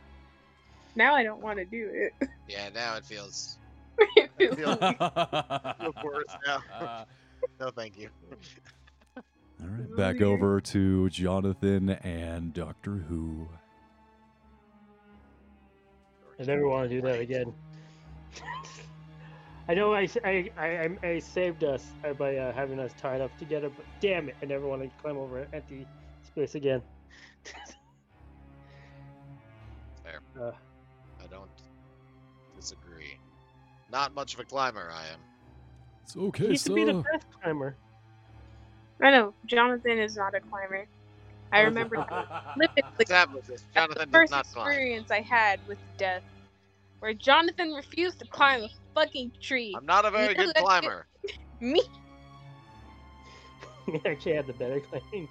[0.96, 2.28] Now I don't want to do it.
[2.50, 3.58] Yeah, now it feels
[4.18, 7.06] It feels feel- like- worse now.
[7.60, 8.10] no, thank you.
[9.62, 13.48] All right, back over to Jonathan and Doctor Who.
[16.40, 17.54] I never want to do that again.
[19.70, 20.08] I know I
[20.58, 24.36] I I saved us uh, by uh, having us tied up together, but damn it,
[24.42, 25.86] I never want to climb over an empty
[26.24, 26.82] space again.
[30.04, 30.22] Fair.
[30.42, 30.52] Uh,
[31.24, 31.52] I don't
[32.56, 33.16] disagree.
[33.92, 35.20] Not much of a climber, I am.
[36.04, 37.04] It's he okay, used to be the sir.
[37.14, 37.78] best climber.
[39.04, 40.88] I know Jonathan is not a climber.
[41.52, 41.96] I remember
[42.58, 46.24] vividly Establish the first experience I had with death,
[47.02, 49.74] where Jonathan refused to climb a fucking tree.
[49.76, 51.08] I'm not a very good climber.
[51.60, 51.82] Me,
[53.86, 55.28] He actually had the better claim.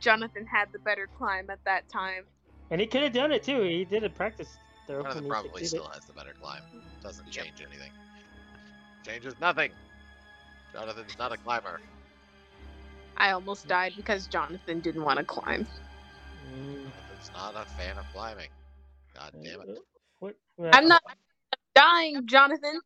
[0.00, 2.24] Jonathan had the better climb at that time.
[2.70, 3.62] And he could have done it too.
[3.62, 4.56] He did it practice.
[4.88, 5.94] though, Jonathan probably still it.
[5.94, 6.62] has the better climb.
[7.02, 7.90] Doesn't change anything.
[9.04, 9.70] Changes nothing.
[10.72, 11.80] Jonathan's not a climber.
[13.16, 15.66] I almost died because Jonathan didn't want to climb.
[16.54, 16.86] Mm,
[17.18, 18.48] It's not a fan of climbing.
[19.14, 19.78] God damn it.
[20.20, 20.36] What?
[20.72, 21.02] I'm not
[21.80, 22.80] dying, Jonathan.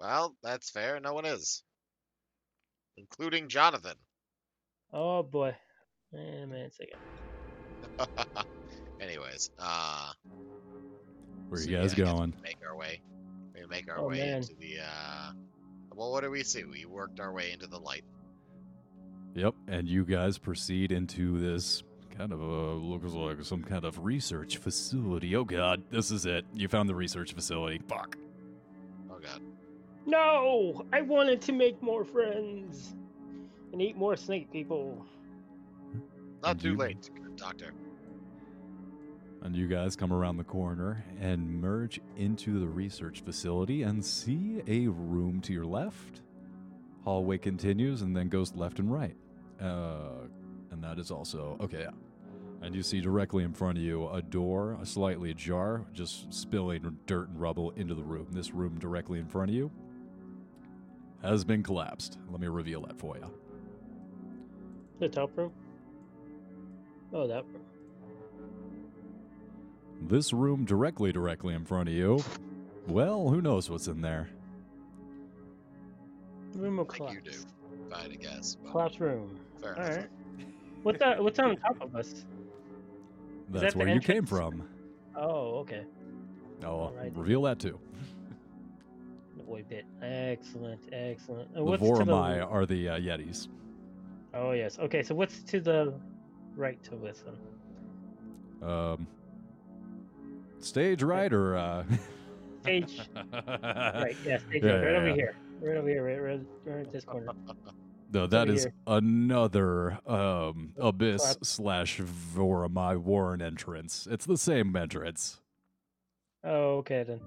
[0.00, 1.00] Well, that's fair.
[1.00, 1.62] No one is,
[2.96, 3.94] including Jonathan.
[4.92, 5.54] Oh boy.
[6.12, 6.98] Wait a minute, a second.
[9.00, 10.12] Anyways, uh,
[11.48, 12.34] Where so you yeah, guys I guess going?
[12.36, 13.00] we Make our way.
[13.54, 14.36] We make our Oh, way man.
[14.38, 14.80] into the.
[14.80, 15.32] uh
[15.94, 16.64] Well, what do we see?
[16.64, 18.04] We worked our way into the light.
[19.34, 21.82] Yep, and you guys proceed into this
[22.18, 25.36] kind of a looks like some kind of research facility.
[25.36, 26.44] Oh god, this is it.
[26.52, 27.80] You found the research facility.
[27.88, 28.16] Fuck.
[29.10, 29.40] Oh god.
[30.04, 30.84] No!
[30.92, 32.94] I wanted to make more friends
[33.72, 35.04] and eat more snake people.
[36.42, 37.72] Not And too you- late, doctor.
[39.42, 44.60] And you guys come around the corner and merge into the research facility and see
[44.66, 46.22] a room to your left.
[47.04, 49.14] Hallway continues and then goes left and right.
[49.60, 50.26] Uh,
[50.72, 51.82] and that is also okay.
[51.82, 51.90] Yeah.
[52.60, 56.98] And you see directly in front of you a door, a slightly ajar, just spilling
[57.06, 58.26] dirt and rubble into the room.
[58.32, 59.70] This room directly in front of you
[61.22, 62.18] has been collapsed.
[62.30, 63.30] Let me reveal that for you.
[64.98, 65.52] The top room?
[67.12, 67.62] Oh, that room.
[70.02, 72.22] This room directly, directly in front of you.
[72.86, 74.28] Well, who knows what's in there?
[76.54, 77.14] Room of collapse.
[77.14, 77.38] you do,
[77.86, 78.56] if I had to guess.
[78.62, 79.38] but Collapse room.
[79.60, 79.88] Fair enough.
[79.88, 80.08] Alright.
[80.82, 81.22] What's that?
[81.22, 82.24] What's on top of us?
[83.50, 84.68] That's that where you came from.
[85.16, 85.84] Oh, okay.
[86.64, 87.16] Oh, Alright.
[87.16, 87.78] reveal that too.
[89.46, 89.84] Boy bit.
[90.02, 91.48] Excellent, excellent.
[91.54, 93.48] And The to Voormi are the uh, Yetis.
[94.34, 94.78] Oh yes.
[94.78, 95.94] Okay, so what's to the
[96.54, 97.24] right to this
[98.60, 98.70] one?
[98.70, 99.06] Um,
[100.58, 101.84] stage right or uh,
[102.62, 103.00] Stage.
[103.14, 104.16] right.
[104.26, 104.38] Yeah.
[104.38, 105.36] Stage Yeah, right, right yeah, over here.
[105.60, 106.04] Right over here.
[106.04, 107.32] Right, right, right at this corner.
[108.10, 108.74] No, that over is here.
[108.86, 111.44] another um abyss Clap.
[111.44, 114.06] slash Voormi Warren entrance.
[114.10, 115.40] It's the same entrance.
[116.44, 117.20] Oh, okay then.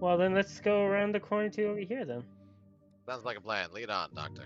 [0.00, 2.22] Well, then let's go around the corner to over here then.
[3.06, 3.68] Sounds like a plan.
[3.72, 4.44] Lead on, doctor.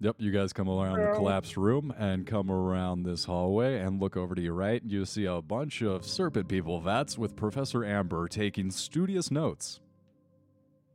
[0.00, 4.16] Yep, you guys come around the collapsed room and come around this hallway and look
[4.16, 4.82] over to your right.
[4.84, 9.80] You see a bunch of serpent people vats with Professor Amber taking studious notes.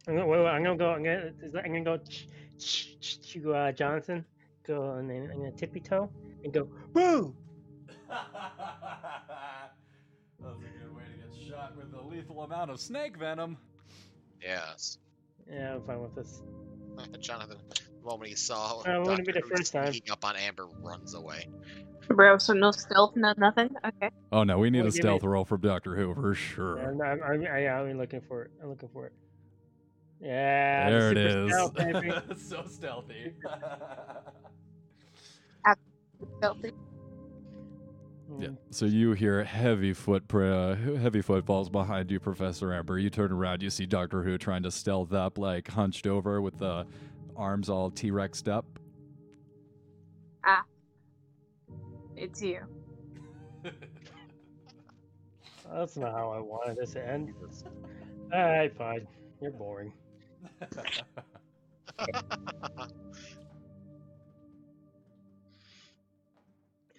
[0.07, 0.89] I'm gonna, wait, wait, I'm gonna go.
[0.91, 2.27] I'm gonna, is that- I'm gonna go ch-
[2.59, 4.25] ch- ch- to uh, Jonathan.
[4.65, 6.09] Go and then I'm gonna tippy toe
[6.43, 7.35] and go boo.
[8.09, 8.23] That's
[10.43, 13.57] a good way to get shot with a lethal amount of snake venom.
[14.41, 14.97] Yes.
[15.49, 16.41] Yeah, I'm fine with this.
[17.19, 19.93] Jonathan, the moment he saw Uh, it wouldn't be the first time.
[20.11, 21.47] up on Amber, runs away.
[22.07, 23.69] Bro, so no stealth, no nothing?
[23.85, 24.09] Okay.
[24.31, 26.77] Oh no, we need Well, a give me- stealth roll from Doctor Who for sure.
[26.77, 28.51] And I'm, I'm, I, I'm looking for it.
[28.61, 29.13] I'm looking for it.
[30.21, 31.51] Yeah, there it is.
[31.51, 31.75] stealth,
[32.37, 33.33] so stealthy.
[36.37, 36.71] Stealthy.
[38.39, 38.47] Yeah.
[38.49, 38.57] Mm.
[38.69, 42.99] So you hear heavy foot uh, heavy footfalls behind you, Professor Amber.
[42.99, 46.59] You turn around, you see Doctor Who trying to stealth up, like hunched over with
[46.59, 46.85] the
[47.35, 48.65] arms all T-Rexed up.
[50.45, 50.63] Ah,
[52.15, 52.59] it's you.
[55.71, 57.33] That's not how I wanted this to end.
[58.33, 59.07] Alright, fine.
[59.41, 59.91] You're boring.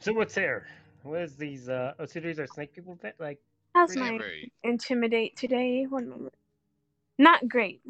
[0.02, 0.66] So what's here?
[1.04, 1.68] What is these?
[1.68, 2.98] Uh, oh, so these are snake people?
[3.02, 3.38] That like
[3.72, 4.30] How's my Amber,
[4.64, 5.86] intimidate today?
[5.88, 6.34] One moment.
[7.18, 7.80] Not great.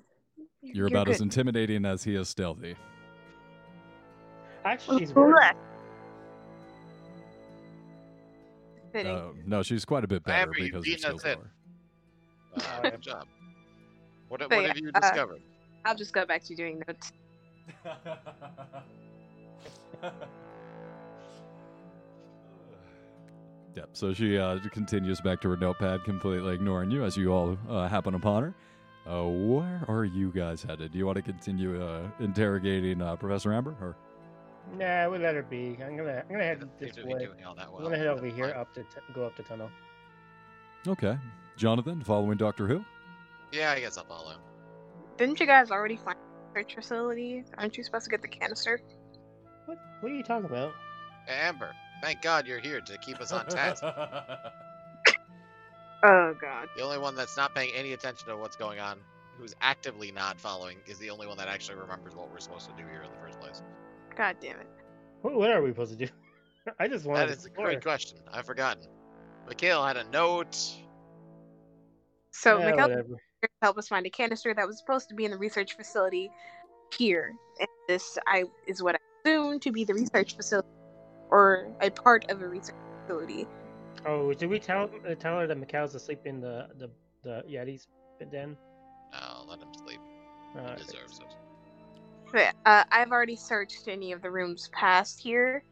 [0.60, 2.76] You're about as intimidating as he is stealthy.
[4.64, 5.54] actually she's worse.
[8.94, 9.06] Blech.
[9.06, 11.38] Uh, no, she's quite a bit better Amber, you've because your beaten us skills
[12.54, 12.82] lower.
[12.84, 13.26] uh, good job.
[14.32, 15.42] What, what yeah, have you uh, discovered?
[15.84, 17.12] I'll just go back to doing notes.
[23.74, 23.88] Yep.
[23.94, 27.88] So she uh, continues back to her notepad, completely ignoring you as you all uh,
[27.88, 28.54] happen upon her.
[29.10, 30.92] Uh, where are you guys headed?
[30.92, 33.74] Do you want to continue uh, interrogating uh, Professor Amber?
[33.80, 33.96] Or
[34.76, 35.78] Nah, we let her be.
[35.82, 37.24] I'm gonna, I'm gonna head Seem this to be way.
[37.24, 37.78] doing all that well.
[37.78, 39.70] I'm gonna head over here, up the, t- go up the tunnel.
[40.86, 41.16] okay,
[41.56, 42.84] Jonathan, following Doctor Who.
[43.52, 44.34] Yeah, I guess I'll follow.
[45.18, 46.16] Didn't you guys already find
[46.54, 47.44] the search facility?
[47.58, 48.80] Aren't you supposed to get the canister?
[49.66, 49.78] What?
[50.00, 50.72] What are you talking about?
[51.28, 51.72] Amber,
[52.02, 53.84] thank God you're here to keep us on task.
[56.04, 56.68] Oh god.
[56.76, 58.98] the only one that's not paying any attention to what's going on,
[59.38, 62.72] who's actively not following, is the only one that actually remembers what we're supposed to
[62.72, 63.62] do here in the first place.
[64.16, 64.66] God damn it.
[65.20, 66.12] What, what are we supposed to do?
[66.80, 67.28] I just wanted.
[67.28, 68.18] That to is a great question.
[68.32, 68.82] I've forgotten.
[69.48, 70.58] Mikhail had a note.
[72.32, 73.16] So yeah, Mikhail whatever.
[73.42, 76.30] To help us find a canister that was supposed to be in the research facility
[76.96, 77.32] here.
[77.58, 80.68] And this I is what I assume to be the research facility
[81.30, 83.46] or a part of a research facility.
[84.06, 86.90] Oh, did we tell uh, tell her that Mikhail's asleep in the the
[87.22, 87.86] the Yeti's
[88.30, 88.56] den?
[89.12, 90.00] No, let him sleep.
[90.56, 91.26] Uh, He deserves it.
[92.32, 95.62] But uh, I've already searched any of the rooms past here,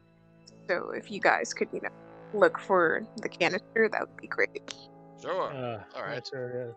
[0.68, 1.88] so if you guys could, you know,
[2.34, 4.74] look for the canister, that would be great.
[5.22, 5.50] Sure.
[5.50, 6.26] uh, All right.
[6.26, 6.76] Sure, her,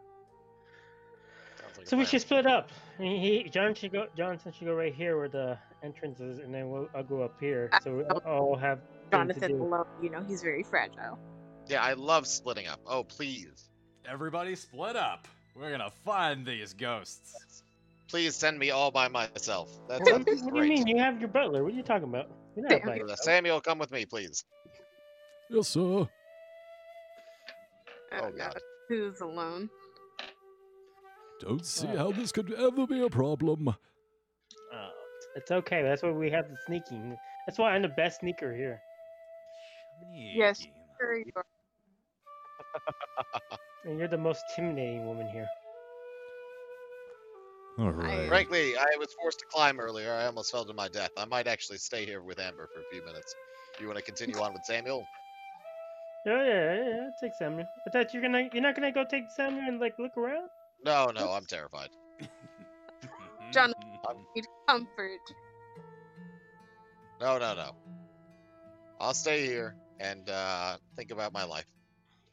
[1.86, 2.70] So we should split up.
[2.98, 4.08] He, he John should go.
[4.16, 7.36] Johnson should go right here where the entrance is, and then we'll, I'll go up
[7.40, 7.70] here.
[7.84, 9.64] So we all, all have things to Jonathan do.
[9.64, 11.20] alone, you know, he's very fragile.
[11.68, 12.80] Yeah, I love splitting up.
[12.86, 13.70] Oh, please.
[14.10, 15.28] Everybody split up.
[15.56, 17.64] We're gonna find these ghosts.
[18.10, 19.80] Please send me all by myself.
[19.88, 20.88] That's What, what do you mean?
[20.88, 21.64] You have your butler.
[21.64, 22.30] What are you talking about?
[22.56, 22.88] You're not Damn.
[22.90, 24.46] like Uh, Samuel, come with me, please.
[25.50, 25.80] Yes, sir.
[25.82, 26.08] Oh,
[28.12, 28.58] Uh, God.
[28.90, 29.70] Who's alone?
[31.44, 31.98] Don't see Uh.
[31.98, 33.68] how this could ever be a problem.
[33.68, 34.90] Oh,
[35.36, 35.82] it's okay.
[35.84, 37.18] That's why we have the sneaking.
[37.46, 38.82] That's why I'm the best sneaker here.
[40.14, 40.66] Yes.
[41.00, 41.46] Sure you are.
[43.86, 45.46] And you're the most intimidating woman here.
[47.80, 48.30] All right.
[48.30, 50.14] Frankly, I was forced to climb earlier.
[50.14, 51.10] I almost fell to my death.
[51.18, 53.36] I might actually stay here with Amber for a few minutes.
[53.82, 55.06] You want to continue on with Samuel?
[56.26, 57.10] Yeah, yeah, yeah, yeah.
[57.20, 57.68] Take Samuel.
[57.86, 58.48] I thought you're gonna.
[58.54, 60.48] You're not gonna go take Samuel and like look around.
[60.86, 61.90] No, no, I'm terrified.
[63.52, 63.74] John-
[64.08, 65.20] I Need comfort.
[67.22, 67.72] No, no, no.
[69.00, 71.66] I'll stay here and uh, think about my life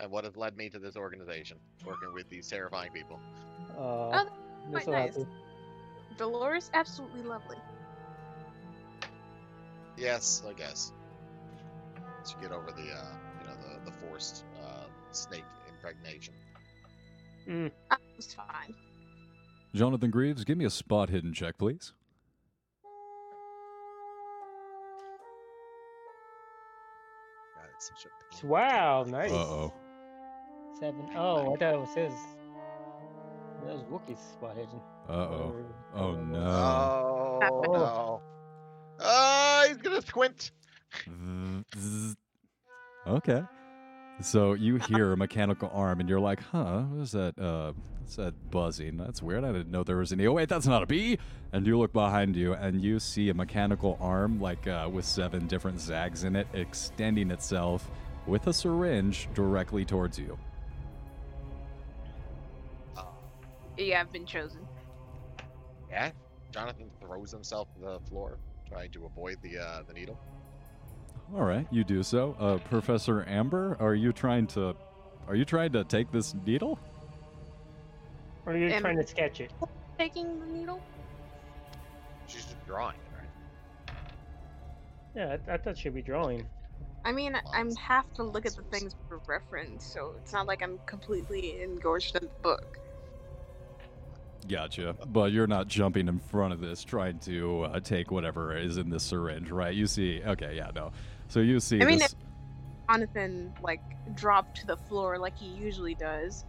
[0.01, 3.21] and what has led me to this organization, working with these terrifying people.
[3.79, 4.27] Uh, Oh,
[4.73, 5.15] that's quite nice.
[5.17, 5.27] happy.
[6.17, 7.57] Dolores, absolutely lovely.
[9.97, 10.93] Yes, I guess.
[12.27, 13.55] To get over the, uh, you know,
[13.85, 16.35] the, the forced uh, snake impregnation.
[17.51, 17.71] Mm.
[17.91, 18.75] I was fine.
[19.75, 21.93] Jonathan Greaves, give me a spot hidden check, please.
[27.57, 28.51] God, it's such a pain.
[28.51, 29.31] Wow, nice.
[29.31, 29.73] Uh oh.
[30.79, 31.07] Seven.
[31.17, 32.13] Oh, I thought it was his.
[33.67, 34.81] That was Wookiee's spot hidden.
[35.09, 35.57] Uh oh.
[35.95, 36.39] Oh no.
[36.47, 37.73] Oh, Oh.
[37.73, 38.23] no.
[39.01, 40.53] Oh, he's gonna squint.
[43.07, 43.43] Okay.
[44.23, 48.17] So you hear a mechanical arm and you're like, huh, what is that uh what's
[48.17, 48.97] that buzzing?
[48.97, 49.45] That's weird.
[49.45, 51.19] I didn't know there was any oh wait, that's not a bee.
[51.53, 55.47] And you look behind you and you see a mechanical arm like uh, with seven
[55.47, 57.91] different zags in it extending itself
[58.27, 60.39] with a syringe directly towards you.
[63.77, 64.61] Yeah, I've been chosen.
[65.91, 66.11] Yeah.
[66.53, 68.39] Jonathan throws himself to the floor,
[68.69, 70.19] trying to avoid the uh, the needle.
[71.35, 72.35] All right, you do so.
[72.41, 74.75] Uh, Professor Amber, are you trying to
[75.29, 76.79] are you trying to take this needle?
[78.47, 79.53] Or you're Am- trying to sketch it.
[79.97, 80.83] Taking the needle?
[82.27, 83.97] She's just drawing it, right?
[85.15, 86.47] Yeah, I, I thought she'd be drawing.
[87.05, 90.63] I mean, I'm have to look at the things for reference, so it's not like
[90.63, 92.79] I'm completely engorged in the book.
[94.49, 94.97] Gotcha.
[95.07, 98.91] But you're not jumping in front of this trying to uh, take whatever is in
[98.91, 99.75] this syringe, right?
[99.75, 100.93] You see, okay, yeah, no.
[101.29, 102.15] So you see I mean, this.
[102.89, 103.81] Jonathan, like,
[104.15, 106.45] dropped to the floor like he usually does,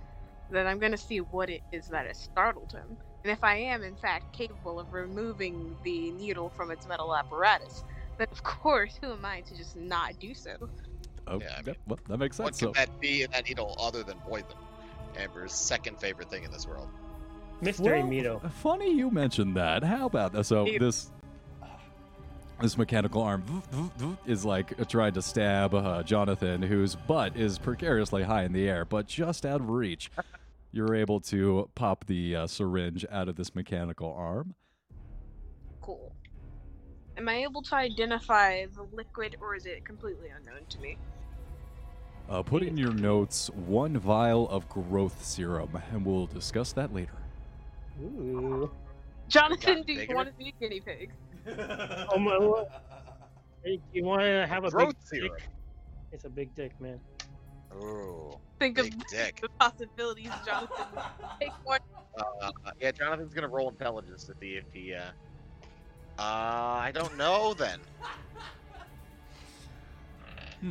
[0.49, 2.97] then I'm gonna see what it is that has startled him.
[3.23, 7.83] And if I am, in fact, capable of removing the needle from its metal apparatus,
[8.17, 10.55] then of course, who am I to just not do so?
[11.27, 12.45] oh, yeah, I yep, mean, well, that makes sense.
[12.45, 12.75] What sense.
[12.75, 14.55] could So, that be in that needle other than poison?
[15.15, 16.89] Amber's second favorite thing in this world.
[17.61, 18.51] Mystery Well, Mito.
[18.53, 19.83] funny you mentioned that.
[19.83, 20.45] How about that?
[20.45, 20.79] So Neat.
[20.79, 21.11] this
[22.59, 23.43] this mechanical arm
[24.27, 28.85] is like trying to stab uh, Jonathan, whose butt is precariously high in the air,
[28.85, 30.11] but just out of reach.
[30.73, 34.55] You're able to pop the uh, syringe out of this mechanical arm.
[35.81, 36.15] Cool.
[37.17, 40.97] Am I able to identify the liquid, or is it completely unknown to me?
[42.29, 47.20] Uh, put in your notes one vial of growth serum, and we'll discuss that later.
[48.01, 48.71] Ooh.
[49.29, 51.11] Jonathan, do you want to be a guinea pig?
[52.09, 52.65] Oh my lord.
[53.63, 55.31] Hey, You want to have a Growth big serum.
[55.31, 55.49] dick?
[56.11, 57.01] It's a big dick, man.
[57.73, 59.41] Ooh, Think big of dick.
[59.41, 61.01] the possibilities, Jonathan.
[61.41, 61.79] Take one.
[62.41, 64.93] Uh, yeah, Jonathan's gonna roll intelligence to see if he.
[64.93, 65.11] Uh,
[66.19, 67.81] uh, I don't know then.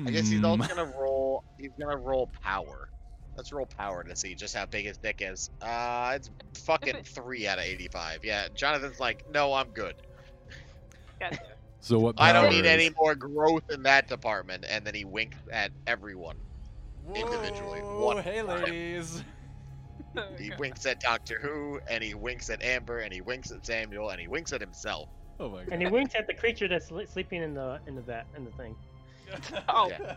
[0.06, 0.66] I guess he's also Hmm.
[0.66, 1.44] gonna roll.
[1.58, 2.89] He's gonna roll power.
[3.40, 5.48] Let's roll power to see just how big his dick is.
[5.62, 6.28] Uh, it's
[6.62, 8.22] fucking three out of eighty-five.
[8.22, 9.94] Yeah, Jonathan's like, no, I'm good.
[11.18, 11.38] Gotcha.
[11.80, 12.16] So what?
[12.20, 14.66] I don't need is- any more growth in that department.
[14.68, 16.36] And then he winks at everyone.
[17.14, 18.62] Individually, Whoa, one hey time.
[18.64, 19.24] ladies.
[20.16, 20.58] Oh, He God.
[20.58, 24.20] winks at Doctor Who, and he winks at Amber, and he winks at Samuel, and
[24.20, 25.08] he winks at himself.
[25.38, 25.68] Oh my god.
[25.72, 28.50] And he winks at the creature that's sleeping in the in the vat in the
[28.50, 28.76] thing.
[29.68, 29.88] Oh.
[29.88, 30.14] Yeah.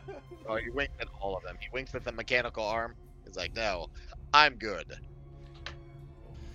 [0.49, 1.55] Oh, he winks at all of them.
[1.61, 2.95] He winks at the mechanical arm.
[3.34, 3.88] He's like, "No,
[4.31, 4.95] I'm good."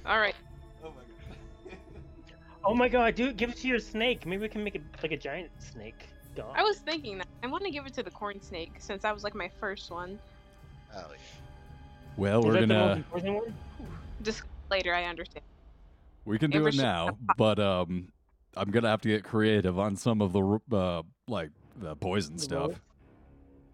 [0.07, 0.37] All right.
[0.85, 1.79] Oh my god.
[2.65, 4.27] Oh my god, dude, give it to your snake.
[4.27, 6.09] Maybe we can make it like a giant snake.
[6.37, 6.55] Dog.
[6.57, 9.13] I was thinking that I want to give it to the corn snake since that
[9.13, 10.21] was like my first one.
[10.95, 11.17] Oh, yeah.
[12.17, 13.41] Well, Is we're that the most gonna?
[14.23, 15.45] Just later, I understand.
[16.25, 18.13] we can do it now, but um,
[18.57, 21.51] I'm gonna have to get creative on some of the uh like
[21.81, 22.81] the poison The stuff.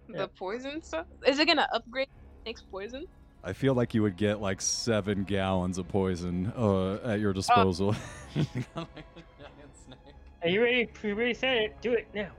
[0.08, 0.20] Yeah.
[0.20, 1.06] The poison stuff.
[1.26, 2.08] Is it gonna upgrade
[2.44, 3.06] snake's poison?
[3.42, 7.94] I feel like you would get like seven gallons of poison uh, at your disposal.
[8.76, 10.88] Are you ready?
[11.02, 11.34] You ready?
[11.34, 11.76] Said it.
[11.80, 12.30] Do it now,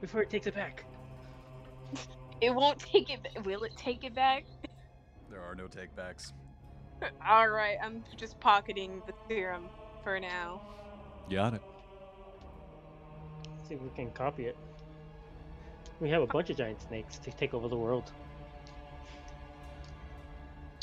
[0.00, 0.84] before it takes it back.
[2.40, 3.20] It won't take it.
[3.22, 4.44] ba- Will it take it back?
[5.30, 6.32] there are no takebacks.
[7.28, 7.76] All right.
[7.82, 9.68] I'm just pocketing the serum
[10.02, 10.60] for now.
[11.30, 11.62] Got it.
[13.66, 14.56] See if we can copy it.
[16.00, 18.12] We have a bunch of giant snakes to take over the world.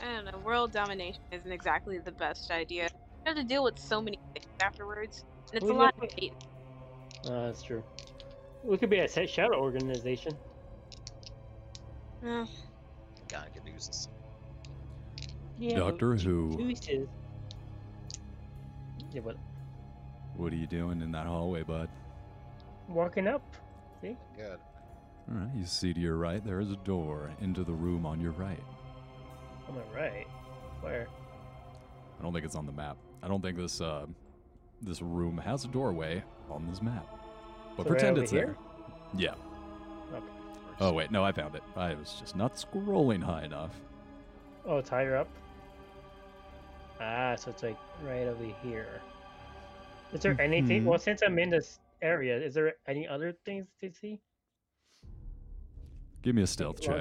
[0.01, 0.37] I don't know.
[0.39, 2.85] World domination isn't exactly the best idea.
[2.85, 2.89] You
[3.25, 5.23] have to deal with so many things afterwards,
[5.53, 6.33] and it's We a lot of hate.
[7.25, 7.83] Uh, that's true.
[8.63, 10.35] We could be a set shadow organization.
[12.25, 12.45] Uh,
[13.29, 14.07] God, I could use this.
[15.59, 16.57] Yeah, Doctor but Who.
[16.57, 17.07] choices.
[19.11, 19.35] Yeah, but
[20.35, 21.89] What are you doing in that hallway, bud?
[22.87, 23.43] walking up.
[24.01, 24.17] See?
[24.35, 24.59] Good.
[25.31, 28.19] All right, you see to your right, there is a door into the room on
[28.19, 28.59] your right.
[29.69, 30.27] On my right.
[30.81, 31.07] Where?
[32.19, 32.97] I don't think it's on the map.
[33.23, 34.05] I don't think this uh,
[34.81, 37.05] this room has a doorway on this map.
[37.77, 38.45] But So pretend it's here?
[38.47, 38.55] there.
[39.15, 39.33] Yeah.
[40.15, 40.25] Okay.
[40.79, 41.63] Oh wait, no, I found it.
[41.75, 43.71] I was just not scrolling high enough.
[44.65, 45.27] Oh, it's higher up.
[46.99, 49.01] Ah, so it's like right over here.
[50.13, 50.81] Is there anything?
[50.83, 50.85] Mhm.
[50.85, 54.19] Well, since I'm in this area, is there any other things to see?
[56.21, 56.97] Give me a stealth Well-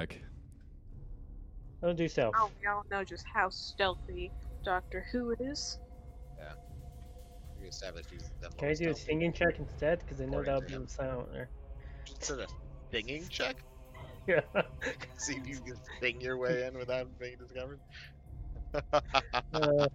[1.81, 1.89] check.
[1.89, 2.35] I'll do self.
[2.37, 4.31] oh, we all know just how stealthy
[4.63, 5.79] Doctor Who is.
[7.61, 9.99] We established he's Can I most do a singing check instead?
[9.99, 10.87] Because I know According that'll to be him.
[10.87, 11.49] silent there.
[12.09, 12.49] Instead of
[12.91, 13.57] singing check,
[14.27, 14.41] Yeah.
[15.17, 17.79] see if you can sing your way in without being discovered.
[19.53, 19.87] uh,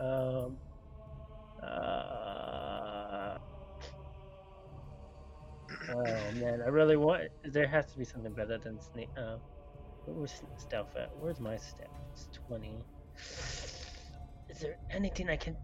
[0.00, 0.58] um.
[1.62, 3.38] Uh,
[5.88, 7.24] oh man, I really want.
[7.44, 9.10] There has to be something better than snake.
[9.16, 9.38] Uh,
[10.14, 11.10] where's stealth at?
[11.20, 11.90] Where's my stealth?
[12.12, 12.74] It's twenty.
[14.48, 15.56] Is there anything I can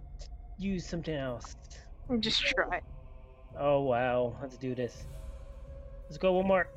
[0.59, 1.57] use something else?
[2.21, 2.81] Just try.
[3.59, 5.05] Oh wow, let's do this.
[6.05, 6.69] Let's go one more.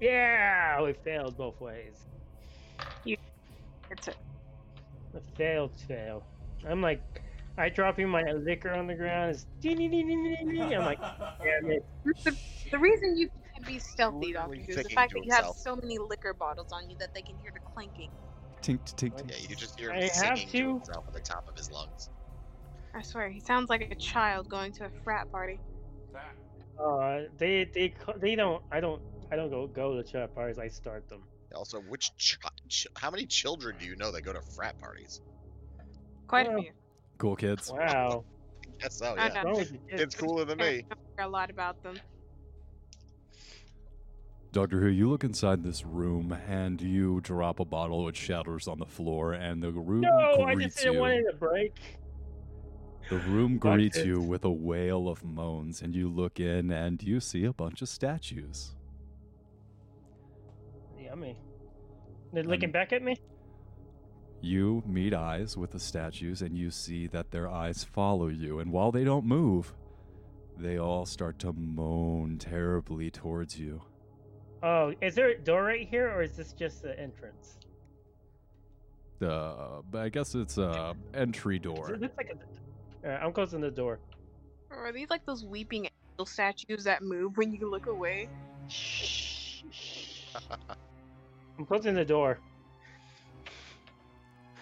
[0.00, 2.04] Yeah, we failed both ways.
[3.92, 6.24] It's a, I failed, fail.
[6.66, 7.02] I'm like,
[7.58, 9.32] I drop in my liquor on the ground.
[9.32, 10.74] It's ding, ding, ding, ding, ding, ding.
[10.74, 11.00] I'm like,
[11.42, 11.84] damn it.
[12.24, 12.34] the,
[12.70, 15.46] the reason you can be stealthy, Doctor Literally Who, is the fact that you have
[15.56, 18.10] so many liquor bottles on you that they can hear the clinking.
[18.62, 19.30] Tink, tink, tink.
[19.30, 20.68] yeah, you just hear him I have singing to to.
[20.74, 22.10] himself at the top of his lungs.
[22.94, 25.58] I swear, he sounds like a child going to a frat party.
[26.78, 28.62] Uh, they they they don't.
[28.70, 29.00] I don't.
[29.30, 30.58] I don't go go to frat parties.
[30.58, 31.22] I start them.
[31.54, 35.20] Also, which ch- ch- how many children do you know that go to frat parties?
[36.26, 36.72] Quite Well, a few.
[37.18, 37.70] Cool kids.
[37.72, 38.24] Wow.
[38.80, 39.42] Yes, oh I yeah.
[39.42, 39.42] know.
[39.44, 40.02] Wrong with you kids?
[40.02, 40.64] It's cooler than me.
[40.64, 40.84] I me.
[41.16, 42.00] hear a lot about them.
[44.52, 48.78] Doctor Who, you look inside this room and you drop a bottle which shatters on
[48.78, 51.20] the floor, and the room No, I greets just didn't want you.
[51.26, 51.74] it to break.
[53.08, 57.18] The room greets you with a wail of moans, and you look in and you
[57.18, 58.74] see a bunch of statues.
[60.98, 61.36] Yummy.
[62.32, 63.16] They're looking Um, back at me.
[64.42, 68.58] You meet eyes with the statues, and you see that their eyes follow you.
[68.58, 69.74] And while they don't move,
[70.58, 73.82] they all start to moan terribly towards you.
[74.62, 77.56] Oh, is there a door right here, or is this just the entrance?
[79.20, 81.96] Uh, but I guess it's a entry It door.
[81.98, 83.06] looks like a.
[83.06, 83.98] Alright, I'm closing the door.
[84.70, 88.28] Or are these like those weeping angel statues that move when you look away?
[88.68, 89.62] Shh.
[89.70, 90.24] shh.
[91.58, 92.38] I'm closing the door.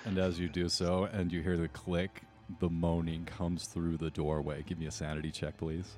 [0.07, 2.23] And as you do so, and you hear the click,
[2.59, 4.63] the moaning comes through the doorway.
[4.67, 5.97] Give me a sanity check, please.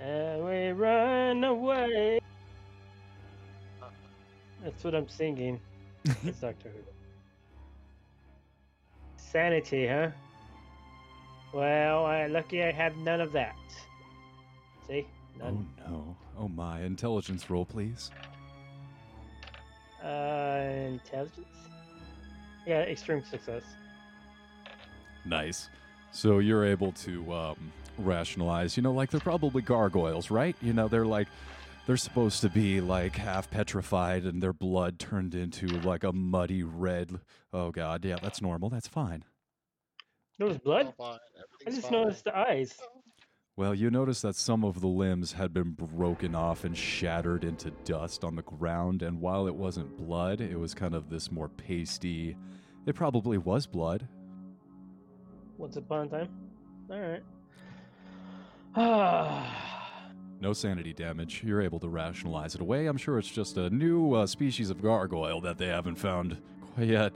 [0.00, 2.20] And we run away.
[4.66, 5.60] That's what I'm singing.
[6.24, 6.80] It's Doctor Who.
[9.16, 10.08] Sanity, huh?
[11.54, 13.54] Well, I lucky I have none of that.
[14.88, 15.06] See,
[15.38, 15.68] None.
[15.86, 16.16] Oh no.
[16.36, 16.80] Oh my.
[16.80, 18.10] Intelligence roll, please.
[20.04, 21.46] Uh, intelligence.
[22.66, 23.62] Yeah, extreme success.
[25.24, 25.70] Nice.
[26.10, 30.56] So you're able to um, rationalize, you know, like they're probably gargoyles, right?
[30.60, 31.28] You know, they're like,
[31.86, 36.62] they're supposed to be like half petrified and their blood turned into like a muddy
[36.62, 37.20] red.
[37.52, 38.04] Oh, God.
[38.04, 38.68] Yeah, that's normal.
[38.68, 39.24] That's fine.
[40.38, 40.92] There was blood.
[41.00, 41.18] I
[41.70, 41.92] just fine.
[41.92, 42.76] noticed the eyes.
[43.56, 47.70] Well, you notice that some of the limbs had been broken off and shattered into
[47.84, 51.48] dust on the ground, and while it wasn't blood, it was kind of this more
[51.48, 52.36] pasty.
[52.84, 54.06] It probably was blood.
[55.56, 56.28] Once upon a time.
[56.90, 57.22] All right.
[58.78, 59.75] Ah.
[60.40, 61.42] No sanity damage.
[61.44, 62.86] You're able to rationalize it away.
[62.86, 66.36] I'm sure it's just a new uh, species of gargoyle that they haven't found
[66.74, 67.12] quite yet.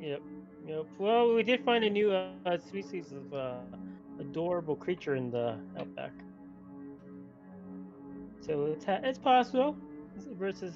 [0.00, 0.22] Yep.
[0.66, 0.86] Yep.
[0.98, 3.54] Well, we did find a new uh, species of uh,
[4.18, 6.12] adorable creature in the outback.
[8.40, 9.76] So it's ha- it's possible
[10.38, 10.74] versus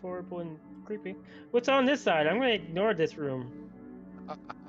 [0.00, 1.16] horrible and creepy.
[1.50, 2.26] What's on this side?
[2.26, 3.70] I'm gonna ignore this room.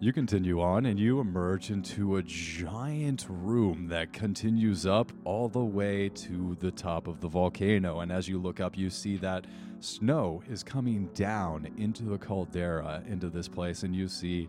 [0.00, 5.64] You continue on and you emerge into a giant room that continues up all the
[5.64, 8.00] way to the top of the volcano.
[8.00, 9.46] And as you look up, you see that
[9.80, 13.84] snow is coming down into the caldera, into this place.
[13.84, 14.48] And you see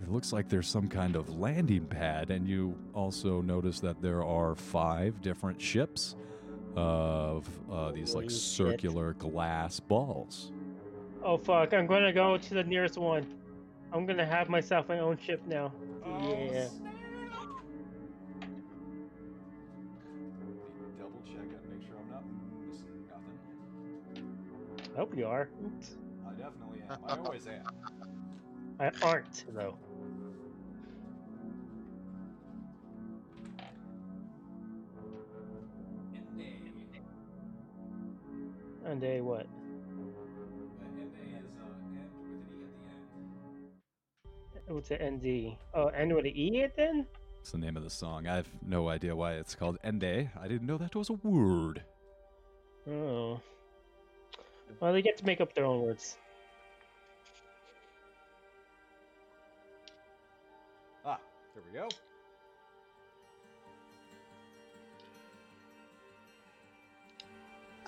[0.00, 2.30] it looks like there's some kind of landing pad.
[2.30, 6.14] And you also notice that there are five different ships
[6.76, 10.52] of uh, these like circular glass balls.
[11.22, 11.74] Oh fuck!
[11.74, 13.26] I'm gonna go to the nearest one.
[13.92, 15.72] I'm gonna have myself my own ship now.
[16.04, 16.68] Yeah.
[20.98, 22.24] Double check it, make sure I'm not
[22.68, 24.92] missing nothing.
[24.94, 25.48] I hope you are.
[26.26, 26.98] I definitely am.
[27.06, 27.62] I always am.
[28.80, 29.76] I aren't though.
[38.84, 39.46] And a what?
[44.68, 45.56] What's the ND?
[45.74, 47.06] Oh, end with an E it then?
[47.40, 48.26] It's the name of the song.
[48.26, 50.30] I have no idea why it's called Ende.
[50.38, 51.82] I didn't know that was a word.
[52.86, 53.40] Oh.
[54.80, 56.18] Well, they get to make up their own words.
[61.04, 61.18] Ah,
[61.54, 61.88] there we go.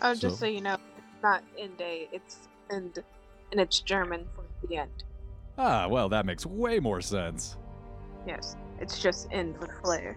[0.02, 3.04] Oh, just So- so you know, it's not end a, it's end,
[3.50, 5.04] and it's German for the end.
[5.58, 7.56] Ah, well, that makes way more sense.
[8.26, 10.16] Yes, it's just in the flare.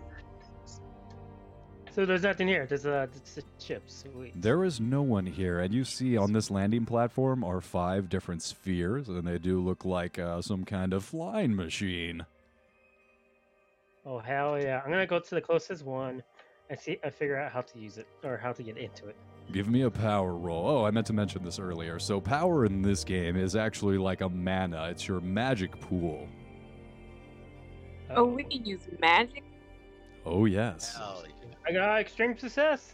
[1.91, 2.65] So there's nothing here.
[2.65, 4.03] There's uh, it's the ships.
[4.11, 4.33] Sweet.
[4.41, 8.41] There is no one here, and you see on this landing platform are five different
[8.41, 12.25] spheres, and they do look like uh, some kind of flying machine.
[14.07, 14.81] Oh hell yeah!
[14.83, 16.23] I'm gonna go to the closest one
[16.69, 16.97] and see.
[17.03, 19.15] I figure out how to use it or how to get into it.
[19.51, 20.67] Give me a power roll.
[20.67, 21.99] Oh, I meant to mention this earlier.
[21.99, 26.27] So, power in this game is actually like a mana, it's your magic pool.
[28.15, 29.43] Oh, we can use magic.
[30.25, 30.95] Oh, yes.
[30.95, 31.33] Hell yeah.
[31.67, 32.93] I got extreme success.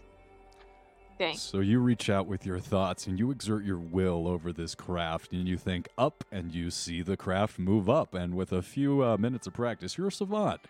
[1.17, 1.35] Dang.
[1.35, 5.33] So you reach out with your thoughts and you exert your will over this craft,
[5.33, 8.13] and you think up, and you see the craft move up.
[8.13, 10.61] And with a few uh, minutes of practice, you're a savant.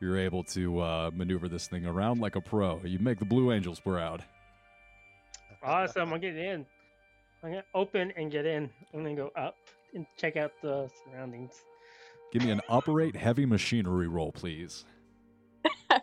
[0.00, 2.80] You're able to uh, maneuver this thing around like a pro.
[2.84, 4.24] You make the Blue Angels proud.
[5.62, 6.12] Awesome!
[6.12, 6.64] I'll get in.
[7.42, 8.70] I'm gonna open and get in.
[8.92, 9.56] I'm gonna go up
[9.94, 11.52] and check out the surroundings.
[12.32, 14.84] Give me an operate heavy machinery roll, please.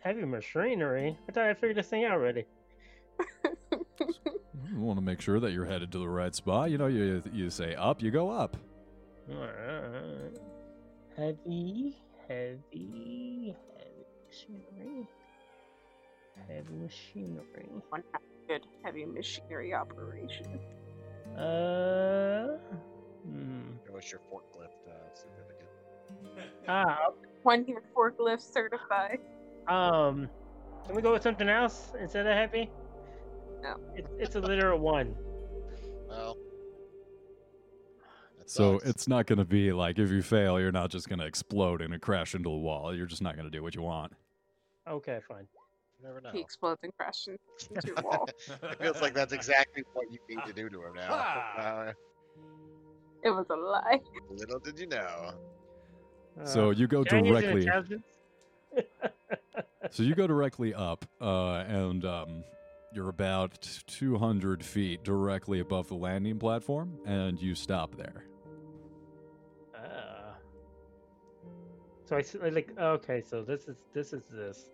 [0.00, 1.18] Heavy machinery.
[1.28, 2.44] I thought I figured this thing out already.
[4.68, 6.70] You want to make sure that you're headed to the right spot.
[6.70, 8.56] You know, you you say up, you go up.
[9.30, 10.36] Alright.
[11.16, 11.96] Heavy,
[12.28, 15.08] heavy, heavy machinery.
[16.48, 17.68] Heavy machinery.
[18.46, 20.58] One good heavy machinery operation.
[21.36, 22.58] Uh.
[23.24, 23.72] Hmm.
[23.90, 25.68] What's your forklift uh, certificate?
[26.68, 27.08] Ah.
[27.42, 29.20] One year forklift certified.
[29.68, 30.28] Um.
[30.86, 32.70] Can we go with something else instead of heavy?
[33.62, 33.76] No.
[33.96, 35.16] It, it's a literal one.
[36.08, 36.36] Well,
[38.44, 38.90] So sucks.
[38.90, 41.82] it's not going to be like if you fail, you're not just going to explode
[41.82, 42.94] and crash into a wall.
[42.94, 44.12] You're just not going to do what you want.
[44.88, 45.48] Okay, fine.
[46.00, 46.30] You never know.
[46.32, 47.38] He explodes and crashes
[47.70, 48.28] into a wall.
[48.48, 51.26] it feels like that's exactly what you need to do to him now.
[51.58, 51.92] Uh,
[53.22, 54.00] It was a lie.
[54.30, 55.32] little did you know.
[56.44, 57.62] So Uh, you go can I use an directly.
[57.62, 58.04] intelligence?
[59.90, 62.44] So you go directly up, uh, and um,
[62.92, 63.56] you're about
[63.86, 68.24] 200 feet directly above the landing platform, and you stop there.
[69.74, 70.34] Ah.
[72.04, 74.68] So I s- I like okay, so this is this is this.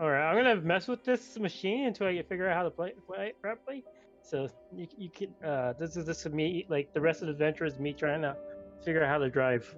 [0.00, 2.92] All right, I'm gonna mess with this machine until I figure out how to play
[3.06, 3.84] play it properly,
[4.22, 7.32] So you you can uh this is this is me like the rest of the
[7.32, 8.36] adventure is me trying to
[8.84, 9.74] figure out how to drive.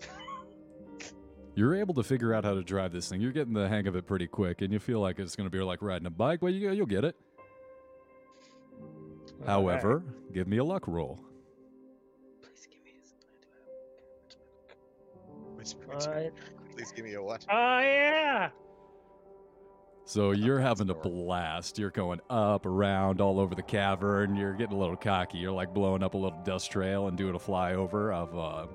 [1.54, 3.20] You're able to figure out how to drive this thing.
[3.20, 5.56] You're getting the hang of it pretty quick, and you feel like it's going to
[5.56, 7.16] be like riding a bike, but you, you'll get it.
[9.46, 10.02] However,
[10.32, 11.18] give me a luck roll.
[12.42, 13.14] please give me this.
[15.56, 16.10] Whisper, whisper.
[16.10, 16.32] Alright.
[16.74, 17.46] Please give me a what?
[17.50, 18.50] Oh yeah.
[20.08, 21.80] So you're having a blast.
[21.80, 24.36] You're going up, around, all over the cavern.
[24.36, 25.38] You're getting a little cocky.
[25.38, 28.66] You're like blowing up a little dust trail and doing a flyover of uh,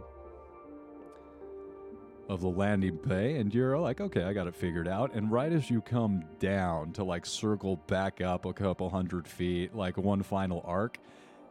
[2.28, 3.38] of the landing bay.
[3.38, 5.14] And you're like, okay, I got it figured out.
[5.14, 9.74] And right as you come down to like circle back up a couple hundred feet,
[9.74, 10.98] like one final arc,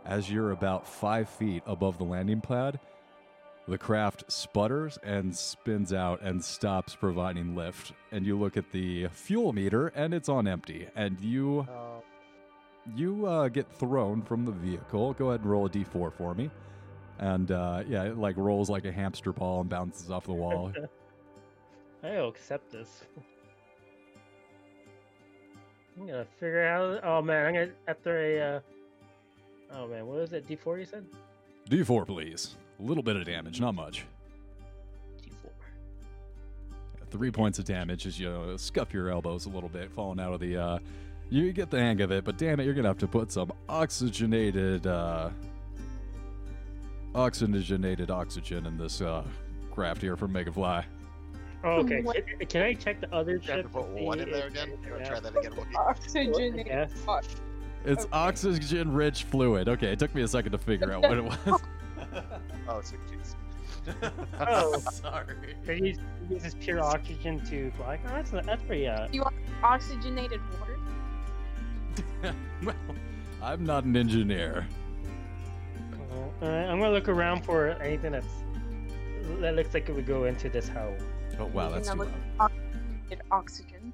[0.05, 2.79] as you're about five feet above the landing pad,
[3.69, 7.93] the craft sputters and spins out and stops providing lift.
[8.13, 10.89] And you look at the fuel meter and it's on empty.
[10.97, 12.03] And you Oh,
[12.95, 15.13] you uh, get thrown from the vehicle.
[15.15, 16.51] Go ahead and roll a d4 for me.
[17.19, 20.73] And uh, yeah, it like rolls like a hamster ball and bounces off the wall.
[22.03, 23.03] I'll accept this.
[25.99, 27.01] I'm gonna figure out.
[27.05, 28.57] Oh man, I'm gonna after a.
[28.57, 28.61] Uh,
[29.75, 30.49] oh man, what was it?
[30.49, 31.05] D4 you said?
[31.69, 32.57] d4, please.
[32.81, 34.05] A little bit of damage, not much.
[35.23, 35.51] D4.
[37.11, 40.41] Three points of damage as you scuff your elbows a little bit, falling out of
[40.41, 40.57] the.
[40.57, 40.79] Uh,
[41.29, 43.53] you get the hang of it, but damn it, you're gonna have to put some
[43.69, 45.31] oxygenated, uh,
[47.15, 49.23] oxygenated oxygen in this uh,
[49.71, 50.85] craft here from Make It Fly.
[51.63, 52.01] Oh, okay.
[52.01, 53.73] What- Can, can I check the other You have to ship?
[53.73, 54.71] put one in there again.
[54.85, 55.05] You want yeah.
[55.05, 55.75] to try that again, Wookie?
[55.77, 56.65] Oxygen.
[56.67, 56.91] Yes.
[57.85, 58.11] It's Okay.
[58.13, 59.69] oxygen-rich fluid.
[59.69, 61.61] Okay, it took me a second to figure out what it was.
[62.69, 63.35] Oh, six jeez.
[64.41, 64.79] Oh.
[64.93, 65.57] sorry.
[65.65, 65.99] They use,
[66.29, 67.99] they use this pure oxygen to fly.
[68.07, 68.87] Oh, that's that's pretty.
[68.87, 70.77] Uh, You want Oxygenated water.
[72.65, 72.75] well,
[73.43, 74.67] I'm not an engineer.
[76.43, 78.27] uh, I'm gonna look around for anything that's
[79.41, 80.95] that looks like it would go into this hole.
[81.39, 82.51] Oh wow, that's And too loud.
[82.53, 83.93] Oxygenated oxygen.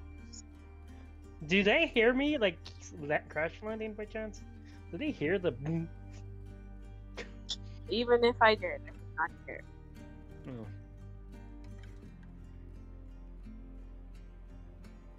[1.47, 2.59] Do they hear me like
[3.03, 4.41] that crash landing by chance?
[4.91, 5.53] Do they hear the?
[5.53, 5.89] boom?
[7.89, 9.61] Even if I did, I would not care.
[10.49, 10.67] Oh.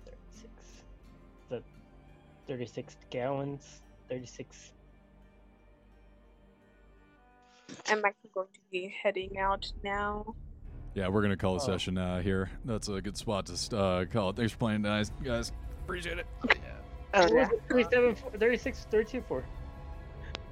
[0.06, 0.52] Thirty-six.
[1.49, 1.64] The
[2.48, 3.81] thirty-six gallons.
[4.10, 4.73] Thirty-six.
[7.89, 10.35] I'm actually going to be heading out now.
[10.94, 11.65] Yeah, we're gonna call a Oh.
[11.65, 12.49] session uh, here.
[12.65, 14.35] That's a good spot to uh, call it.
[14.35, 15.11] Thanks for playing, guys.
[15.23, 15.52] Guys,
[15.84, 16.26] appreciate it.
[16.49, 16.53] Yeah.
[17.14, 17.48] Oh, yeah.
[17.48, 19.44] was 37, 36, 32, 4.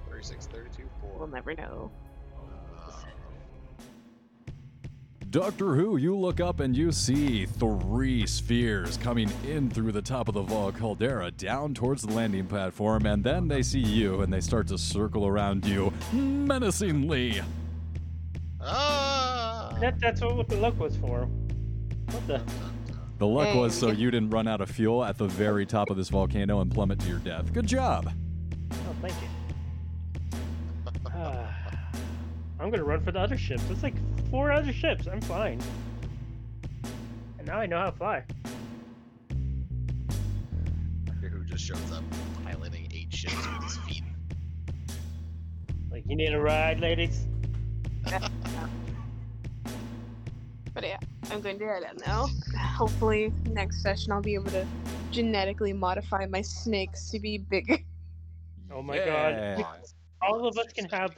[0.10, 1.12] 36, 32, 4.
[1.18, 1.92] We'll never know.
[5.36, 10.30] Doctor Who, you look up and you see three spheres coming in through the top
[10.30, 14.32] of the Vol Caldera down towards the landing platform, and then they see you and
[14.32, 17.42] they start to circle around you menacingly.
[18.62, 19.76] ah!
[19.82, 21.28] That, that's what the luck was for.
[22.12, 22.42] What the?
[23.18, 25.90] The luck Hey, was so you didn't run out of fuel at the very top
[25.90, 27.52] of this volcano and plummet to your death.
[27.52, 28.10] Good job.
[28.72, 30.40] Oh, thank you.
[31.08, 31.54] Ah,
[32.62, 33.64] I'm gonna run for the other ships.
[33.70, 33.96] It's like
[34.36, 35.08] four other ships.
[35.08, 35.62] I'm fine.
[37.40, 38.24] And now I know how to fly.
[41.06, 42.04] Doctor Who just shows up
[42.44, 44.04] piloting eight ships with his feet.
[45.90, 47.28] Like, you need a ride, ladies?
[50.74, 50.98] But yeah,
[51.32, 52.28] I'm going to head out now.
[52.60, 54.68] Hopefully, next session I'll be able to
[55.10, 57.78] genetically modify my snakes to be bigger.
[58.70, 59.56] Oh my Yeah.
[59.56, 59.78] god.
[60.22, 61.16] All of us can have.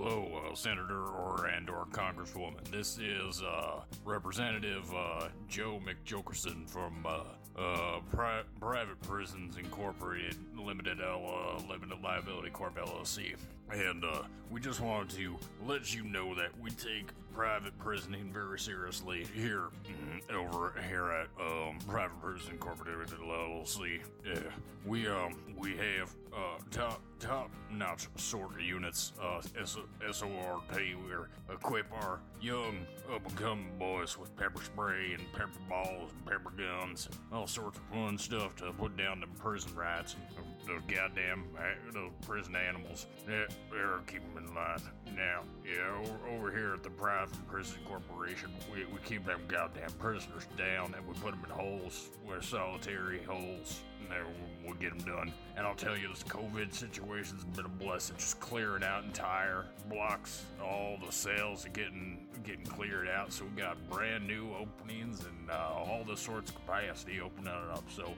[0.00, 2.62] Hello, uh, Senator or and or Congresswoman.
[2.70, 7.22] This is uh, Representative uh, Joe McJokerson from uh,
[7.60, 13.34] uh, Pri- Private Prisons Incorporated Limited L uh, Limited Liability Corp LLC,
[13.72, 15.36] and uh, we just wanted to
[15.66, 21.28] let you know that we take private prisoning very seriously here mm, over here at
[21.40, 24.00] um, Private Prison Incorporated LLC.
[24.26, 24.40] Yeah,
[24.84, 29.12] we um we have uh, top top notch sort of units.
[29.22, 30.62] Uh, SORT.
[30.74, 36.26] We equip our young up and coming boys with pepper spray and pepper balls and
[36.26, 40.46] pepper guns, and all sorts of fun stuff to put down the prison rats and
[40.66, 43.06] the goddamn uh, the prison animals.
[43.28, 44.78] Yeah, they're keep them in line.
[45.14, 50.46] Now, yeah, over, here at the Private Prison Corporation, we, we keep them goddamn prisoners
[50.56, 55.14] down and we put them in holes, where solitary holes and then we'll get them
[55.14, 55.32] done.
[55.56, 58.16] And I'll tell you, this COVID situation's been a blessing.
[58.16, 60.44] Just clearing out entire blocks.
[60.62, 63.32] All the sales are getting getting cleared out.
[63.32, 67.84] So we got brand new openings and uh, all the sorts of capacity opening up.
[67.90, 68.14] So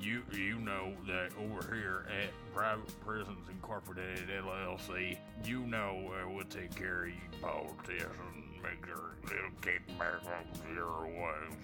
[0.00, 6.44] you you know that over here at Private Prisons Incorporated LLC, you know uh, we'll
[6.44, 8.37] take care of you politicians
[8.68, 11.56] make sure they'll keep America your way.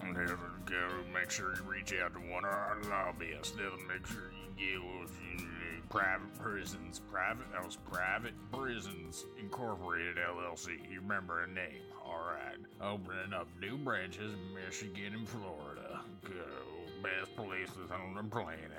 [0.00, 0.26] And then
[0.64, 3.52] go make sure you reach out to one of our lobbyists.
[3.52, 5.46] They'll make sure you get what you.
[5.90, 10.90] Private prisons, private that was Private Prisons Incorporated LLC.
[10.90, 12.58] You remember a name, all right?
[12.80, 16.00] Opening up new branches in Michigan and Florida.
[16.24, 18.70] Go best places on the planet.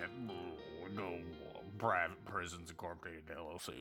[0.96, 1.18] Go
[1.80, 3.74] Private Prisons Incorporated LLC.